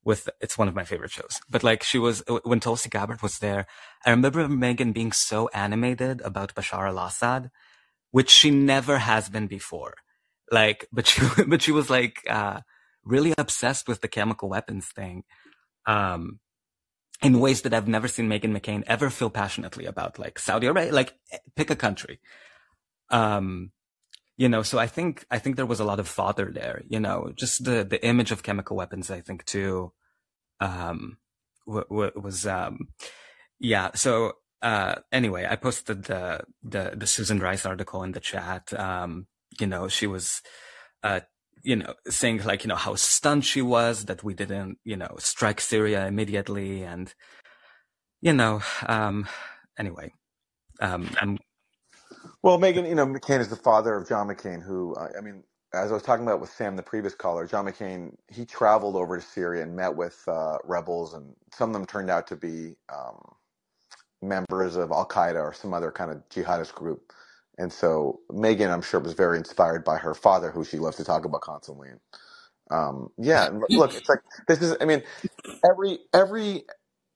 with, 0.07 0.29
it's 0.39 0.57
one 0.57 0.69
of 0.69 0.73
my 0.73 0.85
favorite 0.85 1.11
shows, 1.11 1.41
but 1.49 1.63
like 1.63 1.83
she 1.83 1.99
was, 1.99 2.23
when 2.43 2.61
Tulsi 2.61 2.87
Gabbard 2.89 3.21
was 3.21 3.39
there, 3.39 3.67
I 4.05 4.11
remember 4.11 4.47
Meghan 4.47 4.93
being 4.93 5.11
so 5.11 5.49
animated 5.53 6.21
about 6.21 6.55
Bashar 6.55 6.87
al 6.87 6.97
Assad, 6.97 7.51
which 8.11 8.29
she 8.29 8.49
never 8.49 8.99
has 8.99 9.27
been 9.27 9.47
before. 9.47 9.95
Like, 10.49 10.87
but 10.93 11.07
she, 11.07 11.21
but 11.47 11.61
she 11.61 11.73
was 11.73 11.89
like, 11.89 12.23
uh, 12.29 12.61
really 13.03 13.33
obsessed 13.37 13.89
with 13.89 13.99
the 13.99 14.07
chemical 14.07 14.47
weapons 14.47 14.87
thing. 14.87 15.25
Um, 15.85 16.39
in 17.21 17.39
ways 17.39 17.63
that 17.63 17.73
I've 17.73 17.87
never 17.87 18.07
seen 18.07 18.29
Meghan 18.29 18.55
McCain 18.57 18.83
ever 18.87 19.09
feel 19.09 19.29
passionately 19.29 19.85
about, 19.85 20.19
like 20.19 20.39
Saudi 20.39 20.67
Arabia, 20.67 20.93
like 20.93 21.15
pick 21.55 21.69
a 21.69 21.75
country. 21.75 22.19
Um, 23.09 23.71
you 24.37 24.47
know, 24.47 24.61
so 24.61 24.77
I 24.77 24.87
think, 24.87 25.25
I 25.31 25.39
think 25.39 25.55
there 25.55 25.65
was 25.65 25.79
a 25.79 25.83
lot 25.85 25.99
of 25.99 26.07
fodder 26.07 26.51
there, 26.53 26.83
you 26.87 26.99
know, 26.99 27.31
just 27.35 27.65
the, 27.65 27.83
the 27.83 28.05
image 28.05 28.31
of 28.31 28.43
chemical 28.43 28.77
weapons, 28.77 29.09
I 29.09 29.21
think 29.21 29.45
too, 29.45 29.91
um, 30.61 31.17
w- 31.67 31.85
w- 31.89 32.11
was, 32.15 32.47
um, 32.47 32.89
yeah. 33.59 33.91
So, 33.95 34.33
uh, 34.61 34.95
anyway, 35.11 35.47
I 35.49 35.55
posted 35.57 36.05
the, 36.05 36.41
the, 36.63 36.93
the 36.95 37.07
Susan 37.07 37.39
Rice 37.39 37.65
article 37.65 38.03
in 38.03 38.13
the 38.13 38.19
chat. 38.21 38.73
Um, 38.79 39.27
you 39.59 39.67
know, 39.67 39.87
she 39.87 40.07
was, 40.07 40.41
uh, 41.03 41.21
you 41.63 41.77
know, 41.77 41.93
saying 42.09 42.43
like, 42.45 42.63
you 42.63 42.69
know, 42.69 42.75
how 42.75 42.95
stunned 42.95 43.45
she 43.45 43.61
was 43.61 44.05
that 44.05 44.23
we 44.23 44.33
didn't, 44.33 44.79
you 44.85 44.97
know, 44.97 45.15
strike 45.19 45.61
Syria 45.61 46.07
immediately. 46.07 46.83
And, 46.83 47.13
you 48.21 48.33
know, 48.33 48.61
um, 48.87 49.27
anyway, 49.79 50.13
um, 50.81 51.09
I'm. 51.21 51.39
Well, 52.43 52.59
Meghan, 52.59 52.87
you 52.87 52.95
know, 52.95 53.05
McCain 53.07 53.39
is 53.41 53.49
the 53.49 53.57
father 53.57 53.95
of 53.95 54.07
John 54.07 54.27
McCain, 54.27 54.63
who, 54.65 54.95
uh, 54.95 55.09
I 55.17 55.21
mean, 55.21 55.43
as 55.73 55.91
I 55.91 55.93
was 55.93 56.03
talking 56.03 56.25
about 56.25 56.41
with 56.41 56.49
Sam, 56.51 56.75
the 56.75 56.83
previous 56.83 57.13
caller, 57.13 57.45
John 57.45 57.65
McCain, 57.65 58.15
he 58.29 58.45
traveled 58.45 58.95
over 58.95 59.17
to 59.17 59.23
Syria 59.23 59.63
and 59.63 59.75
met 59.75 59.95
with 59.95 60.23
uh, 60.27 60.57
rebels, 60.63 61.13
and 61.13 61.35
some 61.53 61.69
of 61.69 61.73
them 61.73 61.85
turned 61.85 62.09
out 62.09 62.27
to 62.27 62.35
be 62.35 62.75
um, 62.93 63.35
members 64.21 64.75
of 64.75 64.91
Al 64.91 65.07
Qaeda 65.07 65.41
or 65.41 65.53
some 65.53 65.73
other 65.73 65.91
kind 65.91 66.11
of 66.11 66.27
jihadist 66.29 66.73
group. 66.73 67.13
And 67.57 67.71
so 67.73 68.21
Meghan, 68.31 68.71
I'm 68.71 68.81
sure, 68.81 68.99
was 68.99 69.13
very 69.13 69.37
inspired 69.37 69.83
by 69.83 69.97
her 69.97 70.13
father, 70.15 70.51
who 70.51 70.63
she 70.63 70.77
loves 70.77 70.97
to 70.97 71.03
talk 71.03 71.25
about 71.25 71.41
constantly. 71.41 71.89
And, 71.89 71.99
um, 72.71 73.09
yeah, 73.17 73.49
look, 73.69 73.95
it's 73.95 74.09
like 74.09 74.19
this 74.47 74.61
is. 74.61 74.75
I 74.81 74.85
mean, 74.85 75.03
every 75.69 75.99
every 76.13 76.63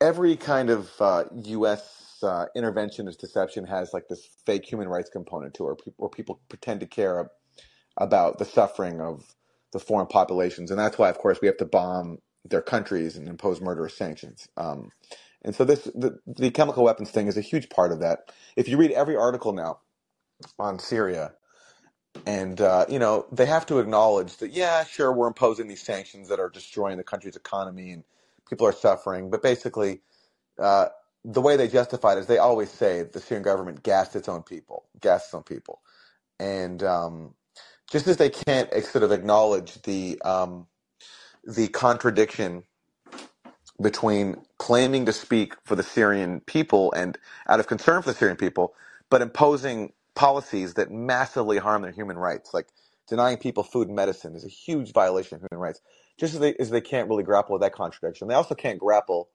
every 0.01 0.35
kind 0.37 0.69
of 0.69 0.91
uh, 0.99 1.25
U.S. 1.43 2.19
Uh, 2.23 2.45
interventionist 2.55 3.17
deception 3.17 3.65
has 3.65 3.93
like 3.93 4.07
this 4.09 4.27
fake 4.45 4.65
human 4.65 4.87
rights 4.87 5.09
component 5.09 5.53
to 5.55 5.69
it, 5.69 5.79
where 5.97 6.09
people 6.09 6.41
pretend 6.49 6.79
to 6.81 6.87
care 6.87 7.31
about 7.97 8.39
the 8.39 8.45
suffering 8.45 9.01
of 9.01 9.35
the 9.73 9.79
foreign 9.79 10.07
populations, 10.07 10.71
and 10.71 10.79
that's 10.79 10.97
why, 10.97 11.09
of 11.09 11.17
course, 11.19 11.39
we 11.41 11.47
have 11.47 11.57
to 11.57 11.65
bomb 11.65 12.19
their 12.45 12.61
countries 12.61 13.17
and 13.17 13.27
impose 13.27 13.61
murderous 13.61 13.95
sanctions. 13.97 14.47
Um, 14.57 14.91
and 15.43 15.55
so 15.55 15.65
this 15.65 15.85
the, 15.95 16.19
the 16.27 16.51
chemical 16.51 16.83
weapons 16.83 17.11
thing 17.11 17.27
is 17.27 17.37
a 17.37 17.41
huge 17.41 17.69
part 17.69 17.91
of 17.91 17.99
that. 18.01 18.31
If 18.57 18.67
you 18.69 18.77
read 18.77 18.91
every 18.91 19.15
article 19.17 19.53
now 19.53 19.79
on 20.59 20.79
Syria. 20.79 21.33
And, 22.25 22.61
uh, 22.61 22.85
you 22.89 22.99
know, 22.99 23.27
they 23.31 23.47
have 23.47 23.65
to 23.67 23.79
acknowledge 23.79 24.37
that, 24.37 24.51
yeah, 24.51 24.83
sure, 24.85 25.13
we're 25.13 25.27
imposing 25.27 25.67
these 25.67 25.83
sanctions 25.83 26.29
that 26.29 26.39
are 26.39 26.49
destroying 26.49 26.97
the 26.97 27.03
country's 27.03 27.35
economy 27.35 27.91
and 27.91 28.03
people 28.49 28.67
are 28.67 28.73
suffering. 28.73 29.29
But 29.31 29.43
basically, 29.43 30.01
uh, 30.59 30.87
the 31.25 31.41
way 31.41 31.57
they 31.57 31.67
justify 31.69 32.13
it 32.13 32.19
is 32.19 32.27
they 32.27 32.39
always 32.39 32.71
say 32.71 33.03
the 33.03 33.19
Syrian 33.21 33.43
government 33.43 33.83
gassed 33.83 34.15
its 34.15 34.29
own 34.29 34.43
people, 34.43 34.85
gassed 35.01 35.27
its 35.27 35.35
own 35.35 35.43
people. 35.43 35.81
And 36.39 36.83
um, 36.83 37.35
just 37.91 38.07
as 38.07 38.17
they 38.17 38.29
can't 38.29 38.71
sort 38.85 39.03
of 39.03 39.11
acknowledge 39.11 39.81
the, 39.83 40.21
um, 40.23 40.67
the 41.43 41.67
contradiction 41.69 42.63
between 43.81 44.35
claiming 44.57 45.05
to 45.05 45.13
speak 45.13 45.55
for 45.65 45.75
the 45.75 45.83
Syrian 45.83 46.41
people 46.41 46.91
and 46.93 47.17
out 47.47 47.59
of 47.59 47.67
concern 47.67 48.01
for 48.01 48.11
the 48.11 48.17
Syrian 48.17 48.37
people, 48.37 48.73
but 49.09 49.21
imposing 49.21 49.93
policies 50.15 50.75
that 50.75 50.91
massively 50.91 51.57
harm 51.57 51.81
their 51.81 51.91
human 51.91 52.17
rights, 52.17 52.53
like 52.53 52.67
denying 53.07 53.37
people 53.37 53.63
food 53.63 53.87
and 53.87 53.95
medicine, 53.95 54.35
is 54.35 54.45
a 54.45 54.49
huge 54.49 54.93
violation 54.93 55.35
of 55.35 55.41
human 55.41 55.61
rights. 55.61 55.81
Just 56.17 56.33
as 56.35 56.39
they, 56.39 56.53
as 56.55 56.69
they 56.69 56.81
can't 56.81 57.09
really 57.09 57.23
grapple 57.23 57.53
with 57.53 57.61
that 57.61 57.73
contradiction, 57.73 58.27
they 58.27 58.35
also 58.35 58.55
can't 58.55 58.79
grapple 58.79 59.29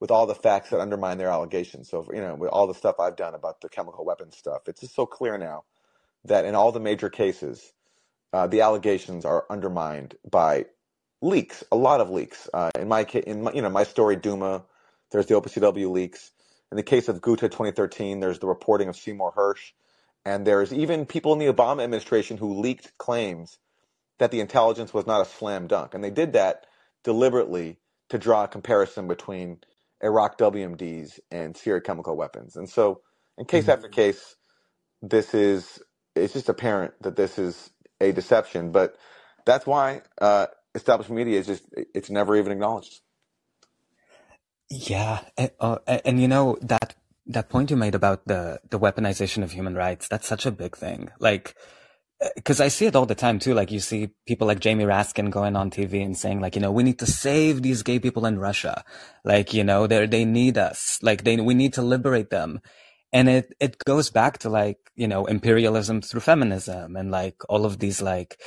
with 0.00 0.10
all 0.10 0.26
the 0.26 0.34
facts 0.34 0.70
that 0.70 0.80
undermine 0.80 1.18
their 1.18 1.28
allegations. 1.28 1.90
So, 1.90 2.06
you 2.12 2.20
know, 2.20 2.34
with 2.34 2.50
all 2.50 2.66
the 2.66 2.74
stuff 2.74 2.98
I've 2.98 3.16
done 3.16 3.34
about 3.34 3.60
the 3.60 3.68
chemical 3.68 4.04
weapons 4.04 4.36
stuff, 4.36 4.62
it's 4.66 4.80
just 4.80 4.94
so 4.94 5.04
clear 5.04 5.36
now 5.36 5.64
that 6.24 6.44
in 6.46 6.54
all 6.54 6.72
the 6.72 6.80
major 6.80 7.10
cases, 7.10 7.72
uh, 8.32 8.46
the 8.48 8.62
allegations 8.62 9.24
are 9.24 9.46
undermined 9.50 10.16
by 10.30 10.66
leaks, 11.22 11.64
a 11.72 11.76
lot 11.76 12.00
of 12.00 12.10
leaks. 12.10 12.48
Uh, 12.54 12.70
in 12.78 12.88
my 12.88 13.04
case, 13.04 13.24
in 13.26 13.42
my, 13.44 13.52
you 13.52 13.62
know 13.62 13.70
my 13.70 13.84
story, 13.84 14.16
Duma, 14.16 14.64
there's 15.12 15.26
the 15.26 15.34
OPCW 15.34 15.90
leaks. 15.90 16.32
In 16.72 16.76
the 16.76 16.84
case 16.84 17.08
of 17.08 17.20
Ghouta 17.20 17.48
2013, 17.50 18.20
there's 18.20 18.40
the 18.40 18.48
reporting 18.48 18.88
of 18.88 18.96
Seymour 18.96 19.32
Hersh. 19.36 19.72
And 20.26 20.46
there's 20.46 20.72
even 20.72 21.06
people 21.06 21.32
in 21.32 21.40
the 21.40 21.52
Obama 21.52 21.84
administration 21.84 22.36
who 22.38 22.60
leaked 22.60 22.96
claims 22.98 23.58
that 24.18 24.32
the 24.32 24.40
intelligence 24.40 24.94
was 24.94 25.06
not 25.06 25.22
a 25.22 25.26
slam 25.26 25.68
dunk. 25.68 25.94
And 25.94 26.04
they 26.04 26.10
did 26.10 26.34
that 26.34 26.66
deliberately 27.04 27.78
to 28.10 28.18
draw 28.18 28.44
a 28.44 28.48
comparison 28.48 29.08
between 29.08 29.58
Iraq 30.02 30.38
WMDs 30.38 31.20
and 31.32 31.56
Syria 31.56 31.82
chemical 31.82 32.16
weapons. 32.16 32.56
And 32.56 32.68
so 32.70 33.02
in 33.38 33.46
case 33.46 33.66
Mhm. 33.66 33.74
after 33.74 33.88
case, 33.88 34.36
this 35.02 35.34
is 35.34 35.80
it's 36.16 36.34
just 36.34 36.48
apparent 36.48 36.94
that 37.02 37.16
this 37.16 37.38
is 37.38 37.70
a 38.00 38.12
deception. 38.12 38.72
But 38.72 38.96
that's 39.44 39.66
why 39.66 40.02
uh, 40.20 40.46
established 40.74 41.10
media 41.10 41.38
is 41.38 41.46
just 41.46 41.64
it's 41.94 42.10
never 42.10 42.36
even 42.36 42.52
acknowledged. 42.52 43.00
Yeah, 44.68 45.20
and, 45.36 45.50
uh, 45.58 45.78
and 45.86 46.00
and, 46.04 46.22
you 46.22 46.28
know 46.28 46.56
that 46.62 46.94
that 47.26 47.48
point 47.48 47.70
you 47.70 47.76
made 47.76 47.94
about 47.94 48.26
the 48.26 48.60
the 48.70 48.78
weaponization 48.78 49.42
of 49.42 49.52
human 49.52 49.74
rights, 49.74 50.06
that's 50.08 50.28
such 50.28 50.46
a 50.46 50.52
big 50.52 50.76
thing. 50.76 51.10
Like, 51.18 51.56
because 52.36 52.60
I 52.60 52.68
see 52.68 52.86
it 52.86 52.94
all 52.94 53.06
the 53.06 53.14
time 53.16 53.38
too. 53.40 53.54
Like, 53.54 53.72
you 53.72 53.80
see 53.80 54.10
people 54.26 54.46
like 54.46 54.60
Jamie 54.60 54.84
Raskin 54.84 55.30
going 55.30 55.56
on 55.56 55.70
TV 55.70 56.04
and 56.04 56.16
saying, 56.16 56.40
like, 56.40 56.54
you 56.54 56.60
know, 56.62 56.70
we 56.70 56.82
need 56.82 56.98
to 57.00 57.06
save 57.06 57.62
these 57.62 57.82
gay 57.82 57.98
people 57.98 58.26
in 58.26 58.38
Russia. 58.38 58.84
Like, 59.24 59.52
you 59.52 59.64
know, 59.64 59.86
they 59.86 60.06
they 60.06 60.24
need 60.24 60.56
us. 60.56 60.98
Like, 61.02 61.24
they 61.24 61.36
we 61.36 61.54
need 61.54 61.72
to 61.74 61.82
liberate 61.82 62.30
them. 62.30 62.60
And 63.12 63.28
it 63.28 63.54
it 63.60 63.78
goes 63.84 64.10
back 64.10 64.38
to 64.38 64.48
like 64.48 64.78
you 64.94 65.08
know 65.08 65.26
imperialism 65.26 66.00
through 66.02 66.20
feminism 66.20 66.96
and 66.96 67.10
like 67.10 67.36
all 67.48 67.64
of 67.64 67.78
these 67.78 68.00
like 68.00 68.40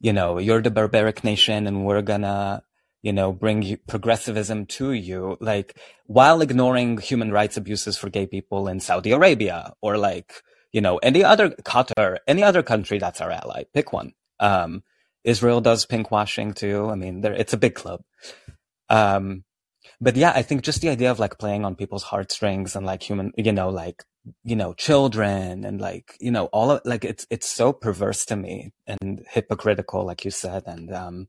you 0.00 0.12
know 0.12 0.38
you're 0.38 0.62
the 0.62 0.70
barbaric 0.70 1.22
nation 1.22 1.66
and 1.66 1.84
we're 1.84 2.02
gonna 2.02 2.62
you 3.06 3.12
know, 3.12 3.32
bring 3.32 3.78
progressivism 3.86 4.66
to 4.66 4.90
you, 4.90 5.36
like 5.40 5.78
while 6.06 6.40
ignoring 6.40 6.98
human 6.98 7.30
rights 7.30 7.56
abuses 7.56 7.96
for 7.96 8.10
gay 8.10 8.26
people 8.26 8.66
in 8.66 8.80
Saudi 8.80 9.12
Arabia 9.12 9.74
or 9.80 9.96
like, 9.96 10.42
you 10.72 10.80
know, 10.80 10.98
any 10.98 11.22
other 11.22 11.50
Qatar, 11.50 12.18
any 12.26 12.42
other 12.42 12.64
country 12.64 12.98
that's 12.98 13.20
our 13.20 13.30
ally, 13.30 13.62
pick 13.72 13.92
one. 13.92 14.12
Um, 14.40 14.82
Israel 15.22 15.60
does 15.60 15.86
pinkwashing 15.86 16.56
too. 16.56 16.90
I 16.90 16.96
mean, 16.96 17.20
there, 17.20 17.32
it's 17.32 17.52
a 17.52 17.56
big 17.56 17.76
club. 17.76 18.02
Um, 18.88 19.44
but 20.00 20.16
yeah, 20.16 20.32
I 20.34 20.42
think 20.42 20.62
just 20.62 20.82
the 20.82 20.90
idea 20.90 21.10
of 21.10 21.20
like 21.20 21.38
playing 21.38 21.64
on 21.64 21.76
people's 21.76 22.04
heartstrings 22.04 22.76
and 22.76 22.86
like 22.86 23.02
human, 23.02 23.32
you 23.36 23.52
know, 23.52 23.70
like, 23.70 24.04
you 24.44 24.56
know, 24.56 24.74
children 24.74 25.64
and 25.64 25.80
like, 25.80 26.16
you 26.20 26.30
know, 26.32 26.46
all 26.46 26.72
of 26.72 26.82
like, 26.86 27.04
it's, 27.04 27.26
it's 27.30 27.48
so 27.48 27.72
perverse 27.72 28.26
to 28.26 28.36
me 28.36 28.72
and 28.86 29.24
hypocritical, 29.30 30.06
like 30.06 30.24
you 30.24 30.32
said. 30.32 30.64
And, 30.66 30.94
um, 30.94 31.28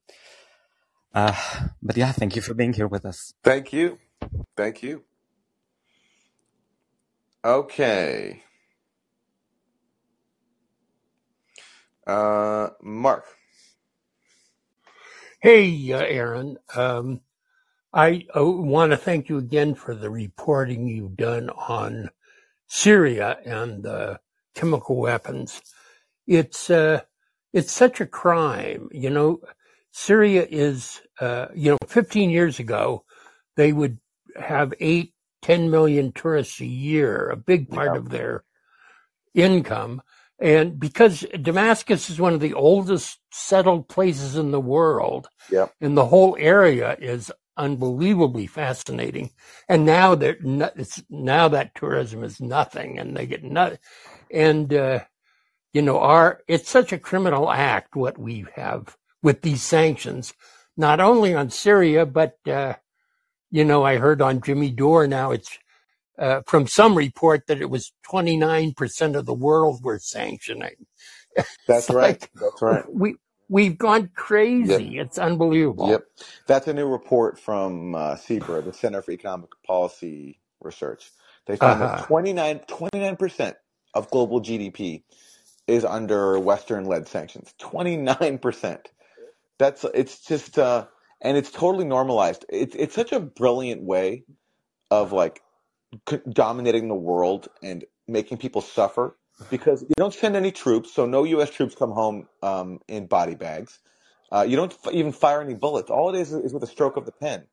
uh, 1.13 1.35
but 1.83 1.97
yeah, 1.97 2.11
thank 2.13 2.35
you 2.35 2.43
for 2.43 2.53
being 2.55 2.73
here 2.73 2.87
with 2.87 3.05
us. 3.05 3.33
Thank 3.43 3.73
you, 3.73 3.99
thank 4.57 4.83
you. 4.83 5.03
Okay, 7.45 8.43
uh, 12.07 12.69
Mark. 12.81 13.25
Hey, 15.41 15.93
uh, 15.93 15.99
Aaron. 16.01 16.57
Um, 16.75 17.21
I 17.97 18.25
want 18.35 18.91
to 18.91 18.97
thank 18.97 19.27
you 19.27 19.39
again 19.39 19.73
for 19.73 19.95
the 19.95 20.11
reporting 20.11 20.87
you've 20.87 21.17
done 21.17 21.49
on 21.49 22.11
Syria 22.67 23.39
and 23.43 23.81
the 23.81 24.19
chemical 24.53 24.97
weapons. 24.97 25.59
It's 26.27 26.69
uh, 26.69 27.01
it's 27.53 27.71
such 27.71 27.99
a 27.99 28.05
crime, 28.05 28.87
you 28.91 29.09
know. 29.09 29.39
Syria 29.89 30.45
is, 30.47 31.01
uh, 31.19 31.47
you 31.55 31.71
know, 31.71 31.77
15 31.87 32.29
years 32.29 32.59
ago, 32.59 33.03
they 33.55 33.73
would 33.73 33.97
have 34.39 34.75
eight, 34.79 35.15
10 35.41 35.71
million 35.71 36.11
tourists 36.11 36.61
a 36.61 36.67
year, 36.67 37.31
a 37.31 37.35
big 37.35 37.67
part 37.67 37.95
Yeah, 37.95 37.97
of 37.97 38.09
their 38.09 38.43
income. 39.33 40.03
And 40.39 40.79
because 40.79 41.25
Damascus 41.41 42.11
is 42.11 42.19
one 42.19 42.35
of 42.35 42.41
the 42.41 42.53
oldest 42.53 43.17
settled 43.31 43.89
places 43.89 44.35
in 44.35 44.51
the 44.51 44.61
world, 44.61 45.29
yeah, 45.51 45.69
and 45.81 45.97
the 45.97 46.05
whole 46.05 46.37
area 46.39 46.95
is 46.99 47.31
unbelievably 47.57 48.47
fascinating. 48.47 49.31
And 49.69 49.85
now 49.85 50.15
that 50.15 50.37
it's 50.77 51.03
now 51.09 51.49
that 51.49 51.75
tourism 51.75 52.23
is 52.23 52.41
nothing, 52.41 52.99
and 52.99 53.17
they 53.17 53.27
get 53.27 53.43
nothing. 53.43 53.79
and 54.31 54.73
uh, 54.73 54.99
you 55.73 55.81
know, 55.81 55.99
our 55.99 56.41
it's 56.47 56.69
such 56.69 56.91
a 56.93 56.99
criminal 56.99 57.51
act 57.51 57.95
what 57.95 58.17
we 58.17 58.45
have 58.55 58.97
with 59.23 59.41
these 59.41 59.61
sanctions, 59.63 60.33
not 60.77 60.99
only 60.99 61.35
on 61.35 61.49
Syria, 61.49 62.05
but 62.05 62.37
uh, 62.47 62.75
you 63.51 63.65
know, 63.65 63.83
I 63.83 63.97
heard 63.97 64.21
on 64.21 64.41
Jimmy 64.41 64.71
Dore 64.71 65.07
now 65.07 65.31
it's 65.31 65.57
uh, 66.19 66.41
from 66.47 66.67
some 66.67 66.95
report 66.95 67.47
that 67.47 67.61
it 67.61 67.69
was 67.69 67.93
29% 68.11 69.15
of 69.15 69.25
the 69.25 69.33
world 69.33 69.83
were 69.83 69.99
sanctioning. 69.99 70.87
that's 71.67 71.91
right. 71.91 72.19
like 72.21 72.31
That's 72.35 72.61
right. 72.61 72.85
we 72.91 73.15
we've 73.49 73.77
gone 73.77 74.09
Yep, 74.59 74.87
crazy. 74.89 74.99
It's 74.99 75.17
unbelievable. 75.19 76.01
yep. 76.01 76.05
That's 76.47 76.67
a 76.67 76.73
new 76.73 76.87
report 76.87 77.39
from 77.39 77.95
uh, 77.95 78.15
CEPR, 78.15 78.65
the 78.65 78.73
Center 78.73 79.01
for 79.01 79.11
Economic 79.11 79.51
Policy 79.65 80.39
Research. 80.61 81.11
They 81.47 81.57
found 81.57 81.81
that 81.81 81.97
huh. 81.97 82.07
29 82.61 82.61
percent 83.17 83.57
of 83.93 84.11
global 84.11 84.41
GDP 84.41 85.03
is 85.67 85.85
under 85.85 86.39
Western-led 86.39 87.07
sanctions. 87.07 87.53
Twenty-nine 87.59 88.39
percent. 88.39 88.89
That's 89.59 89.85
it's 89.93 90.25
just 90.25 90.59
uh, 90.59 90.87
and 91.21 91.37
it's 91.37 91.51
totally 91.51 91.85
normalized. 91.85 92.45
It's 92.49 92.75
it's 92.75 92.95
such 92.95 93.11
a 93.13 93.19
brilliant 93.21 93.83
way 93.83 94.25
of 94.91 95.13
like 95.13 95.41
c- 96.09 96.21
dominating 96.31 96.87
the 96.89 96.95
world 96.95 97.49
and 97.63 97.85
making 98.07 98.37
people 98.39 98.61
suffer 98.61 99.17
because 99.49 99.81
you 99.83 99.93
don't 99.97 100.13
send 100.13 100.35
any 100.35 100.51
troops, 100.51 100.93
so 100.93 101.05
no 101.05 101.23
U.S. 101.25 101.49
troops 101.51 101.75
come 101.75 101.91
home 101.91 102.27
um, 102.43 102.79
in 102.87 103.07
body 103.07 103.35
bags. 103.35 103.79
Uh, 104.31 104.45
you 104.47 104.55
don't 104.57 104.73
f- 104.85 104.93
even 104.93 105.11
fire 105.11 105.41
any 105.41 105.53
bullets. 105.53 105.89
All 105.89 106.13
it 106.13 106.19
is 106.19 106.33
is 106.33 106.53
with 106.53 106.63
a 106.63 106.67
stroke 106.67 106.97
of 106.97 107.05
the 107.05 107.11
pen. 107.11 107.45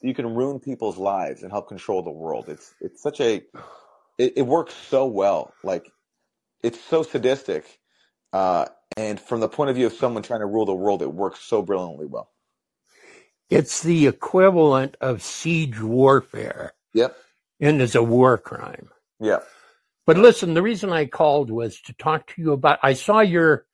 You 0.00 0.14
can 0.14 0.34
ruin 0.34 0.60
people's 0.60 0.98
lives 0.98 1.42
and 1.42 1.52
help 1.52 1.68
control 1.68 2.02
the 2.02 2.10
world. 2.10 2.46
It's 2.48 2.74
it's 2.80 3.02
such 3.02 3.20
a 3.20 3.42
it, 4.18 4.34
it 4.36 4.42
works 4.46 4.74
so 4.74 5.06
well. 5.06 5.54
Like 5.64 5.90
it's 6.62 6.80
so 6.80 7.02
sadistic, 7.02 7.78
uh, 8.32 8.66
and 8.96 9.20
from 9.20 9.40
the 9.40 9.48
point 9.48 9.70
of 9.70 9.76
view 9.76 9.86
of 9.86 9.92
someone 9.94 10.22
trying 10.22 10.40
to 10.40 10.46
rule 10.46 10.66
the 10.66 10.74
world, 10.74 11.02
it 11.02 11.12
works 11.12 11.40
so 11.40 11.62
brilliantly 11.62 12.06
well. 12.06 12.30
It's 13.50 13.82
the 13.82 14.06
equivalent 14.06 14.96
of 15.00 15.22
siege 15.22 15.80
warfare 15.80 16.72
Yep. 16.94 17.16
and 17.60 17.82
is 17.82 17.94
a 17.94 18.02
war 18.02 18.38
crime. 18.38 18.90
Yeah. 19.20 19.40
But 20.06 20.18
listen, 20.18 20.54
the 20.54 20.62
reason 20.62 20.90
I 20.90 21.06
called 21.06 21.50
was 21.50 21.80
to 21.82 21.92
talk 21.94 22.26
to 22.28 22.42
you 22.42 22.52
about. 22.52 22.78
I 22.82 22.94
saw 22.94 23.20
your 23.20 23.66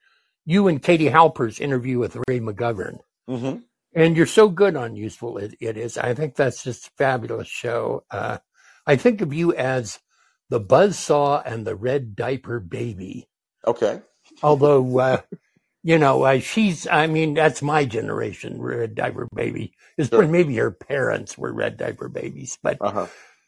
you 0.45 0.69
and 0.69 0.83
Katie 0.83 1.09
Halper's 1.09 1.61
interview 1.61 1.99
with 1.99 2.17
Ray 2.29 2.41
McGovern, 2.41 2.99
hmm 3.29 3.57
and 3.95 4.17
you're 4.17 4.27
so 4.27 4.49
good 4.49 4.77
on 4.77 4.97
useful 4.97 5.39
it, 5.39 5.55
it 5.61 5.77
is. 5.79 5.97
I 5.97 6.15
think 6.15 6.37
that's 6.37 6.63
just 6.63 6.89
a 6.89 6.91
fabulous 6.99 7.49
show. 7.49 8.05
Uh, 8.11 8.39
I 8.87 8.97
think 8.97 9.23
of 9.23 9.33
you 9.33 9.55
as 9.55 9.99
the 10.51 10.61
buzzsaw 10.61 11.43
and 11.45 11.67
the 11.67 11.75
red 11.75 12.15
diaper 12.15 12.61
baby. 12.61 13.29
Okay. 13.67 14.03
Although, 14.43 14.99
uh, 14.99 15.21
you 15.83 15.99
know, 15.99 16.23
uh, 16.23 16.39
she's, 16.39 16.87
I 16.87 17.07
mean, 17.07 17.35
that's 17.35 17.63
my 17.63 17.85
generation, 17.87 18.61
red 18.61 18.95
diaper 18.95 19.27
baby. 19.35 19.73
Is 19.97 20.09
Sure. 20.09 20.27
maybe 20.27 20.57
her 20.57 20.71
parents 20.71 21.37
were 21.39 21.53
red 21.53 21.77
diaper 21.77 22.09
babies. 22.09 22.59
But, 22.63 22.79
Uh 22.81 22.93
huh. 22.93 23.07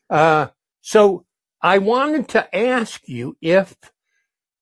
uh, 0.08 0.46
so 0.80 1.26
I 1.62 1.78
wanted 1.78 2.28
to 2.28 2.56
ask 2.56 3.06
you 3.06 3.36
if 3.40 3.76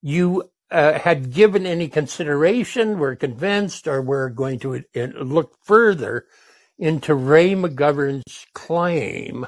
you 0.03 0.51
uh, 0.71 0.99
had 0.99 1.33
given 1.33 1.67
any 1.67 1.89
consideration, 1.89 2.99
were 2.99 3.17
convinced, 3.17 3.87
or 3.87 4.03
were 4.03 4.31
going 4.31 4.59
to 4.61 4.85
uh, 4.97 5.07
look 5.23 5.57
further 5.65 6.27
into 6.79 7.15
Ray 7.15 7.55
McGovern's 7.55 8.47
claim 8.55 9.47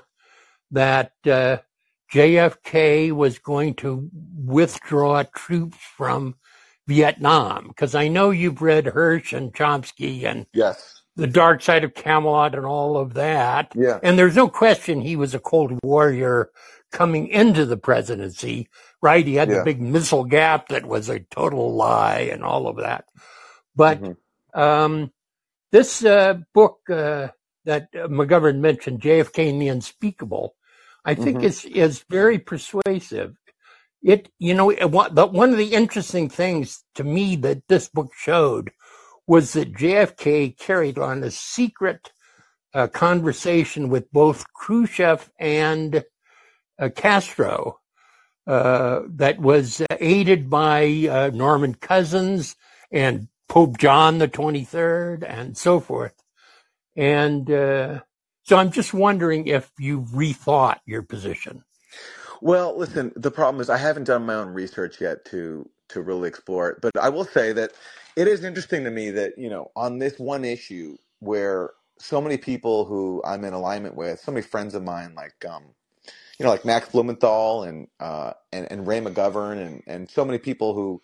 that 0.71 1.13
uh, 1.27 1.59
JFK 2.13 3.13
was 3.13 3.39
going 3.39 3.75
to 3.75 4.09
withdraw 4.13 5.25
troops 5.35 5.79
from 5.97 6.37
Vietnam. 6.87 7.69
Because 7.69 7.95
I 7.95 8.09
know 8.09 8.31
you've 8.31 8.63
read 8.63 8.87
Hersh 8.87 9.37
and 9.37 9.53
Chomsky 9.53 10.25
and 10.25 10.47
Yes. 10.53 11.03
The 11.17 11.27
Dark 11.27 11.61
Side 11.61 11.85
of 11.85 11.93
Camelot 11.93 12.55
and 12.55 12.65
all 12.65 12.97
of 12.97 13.15
that. 13.15 13.73
Yeah. 13.75 13.99
And 14.03 14.19
there's 14.19 14.37
no 14.37 14.49
question 14.49 15.01
he 15.01 15.17
was 15.17 15.35
a 15.35 15.41
Cold 15.41 15.79
Warrior 15.83 16.51
coming 16.91 17.29
into 17.29 17.65
the 17.67 17.77
presidency, 17.77 18.69
right? 19.03 19.27
He 19.27 19.35
had 19.35 19.53
the 19.53 19.59
big 19.59 19.81
missile 19.81 20.25
gap 20.25 20.69
that 20.69 20.87
was 20.87 21.09
a 21.09 21.21
total 21.21 21.75
lie 21.75 22.29
and 22.33 22.45
all 22.45 22.69
of 22.69 22.77
that. 22.79 23.07
But 23.77 24.01
hmm 24.01 24.13
um, 24.55 25.13
this 25.73 26.05
uh, 26.05 26.39
book 26.55 26.81
uh, 26.91 27.29
that 27.65 27.93
McGovern 27.93 28.59
mentioned, 28.61 29.01
JFK 29.03 29.51
and 29.51 29.63
the 29.63 29.69
Unspeakable, 29.69 30.55
I 31.05 31.15
think 31.15 31.43
hmm 31.43 31.45
is 31.45 31.65
is 31.65 32.05
very 32.11 32.39
persuasive. 32.39 33.37
It, 34.03 34.31
you 34.39 34.55
know, 34.55 34.71
it, 34.71 34.91
one 34.91 35.15
one 35.15 35.51
of 35.51 35.59
the 35.59 35.75
interesting 35.75 36.29
things 36.29 36.85
to 36.95 37.05
me 37.05 37.37
that 37.37 37.69
this 37.69 37.89
book 37.89 38.13
showed 38.17 38.71
was 39.27 39.53
that 39.53 39.75
JFK 39.75 40.59
carried 40.59 40.99
on 40.99 41.23
a 41.23 41.31
secret 41.31 42.11
uh, 42.75 42.89
conversation 42.89 43.89
with 43.89 44.11
both 44.13 44.45
Khrushchev 44.55 45.31
and 45.39 46.05
Castro 46.89 47.81
uh, 48.47 49.03
that 49.09 49.39
was 49.39 49.83
aided 50.01 50.49
by 50.49 51.07
uh, 51.11 51.31
Norman 51.35 51.75
Cousins 51.75 52.57
and 52.91 53.29
Pope 53.49 53.79
John 53.79 54.19
the 54.19 54.29
23rd 54.29 55.25
and 55.29 55.57
so 55.57 55.81
forth. 55.81 56.15
And 56.97 57.51
uh, 57.51 58.01
so 58.45 58.57
I'm 58.57 58.71
just 58.71 58.95
wondering 58.95 59.47
if 59.47 59.71
you've 59.79 60.09
rethought 60.09 60.79
your 60.87 61.03
position. 61.03 61.63
Well, 62.41 62.77
listen, 62.79 63.13
the 63.17 63.31
problem 63.31 63.61
is 63.61 63.69
I 63.69 63.77
haven't 63.77 64.05
done 64.05 64.25
my 64.25 64.35
own 64.35 64.49
research 64.49 65.01
yet 65.01 65.25
to 65.27 65.69
to 65.91 66.01
really 66.03 66.29
explore 66.29 66.71
it, 66.71 66.79
but 66.81 66.97
I 67.01 67.09
will 67.09 67.25
say 67.25 67.53
that 67.53 67.73
it 68.17 68.29
is 68.29 68.45
interesting 68.45 68.85
to 68.85 68.91
me 68.91 69.11
that, 69.11 69.37
you 69.37 69.51
know, 69.51 69.73
on 69.75 69.99
this 69.99 70.19
one 70.19 70.45
issue 70.45 70.97
where 71.19 71.71
so 71.99 72.21
many 72.21 72.37
people 72.37 72.85
who 72.85 73.21
I'm 73.25 73.45
in 73.45 73.53
alignment 73.53 73.97
with, 73.97 74.21
so 74.21 74.31
many 74.33 74.43
friends 74.43 74.75
of 74.75 74.85
mine 74.85 75.15
like 75.15 75.45
um 75.45 75.65
you 76.41 76.47
know, 76.47 76.53
like 76.53 76.67
Max 76.67 76.91
Blumenthal 76.91 77.65
and 77.65 77.89
uh 78.01 78.33
and, 78.53 78.73
and 78.73 78.89
Ray 78.89 79.03
McGovern 79.03 79.59
and 79.67 79.85
and 79.89 80.11
so 80.11 80.27
many 80.27 80.39
people 80.41 80.75
who 80.75 81.03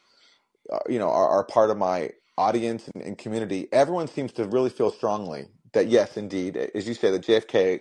uh, 0.72 0.80
you 0.88 0.98
know 0.98 1.10
are, 1.10 1.28
are 1.28 1.44
part 1.44 1.70
of 1.70 1.78
my 1.78 2.10
audience 2.38 2.88
and, 2.94 3.04
and 3.04 3.18
community, 3.18 3.68
everyone 3.72 4.08
seems 4.08 4.32
to 4.34 4.46
really 4.46 4.70
feel 4.70 4.92
strongly 4.92 5.46
that 5.74 5.88
yes, 5.88 6.16
indeed, 6.18 6.56
as 6.56 6.88
you 6.88 6.94
say, 6.94 7.10
that 7.12 7.22
JFK 7.26 7.80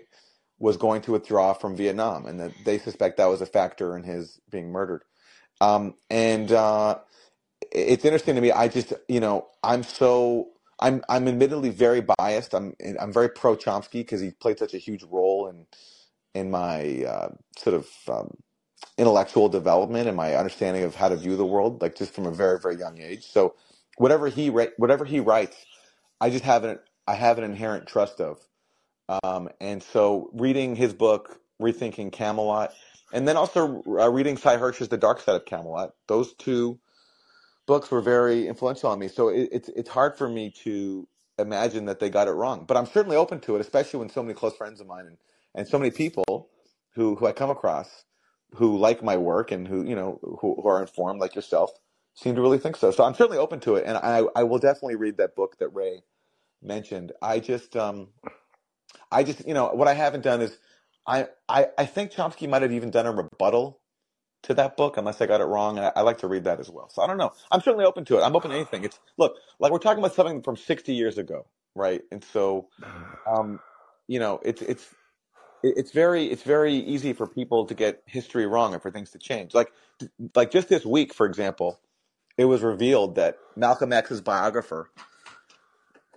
was 0.59 0.77
going 0.77 1.01
to 1.03 1.13
withdraw 1.13 1.53
from 1.53 1.75
Vietnam, 1.77 2.25
and 2.27 2.39
that 2.39 2.53
they 2.65 2.79
suspect 2.79 3.17
that 3.17 3.27
was 3.27 3.41
a 3.41 3.47
factor 3.47 3.97
in 3.97 4.03
his 4.03 4.39
being 4.51 4.71
murdered. 4.71 5.03
Um, 5.61 5.95
and 6.09 6.51
uh, 6.51 6.99
it's 7.71 8.05
interesting 8.05 8.35
to 8.35 8.41
me. 8.41 8.51
I 8.51 8.67
just, 8.67 8.93
you 9.09 9.19
know, 9.19 9.47
I'm 9.63 9.83
so 9.83 10.49
I'm 10.79 11.03
I'm 11.09 11.27
admittedly 11.27 11.69
very 11.69 12.01
biased. 12.19 12.53
I'm 12.53 12.75
I'm 12.99 13.13
very 13.13 13.29
pro 13.29 13.55
Chomsky 13.55 13.93
because 14.01 14.21
he 14.21 14.31
played 14.31 14.59
such 14.59 14.73
a 14.73 14.77
huge 14.79 15.03
role 15.03 15.34
in 16.35 16.51
my 16.51 17.03
uh, 17.05 17.29
sort 17.57 17.75
of 17.75 17.87
um, 18.07 18.37
intellectual 18.97 19.49
development 19.49 20.07
and 20.07 20.15
my 20.15 20.35
understanding 20.35 20.83
of 20.83 20.93
how 20.93 21.09
to 21.09 21.15
view 21.15 21.35
the 21.35 21.45
world, 21.45 21.81
like 21.81 21.95
just 21.95 22.13
from 22.13 22.27
a 22.27 22.31
very 22.31 22.59
very 22.59 22.77
young 22.77 23.01
age. 23.01 23.23
So 23.23 23.55
whatever 23.97 24.27
he 24.27 24.49
whatever 24.49 25.05
he 25.05 25.19
writes, 25.19 25.57
I 26.21 26.29
just 26.29 26.43
have 26.43 26.63
an 26.65 26.79
I 27.07 27.15
have 27.15 27.37
an 27.39 27.43
inherent 27.43 27.87
trust 27.87 28.21
of. 28.21 28.39
Um, 29.23 29.49
and 29.61 29.81
so 29.81 30.29
reading 30.33 30.75
his 30.75 30.93
book, 30.93 31.39
Rethinking 31.61 32.11
Camelot, 32.11 32.73
and 33.13 33.27
then 33.27 33.37
also 33.37 33.83
uh, 33.87 34.11
reading 34.11 34.35
Sy 34.35 34.57
Hersh's 34.57 34.89
The 34.89 34.97
Dark 34.97 35.21
Side 35.21 35.35
of 35.35 35.45
Camelot, 35.45 35.93
those 36.07 36.33
two 36.33 36.79
books 37.67 37.91
were 37.91 38.01
very 38.01 38.47
influential 38.47 38.89
on 38.89 38.99
me. 38.99 39.07
So 39.07 39.29
it, 39.29 39.49
it's 39.51 39.69
it's 39.69 39.89
hard 39.89 40.17
for 40.17 40.27
me 40.27 40.51
to 40.63 41.07
imagine 41.37 41.85
that 41.85 41.99
they 41.99 42.09
got 42.09 42.27
it 42.27 42.31
wrong, 42.31 42.65
but 42.67 42.75
I'm 42.77 42.87
certainly 42.87 43.15
open 43.15 43.39
to 43.41 43.55
it, 43.55 43.61
especially 43.61 43.99
when 43.99 44.09
so 44.09 44.23
many 44.23 44.33
close 44.33 44.55
friends 44.55 44.81
of 44.81 44.87
mine 44.87 45.05
and, 45.05 45.17
and 45.55 45.67
so 45.67 45.79
many 45.79 45.91
people 45.91 46.49
who 46.95 47.15
who 47.15 47.27
I 47.27 47.33
come 47.33 47.51
across 47.51 48.05
who 48.55 48.77
like 48.77 49.03
my 49.03 49.17
work 49.17 49.51
and 49.51 49.67
who 49.67 49.85
you 49.85 49.95
know 49.95 50.19
who, 50.23 50.61
who 50.61 50.67
are 50.69 50.81
informed 50.81 51.21
like 51.21 51.35
yourself 51.35 51.71
seem 52.15 52.35
to 52.35 52.41
really 52.41 52.59
think 52.59 52.77
so. 52.77 52.91
So 52.91 53.03
I'm 53.05 53.15
certainly 53.15 53.39
open 53.39 53.61
to 53.61 53.75
it, 53.75 53.85
and 53.87 53.97
I 53.97 54.23
I 54.35 54.43
will 54.43 54.59
definitely 54.59 54.95
read 54.97 55.17
that 55.17 55.35
book 55.35 55.57
that 55.59 55.69
Ray 55.69 56.03
mentioned. 56.61 57.13
I 57.21 57.39
just 57.39 57.75
um 57.77 58.09
I 59.11 59.23
just, 59.23 59.47
you 59.47 59.53
know, 59.53 59.67
what 59.69 59.87
I 59.87 59.93
haven't 59.93 60.23
done 60.23 60.41
is 60.41 60.57
I, 61.07 61.27
I, 61.49 61.67
I 61.77 61.85
think 61.85 62.11
Chomsky 62.11 62.49
might 62.49 62.61
have 62.63 62.71
even 62.71 62.91
done 62.91 63.05
a 63.05 63.11
rebuttal 63.11 63.79
to 64.43 64.53
that 64.55 64.77
book, 64.77 64.97
unless 64.97 65.21
I 65.21 65.25
got 65.25 65.41
it 65.41 65.45
wrong. 65.45 65.77
And 65.77 65.87
I, 65.87 65.93
I 65.97 66.01
like 66.01 66.19
to 66.19 66.27
read 66.27 66.45
that 66.45 66.59
as 66.59 66.69
well. 66.69 66.89
So 66.89 67.01
I 67.01 67.07
don't 67.07 67.17
know. 67.17 67.31
I'm 67.51 67.61
certainly 67.61 67.85
open 67.85 68.05
to 68.05 68.17
it. 68.17 68.23
I'm 68.23 68.35
open 68.35 68.51
to 68.51 68.55
anything. 68.57 68.83
It's 68.83 68.99
look, 69.17 69.35
like 69.59 69.71
we're 69.71 69.79
talking 69.79 69.99
about 69.99 70.15
something 70.15 70.43
from 70.43 70.57
60 70.57 70.93
years 70.93 71.17
ago, 71.17 71.47
right? 71.75 72.01
And 72.11 72.23
so, 72.23 72.69
um, 73.27 73.59
you 74.07 74.19
know, 74.19 74.39
it's 74.43 74.61
it's 74.61 74.87
it's 75.65 75.91
very 75.91 76.25
it's 76.25 76.43
very 76.43 76.75
easy 76.75 77.13
for 77.13 77.27
people 77.27 77.65
to 77.65 77.73
get 77.73 78.03
history 78.05 78.45
wrong 78.45 78.73
and 78.73 78.81
for 78.81 78.91
things 78.91 79.11
to 79.11 79.19
change. 79.19 79.53
Like 79.53 79.71
like 80.35 80.51
just 80.51 80.69
this 80.69 80.85
week, 80.85 81.13
for 81.13 81.25
example, 81.25 81.79
it 82.37 82.45
was 82.45 82.61
revealed 82.61 83.15
that 83.15 83.37
Malcolm 83.55 83.91
X's 83.93 84.21
biographer 84.21 84.89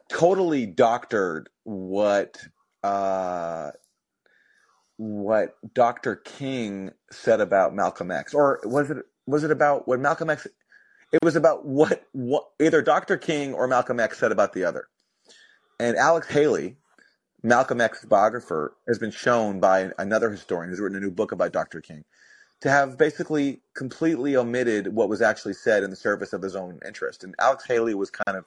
totally 0.08 0.66
doctored 0.66 1.48
what 1.64 2.38
uh, 2.82 3.70
what 4.96 5.56
Dr. 5.74 6.16
King 6.16 6.90
said 7.10 7.40
about 7.40 7.74
Malcolm 7.74 8.10
X, 8.10 8.34
or 8.34 8.60
was 8.64 8.90
it 8.90 8.98
was 9.26 9.44
it 9.44 9.50
about 9.50 9.86
what 9.88 10.00
Malcolm 10.00 10.30
X? 10.30 10.46
It 11.12 11.20
was 11.22 11.36
about 11.36 11.64
what 11.64 12.04
what 12.12 12.48
either 12.60 12.82
Dr. 12.82 13.16
King 13.16 13.54
or 13.54 13.66
Malcolm 13.66 14.00
X 14.00 14.18
said 14.18 14.32
about 14.32 14.52
the 14.52 14.64
other. 14.64 14.88
And 15.80 15.96
Alex 15.96 16.26
Haley, 16.26 16.76
Malcolm 17.42 17.80
X's 17.80 18.06
biographer, 18.06 18.74
has 18.88 18.98
been 18.98 19.10
shown 19.12 19.60
by 19.60 19.90
another 19.98 20.30
historian 20.30 20.70
who's 20.70 20.80
written 20.80 20.98
a 20.98 21.00
new 21.00 21.10
book 21.10 21.32
about 21.32 21.52
Dr. 21.52 21.80
King 21.80 22.04
to 22.60 22.70
have 22.70 22.98
basically 22.98 23.60
completely 23.76 24.36
omitted 24.36 24.88
what 24.94 25.08
was 25.08 25.22
actually 25.22 25.54
said 25.54 25.82
in 25.84 25.90
the 25.90 25.96
service 25.96 26.32
of 26.32 26.42
his 26.42 26.56
own 26.56 26.80
interest. 26.86 27.24
And 27.24 27.34
Alex 27.40 27.66
Haley 27.66 27.94
was 27.94 28.10
kind 28.10 28.36
of 28.38 28.44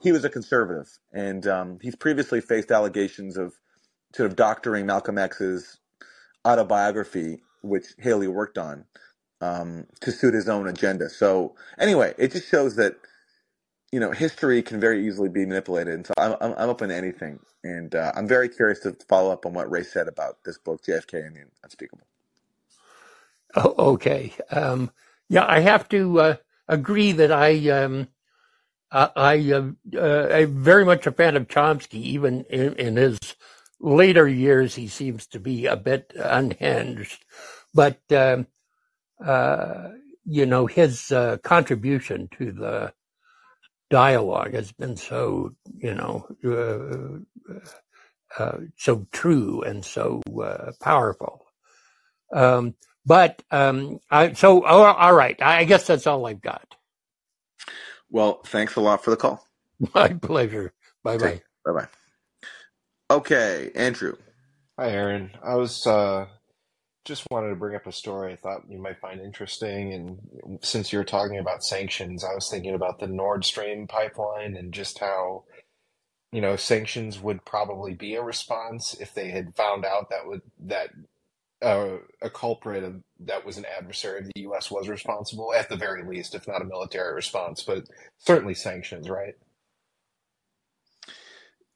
he 0.00 0.12
was 0.12 0.24
a 0.24 0.30
conservative, 0.30 0.98
and 1.12 1.46
um, 1.46 1.78
he's 1.82 1.96
previously 1.96 2.40
faced 2.40 2.70
allegations 2.70 3.36
of 3.36 3.54
sort 4.14 4.30
of 4.30 4.36
doctoring 4.36 4.86
Malcolm 4.86 5.18
X's 5.18 5.78
autobiography, 6.46 7.42
which 7.62 7.86
Haley 7.98 8.28
worked 8.28 8.58
on, 8.58 8.86
um, 9.40 9.86
to 10.00 10.12
suit 10.12 10.34
his 10.34 10.48
own 10.48 10.68
agenda. 10.68 11.10
So 11.10 11.54
anyway, 11.78 12.14
it 12.18 12.32
just 12.32 12.48
shows 12.50 12.76
that 12.76 12.96
you 13.94 14.00
know 14.00 14.10
history 14.10 14.60
can 14.60 14.80
very 14.80 15.06
easily 15.06 15.28
be 15.28 15.46
manipulated, 15.46 15.94
and 15.94 16.04
so 16.04 16.14
I'm 16.18 16.34
I'm, 16.40 16.52
I'm 16.58 16.68
open 16.68 16.88
to 16.88 16.96
anything, 16.96 17.38
and 17.62 17.94
uh, 17.94 18.10
I'm 18.16 18.26
very 18.26 18.48
curious 18.48 18.80
to 18.80 18.96
follow 19.08 19.30
up 19.30 19.46
on 19.46 19.54
what 19.54 19.70
Ray 19.70 19.84
said 19.84 20.08
about 20.08 20.42
this 20.44 20.58
book, 20.58 20.82
JFK 20.82 21.24
and 21.24 21.36
the 21.36 21.42
Unspeakable. 21.62 22.04
Oh, 23.54 23.92
okay. 23.92 24.32
Um, 24.50 24.90
yeah, 25.28 25.44
I 25.46 25.60
have 25.60 25.88
to 25.90 26.20
uh, 26.20 26.36
agree 26.66 27.12
that 27.12 27.30
I 27.30 27.68
um, 27.68 28.08
I, 28.90 29.10
I 29.14 29.52
uh, 29.52 29.70
uh, 29.96 30.28
I'm 30.28 30.60
very 30.60 30.84
much 30.84 31.06
a 31.06 31.12
fan 31.12 31.36
of 31.36 31.46
Chomsky. 31.46 32.02
Even 32.02 32.44
in, 32.50 32.72
in, 32.74 32.96
his 32.96 33.20
later 33.78 34.26
years, 34.26 34.74
he 34.74 34.88
seems 34.88 35.28
to 35.28 35.38
be 35.38 35.66
a 35.66 35.76
bit 35.76 36.12
unhinged, 36.16 37.24
but 37.72 38.00
um, 38.10 38.48
uh, 39.24 39.90
you 40.24 40.46
know 40.46 40.66
his 40.66 41.12
uh, 41.12 41.36
contribution 41.44 42.28
to 42.38 42.50
the 42.50 42.92
dialogue 43.90 44.54
has 44.54 44.72
been 44.72 44.96
so 44.96 45.54
you 45.76 45.94
know 45.94 46.26
uh, 46.44 48.42
uh, 48.42 48.58
so 48.76 49.06
true 49.12 49.62
and 49.62 49.84
so 49.84 50.22
powerful. 50.80 51.44
Um, 52.32 52.74
but 53.06 53.42
um, 53.50 54.00
I, 54.10 54.32
so 54.32 54.64
all 54.64 55.14
right, 55.14 55.40
I 55.42 55.64
guess 55.64 55.86
that's 55.86 56.06
all 56.06 56.26
I've 56.26 56.40
got. 56.42 56.74
Well, 58.10 58.40
thanks 58.46 58.76
a 58.76 58.80
lot 58.80 59.04
for 59.04 59.10
the 59.10 59.16
call. 59.16 59.46
My 59.94 60.08
pleasure. 60.08 60.72
Bye 61.02 61.18
bye. 61.18 61.42
Bye 61.64 61.72
bye. 61.72 61.88
Okay, 63.10 63.70
Andrew. 63.74 64.16
Hi, 64.78 64.90
Aaron. 64.90 65.30
I 65.42 65.56
was 65.56 65.86
uh, 65.86 66.26
just 67.04 67.26
wanted 67.30 67.50
to 67.50 67.56
bring 67.56 67.76
up 67.76 67.86
a 67.86 67.92
story 67.92 68.32
I 68.32 68.36
thought 68.36 68.62
you 68.68 68.78
might 68.78 69.00
find 69.00 69.20
interesting. 69.20 69.92
And 69.92 70.58
since 70.62 70.92
you 70.92 70.98
were 70.98 71.04
talking 71.04 71.38
about 71.38 71.64
sanctions, 71.64 72.24
I 72.24 72.34
was 72.34 72.48
thinking 72.50 72.74
about 72.74 72.98
the 72.98 73.06
Nord 73.06 73.44
Stream 73.44 73.86
pipeline 73.86 74.56
and 74.56 74.72
just 74.72 74.98
how, 74.98 75.44
you 76.32 76.40
know, 76.40 76.56
sanctions 76.56 77.20
would 77.20 77.44
probably 77.44 77.94
be 77.94 78.14
a 78.14 78.22
response 78.22 78.94
if 79.00 79.14
they 79.14 79.30
had 79.30 79.54
found 79.54 79.84
out 79.84 80.10
that 80.10 80.26
would 80.26 80.42
that 80.60 80.90
uh, 81.62 81.96
a 82.20 82.30
culprit 82.30 82.84
of, 82.84 83.02
that 83.20 83.44
was 83.44 83.56
an 83.56 83.64
adversary 83.78 84.20
of 84.20 84.26
the 84.26 84.42
U.S. 84.42 84.70
was 84.70 84.88
responsible, 84.88 85.54
at 85.54 85.68
the 85.68 85.76
very 85.76 86.04
least, 86.06 86.34
if 86.34 86.46
not 86.46 86.60
a 86.60 86.66
military 86.66 87.14
response, 87.14 87.62
but 87.62 87.84
certainly 88.18 88.54
sanctions, 88.54 89.08
right? 89.08 89.34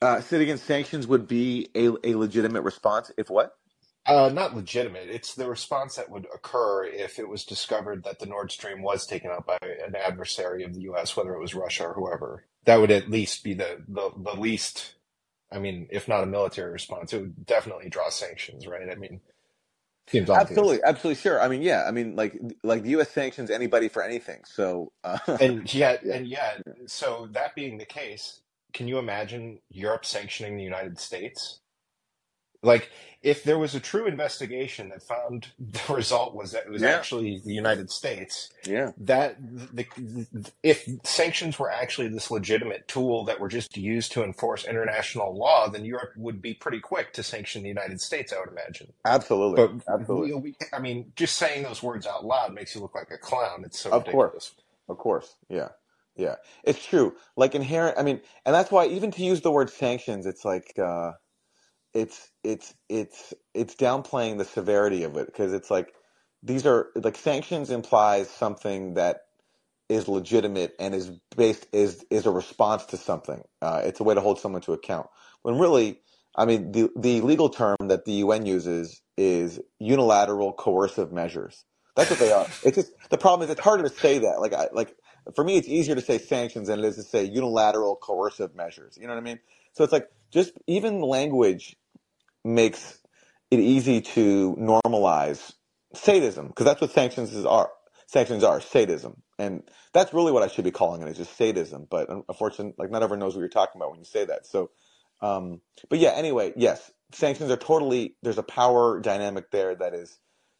Uh, 0.01 0.21
sit 0.21 0.41
against 0.41 0.65
sanctions 0.65 1.07
would 1.07 1.27
be 1.27 1.69
a, 1.75 1.89
a 2.05 2.15
legitimate 2.15 2.63
response 2.63 3.11
if 3.17 3.31
what? 3.31 3.58
Uh, 4.09 4.31
not 4.31 4.57
legitimate. 4.57 5.11
It's 5.11 5.35
the 5.35 5.49
response 5.49 5.97
that 5.97 6.11
would 6.11 6.27
occur 6.35 6.87
if 6.87 7.19
it 7.19 7.29
was 7.29 7.45
discovered 7.45 8.05
that 8.05 8.21
the 8.21 8.27
Nord 8.27 8.51
Stream 8.51 8.83
was 8.83 9.07
taken 9.07 9.31
out 9.31 9.47
by 9.47 9.59
an 9.63 9.97
adversary 9.97 10.65
of 10.65 10.75
the 10.75 10.83
U.S., 10.83 11.17
whether 11.17 11.35
it 11.35 11.41
was 11.41 11.55
Russia 11.55 11.89
or 11.89 11.95
whoever. 11.95 12.47
That 12.65 12.81
would 12.81 12.91
at 12.91 13.11
least 13.11 13.45
be 13.45 13.55
the, 13.55 13.85
the, 13.89 14.11
the 14.17 14.41
least, 14.41 14.95
I 15.53 15.61
mean, 15.61 15.89
if 15.91 16.09
not 16.09 16.25
a 16.25 16.27
military 16.27 16.73
response, 16.73 17.13
it 17.13 17.21
would 17.21 17.47
definitely 17.47 17.91
draw 17.91 18.11
sanctions, 18.11 18.67
right? 18.67 18.91
I 18.91 18.97
mean, 18.97 19.21
Seems 20.09 20.31
obvious. 20.31 20.51
absolutely, 20.51 20.81
absolutely 20.85 21.21
sure. 21.21 21.41
I 21.41 21.49
mean, 21.49 21.63
yeah. 21.63 21.85
I 21.87 21.91
mean, 21.93 22.17
like, 22.17 22.39
like 22.65 22.85
the 22.85 22.91
U.S. 22.91 23.11
sanctions 23.11 23.51
anybody 23.51 23.89
for 23.89 24.03
anything. 24.03 24.41
So, 24.47 24.93
uh, 25.05 25.19
and 25.41 25.73
yet, 25.75 26.03
and 26.05 26.27
yet, 26.27 26.63
so 26.87 27.29
that 27.33 27.55
being 27.55 27.79
the 27.79 27.87
case, 27.87 28.41
can 28.73 28.89
you 28.89 28.99
imagine 28.99 29.61
Europe 29.71 30.07
sanctioning 30.07 30.57
the 30.57 30.65
United 30.65 30.99
States? 30.99 31.61
Like, 32.63 32.91
if 33.23 33.45
there 33.45 33.59
was 33.59 33.75
a 33.75 33.81
true 33.81 34.07
investigation 34.07 34.91
that 34.91 35.03
found 35.03 35.49
the 35.59 35.95
result 35.95 36.35
was 36.35 36.53
that 36.53 36.67
it 36.67 36.71
was 36.71 36.83
Yeah. 36.83 36.91
actually 36.97 37.41
the 37.45 37.55
United 37.55 37.91
States, 37.91 38.51
yeah, 38.65 38.93
that 38.99 39.37
the, 39.41 39.87
if 40.63 40.89
sanctions 41.05 41.59
were 41.59 41.71
actually 41.71 42.09
this 42.09 42.31
legitimate 42.31 42.89
tool 42.89 43.25
that 43.27 43.41
were 43.41 43.49
just 43.49 43.77
used 43.77 44.13
to 44.13 44.25
enforce 44.25 44.65
international 44.67 45.37
law, 45.37 45.69
then 45.69 45.85
Europe 45.85 46.13
would 46.17 46.43
be 46.43 46.55
pretty 46.55 46.81
quick 46.81 47.13
to 47.15 47.23
sanction 47.23 47.63
the 47.63 47.69
United 47.69 48.01
States, 48.01 48.33
I 48.33 48.41
would 48.41 48.51
imagine. 48.51 48.93
absolutely, 49.05 49.57
But 49.57 49.73
absolutely. 49.89 50.35
we, 50.35 50.41
we, 50.41 50.57
I 50.73 50.79
mean, 50.81 51.13
just 51.17 51.37
saying 51.37 51.65
those 51.65 51.83
words 51.83 52.07
out 52.07 52.25
loud 52.25 52.55
makes 52.55 52.75
you 52.75 52.81
look 52.81 52.95
like 52.95 53.11
a 53.13 53.19
clown. 53.19 53.65
It's 53.65 53.81
so 53.81 53.91
Of 53.93 54.05
course. 54.13 54.55
Of 54.89 54.99
course, 54.99 55.37
yeah, 55.51 55.69
yeah. 56.17 56.37
It's 56.65 56.85
true. 56.85 57.15
Like 57.37 57.55
inherent. 57.55 57.99
I 57.99 58.03
mean, 58.03 58.21
and 58.47 58.55
that's 58.55 58.71
why 58.71 58.87
even 58.87 59.11
to 59.13 59.25
use 59.25 59.43
the 59.43 59.51
word 59.53 59.71
sanctions, 59.71 60.27
it's 60.27 60.45
like 60.45 60.79
uh, 60.79 61.13
it's 61.95 62.31
it's 62.45 62.75
it's 62.89 63.35
it's 63.55 63.75
downplaying 63.77 64.39
the 64.39 64.45
severity 64.45 65.05
of 65.05 65.17
it 65.17 65.27
because 65.27 65.53
it's 65.53 65.71
like 65.71 65.95
these 66.43 66.67
are 66.67 66.89
like 66.97 67.17
sanctions 67.17 67.71
implies 67.71 68.31
something 68.31 68.95
that 68.95 69.23
is 69.89 70.09
legitimate 70.09 70.75
and 70.81 70.95
is 70.95 71.11
based 71.37 71.67
is 71.73 72.05
is 72.11 72.27
a 72.27 72.31
response 72.31 72.87
to 72.87 72.97
something. 72.97 73.43
Uh, 73.63 73.83
it's 73.85 74.01
a 74.01 74.05
way 74.05 74.15
to 74.15 74.21
hold 74.21 74.41
someone 74.41 74.63
to 74.63 74.73
account. 74.73 75.09
When 75.43 75.59
really, 75.59 76.01
I 76.37 76.47
mean, 76.47 76.73
the 76.73 76.91
the 76.97 77.21
legal 77.23 77.51
term 77.51 77.77
that 77.89 78.05
the 78.05 78.13
UN 78.15 78.47
uses 78.47 79.03
is 79.17 79.61
unilateral 79.79 80.53
coercive 80.55 81.13
measures. 81.13 81.65
That's 81.97 82.11
what 82.11 82.19
they 82.19 82.33
are. 82.33 82.47
It's 82.65 82.77
just 82.77 82.93
the 83.11 83.19
problem 83.19 83.47
is 83.47 83.53
it's 83.53 83.63
harder 83.63 83.85
to 83.85 83.91
say 83.91 84.19
that. 84.21 84.41
Like 84.41 84.53
I 84.55 84.69
like 84.73 84.97
for 85.35 85.45
me, 85.45 85.57
it's 85.57 85.69
easier 85.69 85.95
to 85.95 86.03
say 86.03 86.19
sanctions 86.19 86.69
than 86.69 86.81
it 86.81 86.85
is 86.85 86.97
to 86.97 87.05
say 87.05 87.25
unilateral 87.25 87.97
coercive 87.97 88.55
measures. 88.57 88.99
You 89.01 89.07
know 89.07 89.15
what 89.15 89.21
I 89.21 89.25
mean? 89.25 89.41
So 89.75 89.85
it's 89.85 89.93
like 89.93 90.09
just 90.31 90.53
even 90.67 91.01
language 91.01 91.77
makes 92.45 92.99
it 93.51 93.61
easy 93.61 94.01
to 94.01 94.57
normalize 94.59 95.53
sadism 95.95 96.49
because 96.49 96.67
that's 96.67 96.81
what 96.81 96.91
sanctions 96.93 97.35
is 97.35 97.47
are. 97.47 97.71
Sanctions 98.07 98.45
are 98.45 98.61
sadism, 98.61 99.23
and 99.39 99.63
that's 99.93 100.15
really 100.15 100.33
what 100.33 100.43
I 100.43 100.49
should 100.49 100.65
be 100.65 100.73
calling 100.73 101.03
it. 101.03 101.09
Is 101.09 101.19
just 101.19 101.37
sadism. 101.37 101.87
But 101.91 102.09
unfortunately, 102.11 102.75
like 102.79 102.91
not 102.91 103.03
everyone 103.03 103.21
knows 103.21 103.35
what 103.35 103.41
you're 103.41 103.51
talking 103.51 103.81
about 103.81 103.91
when 103.91 104.01
you 104.01 104.07
say 104.07 104.25
that. 104.27 104.47
So, 104.47 104.71
um, 105.23 105.61
but 105.91 105.99
yeah. 106.01 106.11
Anyway, 106.11 106.53
yes, 106.57 106.93
sanctions 107.13 107.51
are 107.51 107.57
totally. 107.57 108.17
There's 108.23 108.39
a 108.39 108.43
power 108.45 109.01
dynamic 109.01 109.51
there 109.51 109.75
that 109.77 109.95
is 109.95 110.19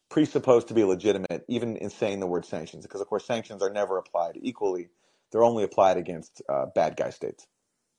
presupposed 0.09 0.69
to 0.69 0.75
be 0.75 0.83
legitimate, 0.83 1.45
even 1.49 1.77
in 1.77 1.89
saying 1.89 2.19
the 2.19 2.27
word 2.27 2.45
sanctions, 2.45 2.85
because 2.85 3.01
of 3.01 3.07
course 3.07 3.25
sanctions 3.25 3.63
are 3.63 3.71
never 3.71 3.97
applied 3.97 4.37
equally. 4.41 4.89
They're 5.31 5.43
only 5.43 5.63
applied 5.63 5.97
against 5.97 6.41
uh, 6.49 6.67
bad 6.75 6.97
guy 6.97 7.11
states. 7.11 7.47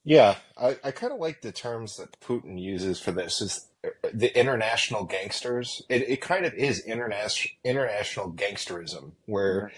Yeah, 0.05 0.37
I, 0.59 0.79
I 0.83 0.91
kind 0.93 1.13
of 1.13 1.21
like 1.21 1.43
the 1.43 1.53
terms 1.53 1.99
that 1.99 2.21
Putin 2.21 2.61
uses 2.61 3.01
for 3.01 3.13
this 3.13 3.41
is 3.43 3.69
uh, 3.85 3.91
the 4.15 4.37
international 4.39 5.05
gangsters. 5.05 5.83
It, 5.91 6.09
it 6.09 6.21
kind 6.23 6.47
of 6.47 6.55
is 6.55 6.81
international 6.85 7.53
international 7.65 8.33
gangsterism 8.33 9.13
where 9.27 9.73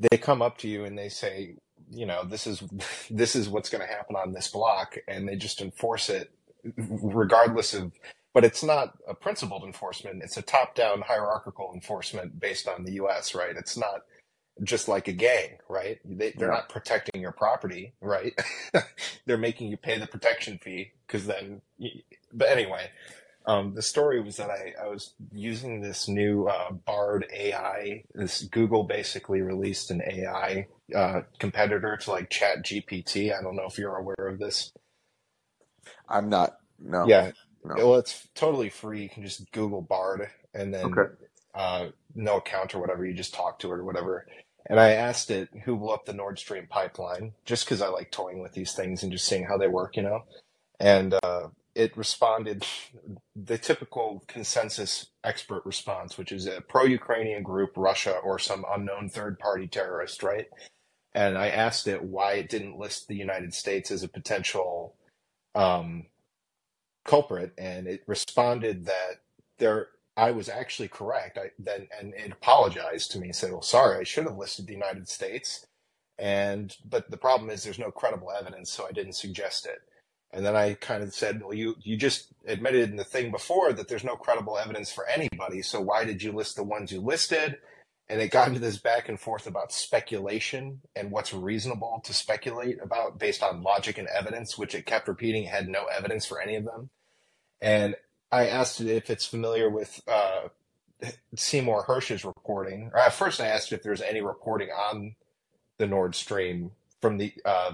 they 0.00 0.18
come 0.18 0.42
up 0.42 0.58
to 0.58 0.68
you 0.68 0.84
and 0.84 0.98
they 0.98 1.10
say, 1.10 1.56
you 1.90 2.06
know, 2.06 2.24
this 2.24 2.46
is 2.46 2.62
this 3.10 3.36
is 3.36 3.48
what's 3.48 3.70
going 3.70 3.86
to 3.86 3.92
happen 3.92 4.16
on 4.16 4.32
this 4.32 4.48
block, 4.48 4.96
and 5.08 5.28
they 5.28 5.36
just 5.36 5.60
enforce 5.60 6.08
it 6.10 6.32
regardless 6.76 7.74
of. 7.74 7.92
But 8.34 8.44
it's 8.44 8.62
not 8.62 8.94
a 9.08 9.14
principled 9.14 9.64
enforcement; 9.64 10.22
it's 10.22 10.36
a 10.38 10.42
top-down 10.42 11.02
hierarchical 11.02 11.72
enforcement 11.74 12.40
based 12.40 12.68
on 12.68 12.84
the 12.84 12.94
U.S. 12.94 13.34
Right? 13.34 13.56
It's 13.56 13.76
not 13.76 14.02
just 14.64 14.88
like 14.88 15.08
a 15.08 15.12
gang, 15.12 15.58
right? 15.68 15.98
They, 16.04 16.32
they're 16.38 16.48
Yeah. 16.48 16.50
not 16.50 16.68
protecting 16.68 17.20
your 17.22 17.32
property, 17.32 17.94
right? 18.00 18.34
they're 19.26 19.38
making 19.38 19.70
you 19.70 19.76
pay 19.78 19.98
the 19.98 20.06
protection 20.06 20.58
fee 20.62 20.92
because 21.06 21.26
then. 21.26 21.62
You, 21.78 21.90
but 22.32 22.48
anyway, 22.50 22.90
um, 23.46 23.74
the 23.74 23.82
story 23.82 24.20
was 24.22 24.36
that 24.36 24.50
I, 24.50 24.74
I 24.82 24.88
was 24.88 25.14
using 25.32 25.80
this 25.80 26.08
new 26.08 26.46
uh, 26.48 26.72
Bard 26.72 27.26
AI. 27.34 28.04
This 28.14 28.42
Google 28.44 28.84
basically 28.84 29.42
released 29.42 29.90
an 29.90 30.02
AI 30.06 30.68
uh, 30.94 31.22
competitor 31.40 31.96
to 32.02 32.10
like 32.10 32.30
Chat 32.30 32.64
GPT. 32.64 33.36
I 33.38 33.42
don't 33.42 33.56
know 33.56 33.66
if 33.68 33.78
you're 33.78 33.96
aware 33.96 34.28
of 34.28 34.38
this. 34.38 34.72
I'm 36.08 36.28
not. 36.30 36.58
No. 36.80 37.14
Yeah, 37.14 37.32
No. 37.64 37.84
well, 37.84 37.96
it's 37.96 38.28
totally 38.34 38.70
free. 38.70 39.02
You 39.04 39.08
can 39.10 39.24
just 39.24 39.50
Google 39.52 39.82
Bard 39.82 40.28
and 40.54 40.74
then 40.74 40.98
Okay. 40.98 41.12
uh, 41.54 41.88
no 42.14 42.38
account 42.38 42.74
or 42.74 42.80
whatever. 42.80 43.06
You 43.06 43.14
just 43.14 43.34
talk 43.34 43.60
to 43.60 43.68
it 43.68 43.74
or 43.74 43.84
whatever. 43.84 44.26
And 44.68 44.80
I 44.80 44.90
asked 44.90 45.30
it 45.30 45.48
who 45.64 45.76
blew 45.76 45.90
up 45.90 46.06
the 46.06 46.12
Nord 46.12 46.38
Stream 46.38 46.66
pipeline, 46.68 47.32
just 47.44 47.64
because 47.64 47.80
I 47.80 47.88
like 47.88 48.10
toying 48.10 48.40
with 48.40 48.52
these 48.52 48.72
things 48.72 49.02
and 49.02 49.12
just 49.12 49.26
seeing 49.26 49.44
how 49.44 49.56
they 49.56 49.68
work, 49.68 49.96
you 49.96 50.02
know. 50.02 50.24
And 50.80 51.14
uh, 51.22 51.48
it 51.74 51.96
responded 51.96 52.66
the 53.36 53.58
typical 53.58 54.24
consensus 54.26 55.06
expert 55.22 55.64
response, 55.64 56.18
which 56.18 56.32
is 56.32 56.46
a 56.46 56.62
pro-Ukrainian 56.62 57.42
group, 57.42 57.72
Russia, 57.76 58.16
or 58.24 58.38
some 58.38 58.64
unknown 58.68 59.08
third-party 59.08 59.68
terrorist, 59.68 60.22
right? 60.22 60.46
And 61.14 61.38
I 61.38 61.48
asked 61.48 61.86
it 61.86 62.02
why 62.02 62.34
it 62.34 62.48
didn't 62.48 62.78
list 62.78 63.06
the 63.06 63.16
United 63.16 63.54
States 63.54 63.90
as 63.90 64.02
a 64.02 64.08
potential 64.08 64.96
um, 65.54 66.06
culprit, 67.04 67.52
and 67.56 67.86
it 67.86 68.02
responded 68.06 68.86
that 68.86 69.20
there 69.58 69.88
I 70.16 70.30
was 70.30 70.48
actually 70.48 70.88
correct. 70.88 71.38
I 71.38 71.50
then 71.58 71.88
and 71.98 72.14
it 72.14 72.32
apologized 72.32 73.12
to 73.12 73.18
me, 73.18 73.28
and 73.28 73.36
said, 73.36 73.52
"Well, 73.52 73.62
sorry, 73.62 73.98
I 73.98 74.04
should 74.04 74.24
have 74.24 74.38
listed 74.38 74.66
the 74.66 74.72
United 74.72 75.08
States." 75.08 75.66
And 76.18 76.74
but 76.84 77.10
the 77.10 77.18
problem 77.18 77.50
is 77.50 77.62
there's 77.62 77.78
no 77.78 77.90
credible 77.90 78.30
evidence, 78.30 78.70
so 78.70 78.86
I 78.86 78.92
didn't 78.92 79.12
suggest 79.14 79.66
it. 79.66 79.80
And 80.32 80.44
then 80.44 80.56
I 80.56 80.74
kind 80.74 81.02
of 81.02 81.14
said, 81.14 81.42
"Well, 81.42 81.54
you 81.54 81.76
you 81.80 81.96
just 81.96 82.32
admitted 82.46 82.90
in 82.90 82.96
the 82.96 83.04
thing 83.04 83.30
before 83.30 83.72
that 83.72 83.88
there's 83.88 84.04
no 84.04 84.16
credible 84.16 84.58
evidence 84.58 84.90
for 84.92 85.06
anybody, 85.06 85.62
so 85.62 85.80
why 85.80 86.04
did 86.04 86.22
you 86.22 86.32
list 86.32 86.56
the 86.56 86.64
ones 86.64 86.92
you 86.92 87.00
listed?" 87.00 87.58
And 88.08 88.20
it 88.20 88.30
got 88.30 88.48
into 88.48 88.60
this 88.60 88.78
back 88.78 89.08
and 89.08 89.20
forth 89.20 89.46
about 89.46 89.72
speculation 89.72 90.80
and 90.94 91.10
what's 91.10 91.34
reasonable 91.34 92.00
to 92.04 92.14
speculate 92.14 92.80
about 92.80 93.18
based 93.18 93.42
on 93.42 93.62
logic 93.62 93.98
and 93.98 94.08
evidence, 94.08 94.56
which 94.56 94.74
it 94.76 94.86
kept 94.86 95.08
repeating 95.08 95.44
had 95.44 95.68
no 95.68 95.86
evidence 95.86 96.24
for 96.24 96.40
any 96.40 96.54
of 96.56 96.64
them. 96.64 96.90
And 97.60 97.96
I 98.30 98.46
asked 98.48 98.80
it 98.80 98.88
if 98.88 99.10
it's 99.10 99.26
familiar 99.26 99.70
with 99.70 100.00
uh, 100.08 100.48
Seymour 101.34 101.84
Hersh's 101.86 102.24
reporting. 102.24 102.90
Or 102.92 103.00
at 103.00 103.12
first, 103.12 103.40
I 103.40 103.46
asked 103.46 103.72
if 103.72 103.82
there's 103.82 104.02
any 104.02 104.20
reporting 104.20 104.68
on 104.70 105.14
the 105.78 105.86
Nord 105.86 106.14
Stream 106.14 106.72
from 107.00 107.18
the 107.18 107.32
uh, 107.44 107.72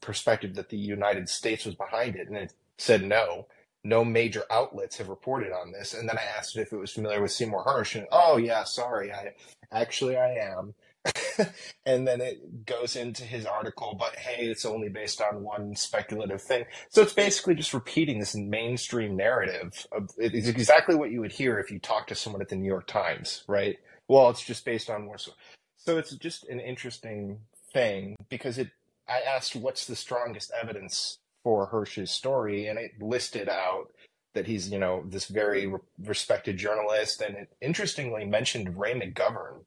perspective 0.00 0.54
that 0.54 0.68
the 0.68 0.78
United 0.78 1.28
States 1.28 1.64
was 1.64 1.74
behind 1.74 2.16
it, 2.16 2.28
and 2.28 2.36
it 2.36 2.54
said 2.78 3.02
no. 3.04 3.46
No 3.82 4.04
major 4.04 4.44
outlets 4.50 4.98
have 4.98 5.08
reported 5.08 5.52
on 5.52 5.72
this. 5.72 5.94
And 5.94 6.08
then 6.08 6.18
I 6.18 6.38
asked 6.38 6.56
it 6.56 6.60
if 6.60 6.72
it 6.72 6.76
was 6.76 6.92
familiar 6.92 7.22
with 7.22 7.32
Seymour 7.32 7.64
Hersh, 7.64 7.96
and 7.96 8.06
oh 8.12 8.36
yeah, 8.36 8.64
sorry, 8.64 9.12
I 9.12 9.32
actually 9.72 10.16
I 10.16 10.34
am. 10.34 10.74
and 11.86 12.06
then 12.06 12.20
it 12.20 12.66
goes 12.66 12.96
into 12.96 13.24
his 13.24 13.46
article, 13.46 13.96
but 13.98 14.16
hey, 14.16 14.46
it's 14.46 14.64
only 14.64 14.88
based 14.88 15.20
on 15.20 15.42
one 15.42 15.74
speculative 15.74 16.42
thing. 16.42 16.64
So 16.90 17.02
it's 17.02 17.14
basically 17.14 17.54
just 17.54 17.72
repeating 17.72 18.18
this 18.18 18.34
mainstream 18.34 19.16
narrative. 19.16 19.86
Of, 19.92 20.10
it's 20.18 20.48
exactly 20.48 20.94
what 20.94 21.10
you 21.10 21.20
would 21.20 21.32
hear 21.32 21.58
if 21.58 21.70
you 21.70 21.78
talk 21.78 22.06
to 22.08 22.14
someone 22.14 22.42
at 22.42 22.48
the 22.48 22.56
New 22.56 22.68
York 22.68 22.86
Times, 22.86 23.44
right? 23.48 23.76
Well, 24.08 24.30
it's 24.30 24.44
just 24.44 24.64
based 24.64 24.90
on 24.90 25.06
more. 25.06 25.18
So, 25.18 25.98
it's 25.98 26.14
just 26.16 26.48
an 26.48 26.60
interesting 26.60 27.40
thing 27.72 28.16
because 28.28 28.58
it. 28.58 28.68
I 29.08 29.22
asked 29.22 29.56
what's 29.56 29.86
the 29.86 29.96
strongest 29.96 30.52
evidence 30.60 31.18
for 31.42 31.66
Hersh's 31.66 32.10
story, 32.12 32.66
and 32.66 32.78
it 32.78 32.92
listed 33.00 33.48
out 33.48 33.90
that 34.34 34.46
he's 34.46 34.70
you 34.70 34.78
know 34.78 35.02
this 35.08 35.26
very 35.26 35.66
re- 35.66 35.78
respected 36.04 36.58
journalist, 36.58 37.20
and 37.20 37.34
it 37.36 37.48
interestingly 37.60 38.24
mentioned 38.24 38.78
Ray 38.78 38.94
McGovern 38.94 39.64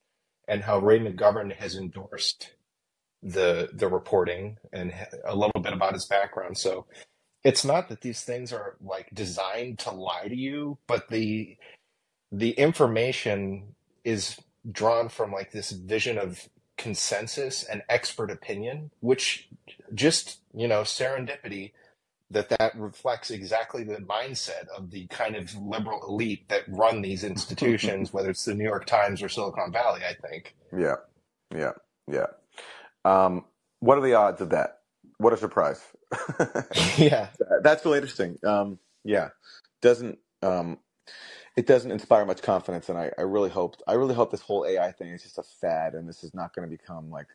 and 0.47 0.63
how 0.63 0.79
Ray 0.79 0.99
McGovern 0.99 1.55
has 1.55 1.75
endorsed 1.75 2.51
the 3.21 3.69
the 3.73 3.87
reporting 3.87 4.57
and 4.73 4.93
a 5.25 5.35
little 5.35 5.61
bit 5.61 5.73
about 5.73 5.93
his 5.93 6.05
background. 6.05 6.57
So 6.57 6.85
it's 7.43 7.65
not 7.65 7.89
that 7.89 8.01
these 8.01 8.21
things 8.21 8.51
are 8.51 8.75
like 8.81 9.09
designed 9.13 9.79
to 9.79 9.91
lie 9.91 10.27
to 10.27 10.35
you, 10.35 10.77
but 10.87 11.09
the 11.09 11.57
the 12.31 12.51
information 12.51 13.75
is 14.03 14.39
drawn 14.69 15.09
from 15.09 15.31
like 15.31 15.51
this 15.51 15.71
vision 15.71 16.17
of 16.17 16.49
consensus 16.77 17.63
and 17.63 17.83
expert 17.87 18.31
opinion, 18.31 18.91
which 18.99 19.47
just 19.93 20.39
you 20.53 20.67
know 20.67 20.81
serendipity 20.81 21.71
that 22.33 22.49
that 22.49 22.75
reflects 22.77 23.31
exactly 23.31 23.83
the 23.83 23.97
mindset 23.97 24.67
of 24.75 24.91
the 24.91 25.07
kind 25.07 25.35
of 25.35 25.55
liberal 25.55 26.01
elite 26.07 26.49
that 26.49 26.63
run 26.67 27.01
these 27.01 27.23
institutions, 27.25 28.13
whether 28.13 28.31
it's 28.31 28.45
the 28.45 28.55
New 28.55 28.65
York 28.65 28.85
Times 28.85 29.21
or 29.23 29.29
Silicon 29.29 29.71
Valley. 29.71 30.01
I 30.07 30.15
think. 30.27 30.55
Yeah. 30.77 30.95
Yeah. 31.55 31.73
Yeah. 32.11 32.27
Um, 33.05 33.45
what 33.79 33.97
are 33.97 34.01
the 34.01 34.15
odds 34.15 34.41
of 34.41 34.49
that? 34.51 34.79
What 35.17 35.33
a 35.33 35.37
surprise. 35.37 35.81
yeah. 36.97 37.29
That's 37.61 37.85
really 37.85 37.99
interesting. 37.99 38.37
Um, 38.43 38.79
yeah. 39.03 39.29
Doesn't 39.81 40.19
um, 40.41 40.79
it 41.55 41.67
doesn't 41.67 41.91
inspire 41.91 42.25
much 42.25 42.41
confidence, 42.41 42.89
and 42.89 42.97
I, 42.97 43.11
I 43.17 43.21
really 43.21 43.49
hope 43.49 43.75
I 43.87 43.93
really 43.93 44.15
hope 44.15 44.31
this 44.31 44.41
whole 44.41 44.65
AI 44.65 44.91
thing 44.91 45.09
is 45.09 45.23
just 45.23 45.37
a 45.37 45.43
fad, 45.43 45.93
and 45.93 46.07
this 46.09 46.23
is 46.23 46.33
not 46.33 46.55
going 46.55 46.69
to 46.69 46.75
become 46.77 47.11
like 47.11 47.27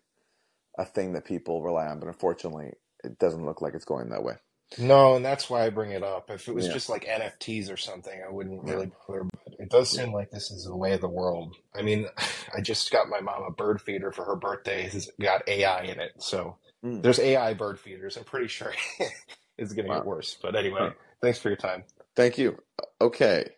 a 0.78 0.84
thing 0.84 1.12
that 1.14 1.24
people 1.24 1.62
rely 1.62 1.86
on. 1.86 2.01
But 2.01 2.09
unfortunately, 2.09 2.72
it 3.05 3.18
doesn't 3.18 3.44
look 3.44 3.62
like 3.62 3.74
it's 3.74 3.84
going 3.84 4.11
that 4.11 4.24
way. 4.24 4.34
No, 4.77 5.14
and 5.14 5.25
that's 5.25 5.49
why 5.49 5.64
I 5.64 5.71
bring 5.71 5.93
it 5.93 6.03
up. 6.03 6.31
If 6.31 6.49
it 6.49 6.55
was 6.55 6.66
Yeah. 6.66 6.69
just 6.69 6.89
like 6.89 7.05
NFTs 7.07 7.73
or 7.73 7.77
something, 7.77 8.21
I 8.27 8.31
wouldn't 8.33 8.64
Yeah. 8.66 8.75
really 8.75 8.91
bother. 9.07 9.25
But 9.45 9.55
it 9.61 9.71
does 9.71 9.95
seem 9.95 10.12
like 10.12 10.31
this 10.31 10.51
is 10.51 10.64
the 10.64 10.77
way 10.77 10.93
of 10.95 11.01
the 11.01 11.09
world. 11.09 11.55
I 11.77 11.83
mean, 11.83 12.07
I 12.57 12.61
just 12.61 12.91
got 12.91 13.09
my 13.09 13.21
mom 13.21 13.45
a 13.45 13.53
bird 13.53 13.81
feeder 13.81 14.11
for 14.11 14.25
her 14.25 14.37
birthday. 14.37 14.85
It's 14.87 15.09
got 15.21 15.49
AI 15.49 15.83
in 15.85 16.01
it. 16.01 16.12
So 16.19 16.59
Mm. 16.85 17.05
there's 17.05 17.21
AI 17.21 17.55
bird 17.55 17.79
feeders. 17.79 18.16
I'm 18.16 18.25
pretty 18.25 18.49
sure 18.49 18.73
it's 19.59 19.73
going 19.75 19.87
to 19.87 19.91
Wow. 19.91 19.97
get 19.97 20.05
worse. 20.05 20.37
But 20.43 20.57
anyway, 20.57 20.91
Huh. 20.91 20.93
thanks 21.23 21.39
for 21.39 21.49
your 21.51 21.57
time. 21.59 21.85
Thank 22.16 22.39
you. 22.39 22.59
Okay. 23.01 23.51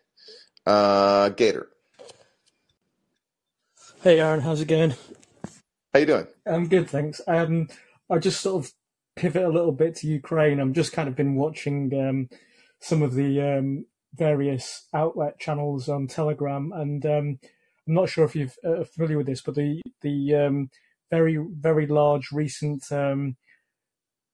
Uh, 0.65 1.29
Gator, 1.29 1.69
Hey 4.03 4.19
Aaron, 4.21 4.41
how's 4.41 4.61
it 4.61 4.67
going? 4.69 4.95
how 5.93 5.99
you 5.99 6.07
doing? 6.07 6.27
I'm 6.47 6.67
good, 6.69 6.89
thanks. 6.89 7.21
Um, 7.27 7.69
I 8.09 8.19
just 8.19 8.41
sort 8.41 8.65
of 8.65 8.73
pivot 9.21 9.43
a 9.43 9.49
little 9.49 9.71
bit 9.71 9.93
to 9.93 10.07
Ukraine. 10.07 10.59
I've 10.59 10.71
just 10.71 10.93
kind 10.93 11.07
of 11.07 11.15
been 11.15 11.35
watching 11.35 11.93
um, 11.93 12.29
some 12.79 13.03
of 13.03 13.13
the 13.13 13.39
um, 13.39 13.85
various 14.15 14.87
outlet 14.95 15.37
channels 15.37 15.87
on 15.87 16.07
Telegram, 16.07 16.71
and 16.73 17.05
um, 17.05 17.39
I'm 17.87 17.93
not 17.93 18.09
sure 18.09 18.25
if 18.25 18.35
you're 18.35 18.49
uh, 18.65 18.83
familiar 18.83 19.17
with 19.17 19.27
this, 19.27 19.41
but 19.41 19.53
the 19.53 19.79
the 20.01 20.33
um, 20.35 20.71
very 21.11 21.37
very 21.37 21.85
large 21.85 22.31
recent 22.31 22.85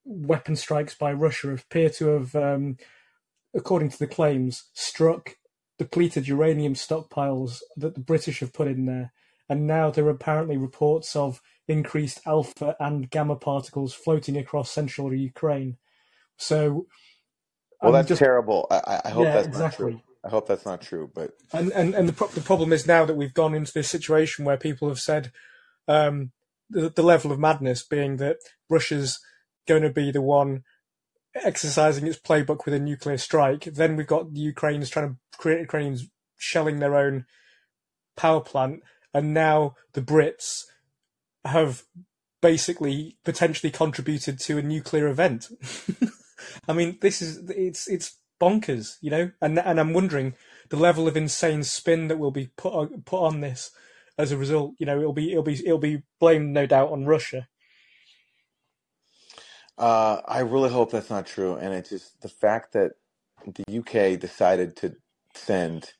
weapon 0.05 0.55
strikes 0.55 0.95
by 0.95 1.11
Russia 1.11 1.53
appear 1.53 1.89
to 1.89 2.07
have, 2.07 2.77
according 3.53 3.89
to 3.89 3.99
the 3.99 4.07
claims, 4.07 4.69
struck 4.73 5.35
depleted 5.77 6.29
uranium 6.29 6.75
stockpiles 6.75 7.59
that 7.75 7.93
the 7.93 7.99
British 7.99 8.39
have 8.39 8.53
put 8.53 8.69
in 8.69 8.85
there, 8.85 9.11
and 9.49 9.67
now 9.67 9.91
there 9.91 10.05
are 10.05 10.17
apparently 10.17 10.55
reports 10.55 11.13
of 11.13 11.41
increased 11.67 12.21
alpha 12.25 12.75
and 12.79 13.09
gamma 13.09 13.35
particles 13.35 13.93
floating 13.93 14.37
across 14.37 14.71
central 14.71 15.13
Ukraine. 15.13 15.77
So, 16.37 16.87
Well, 17.81 17.89
I'm 17.89 17.93
that's 17.93 18.07
just 18.09 18.19
terrible. 18.19 18.67
I, 18.71 19.01
I 19.05 19.09
hope 19.09 19.23
yeah, 19.25 19.41
that's 19.41 19.57
not 19.57 19.73
true. 19.73 20.01
I 20.23 20.29
hope 20.29 20.47
that's 20.47 20.65
not 20.65 20.81
true. 20.81 21.09
But 21.13 21.31
And 21.53 21.71
and 21.71 21.93
and 21.93 22.09
the 22.09 22.13
pro- 22.13 22.27
the 22.27 22.41
problem 22.41 22.73
is 22.73 22.87
now 22.87 23.05
that 23.05 23.15
we've 23.15 23.33
gone 23.33 23.53
into 23.53 23.73
this 23.73 23.89
situation 23.89 24.45
where 24.45 24.57
people 24.57 24.87
have 24.89 24.99
said 24.99 25.31
um, 25.87 26.31
the 26.69 26.89
the 26.89 27.03
level 27.03 27.31
of 27.31 27.39
madness 27.39 27.83
being 27.83 28.17
that 28.17 28.37
Russia's 28.69 29.19
going 29.67 29.83
to 29.83 29.89
be 29.89 30.11
the 30.11 30.21
one 30.21 30.63
exercising 31.43 32.07
its 32.07 32.19
playbook 32.19 32.65
with 32.65 32.73
a 32.73 32.79
nuclear 32.79 33.17
strike. 33.17 33.65
Then 33.65 33.95
we've 33.95 34.07
got 34.07 34.33
the 34.33 34.39
Ukrainians 34.39 34.89
trying 34.89 35.09
to 35.09 35.37
create 35.37 35.61
Ukrainians 35.61 36.07
shelling 36.37 36.79
their 36.79 36.95
own 36.95 37.25
power 38.15 38.41
plant, 38.41 38.81
and 39.13 39.33
now 39.33 39.75
the 39.93 40.01
Brits 40.01 40.63
have 41.47 41.83
basically 42.41 43.17
potentially 43.25 43.71
contributed 43.71 44.39
to 44.39 44.57
a 44.57 44.61
nuclear 44.61 45.07
event. 45.07 45.49
I 46.67 46.73
mean, 46.73 46.97
this 47.01 47.21
is 47.21 47.49
it's 47.49 47.87
it's 47.87 48.17
bonkers, 48.39 48.97
you 49.01 49.09
know, 49.09 49.31
and 49.41 49.59
and 49.59 49.79
I'm 49.79 49.93
wondering 49.93 50.35
the 50.69 50.77
level 50.77 51.07
of 51.07 51.17
insane 51.17 51.63
spin 51.63 52.07
that 52.07 52.19
will 52.19 52.31
be 52.31 52.51
put 52.57 52.73
on, 52.73 53.01
put 53.03 53.25
on 53.25 53.41
this 53.41 53.71
as 54.17 54.31
a 54.31 54.37
result. 54.37 54.75
You 54.77 54.85
know, 54.85 54.99
it'll 54.99 55.13
be 55.13 55.31
it'll 55.31 55.43
be 55.43 55.65
it'll 55.65 55.77
be 55.77 56.03
blamed 56.19 56.53
no 56.53 56.65
doubt 56.65 56.91
on 56.91 57.05
Russia. 57.05 57.47
uh, 59.77 60.21
I 60.25 60.39
really 60.39 60.69
hope 60.69 60.91
that's 60.91 61.09
not 61.09 61.25
true. 61.25 61.55
And 61.55 61.73
it's 61.73 61.89
just 61.89 62.21
the 62.21 62.29
fact 62.29 62.73
that 62.73 62.93
the 63.45 63.77
UK 63.77 64.19
decided 64.19 64.75
to 64.77 64.95
send 65.35 65.93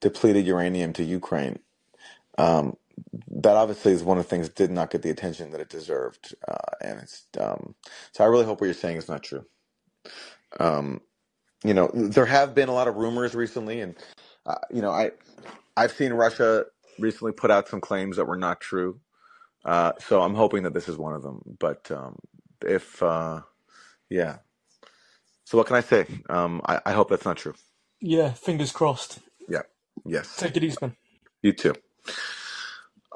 depleted 0.00 0.46
uranium 0.46 0.92
to 0.94 1.04
Ukraine. 1.04 1.60
Um, 2.38 2.76
that 3.30 3.56
obviously 3.56 3.92
is 3.92 4.04
one 4.04 4.18
of 4.18 4.24
the 4.24 4.30
things 4.30 4.48
that 4.48 4.56
did 4.56 4.70
not 4.70 4.90
get 4.90 5.02
the 5.02 5.10
attention 5.10 5.52
that 5.52 5.60
it 5.60 5.70
deserved. 5.70 6.34
Uh, 6.48 6.56
and 6.82 7.00
it's 7.00 7.26
um, 7.40 7.74
so 8.12 8.24
I 8.24 8.28
really 8.28 8.46
hope 8.46 8.60
what 8.60 8.66
you're 8.66 8.74
saying 8.74 8.98
is 8.98 9.08
not 9.08 9.22
true. 9.22 9.46
Um, 10.60 11.00
you 11.64 11.74
know, 11.74 11.90
there 11.94 12.26
have 12.26 12.54
been 12.54 12.68
a 12.70 12.74
lot 12.74 12.88
of 12.88 12.96
rumors 12.96 13.34
recently, 13.34 13.80
and 13.80 13.96
uh, 14.46 14.56
you 14.70 14.82
know, 14.82 14.90
I 14.92 15.12
I've 15.76 15.92
seen 15.92 16.12
Russia 16.14 16.66
recently 16.98 17.32
put 17.32 17.50
out 17.50 17.68
some 17.68 17.80
claims 17.80 18.16
that 18.18 18.26
were 18.26 18.36
not 18.38 18.60
true. 18.60 19.00
Uh, 19.64 19.92
so 20.00 20.22
I'm 20.22 20.34
hoping 20.34 20.64
that 20.64 20.74
this 20.74 20.88
is 20.88 20.98
one 20.98 21.14
of 21.14 21.22
them. 21.22 21.42
But 21.60 21.90
um, 21.90 22.18
if 22.64 23.02
uh, 23.02 23.42
yeah, 24.10 24.38
so 25.44 25.58
what 25.58 25.66
can 25.68 25.76
I 25.76 25.80
say? 25.82 26.06
Um, 26.30 26.62
I, 26.66 26.80
I 26.86 26.92
hope 26.92 27.10
that's 27.10 27.26
not 27.26 27.38
true. 27.38 27.54
Yeah, 28.00 28.32
fingers 28.34 28.72
crossed. 28.72 29.20
Yeah. 29.48 29.62
Yes. 30.06 30.38
Take 30.38 30.56
it 30.56 30.64
easy, 30.64 30.78
man. 30.82 30.96
You 31.42 31.52
too. 31.52 31.74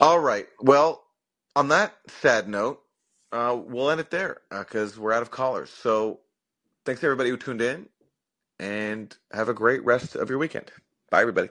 All 0.00 0.20
right. 0.20 0.48
Well, 0.60 1.04
on 1.56 1.68
that 1.68 1.94
sad 2.08 2.48
note, 2.48 2.82
uh, 3.32 3.58
we'll 3.58 3.90
end 3.90 4.00
it 4.00 4.10
there 4.10 4.42
because 4.50 4.98
we're 4.98 5.12
out 5.12 5.22
of 5.22 5.30
callers. 5.30 5.70
So 5.70 6.20
thanks 6.86 7.04
everybody 7.04 7.30
who 7.30 7.36
tuned 7.38 7.62
in, 7.62 7.88
and 8.60 9.16
have 9.32 9.48
a 9.50 9.54
great 9.54 9.84
rest 9.84 10.16
of 10.16 10.30
your 10.30 10.38
weekend. 10.38 10.70
Bye, 11.10 11.22
everybody. 11.22 11.50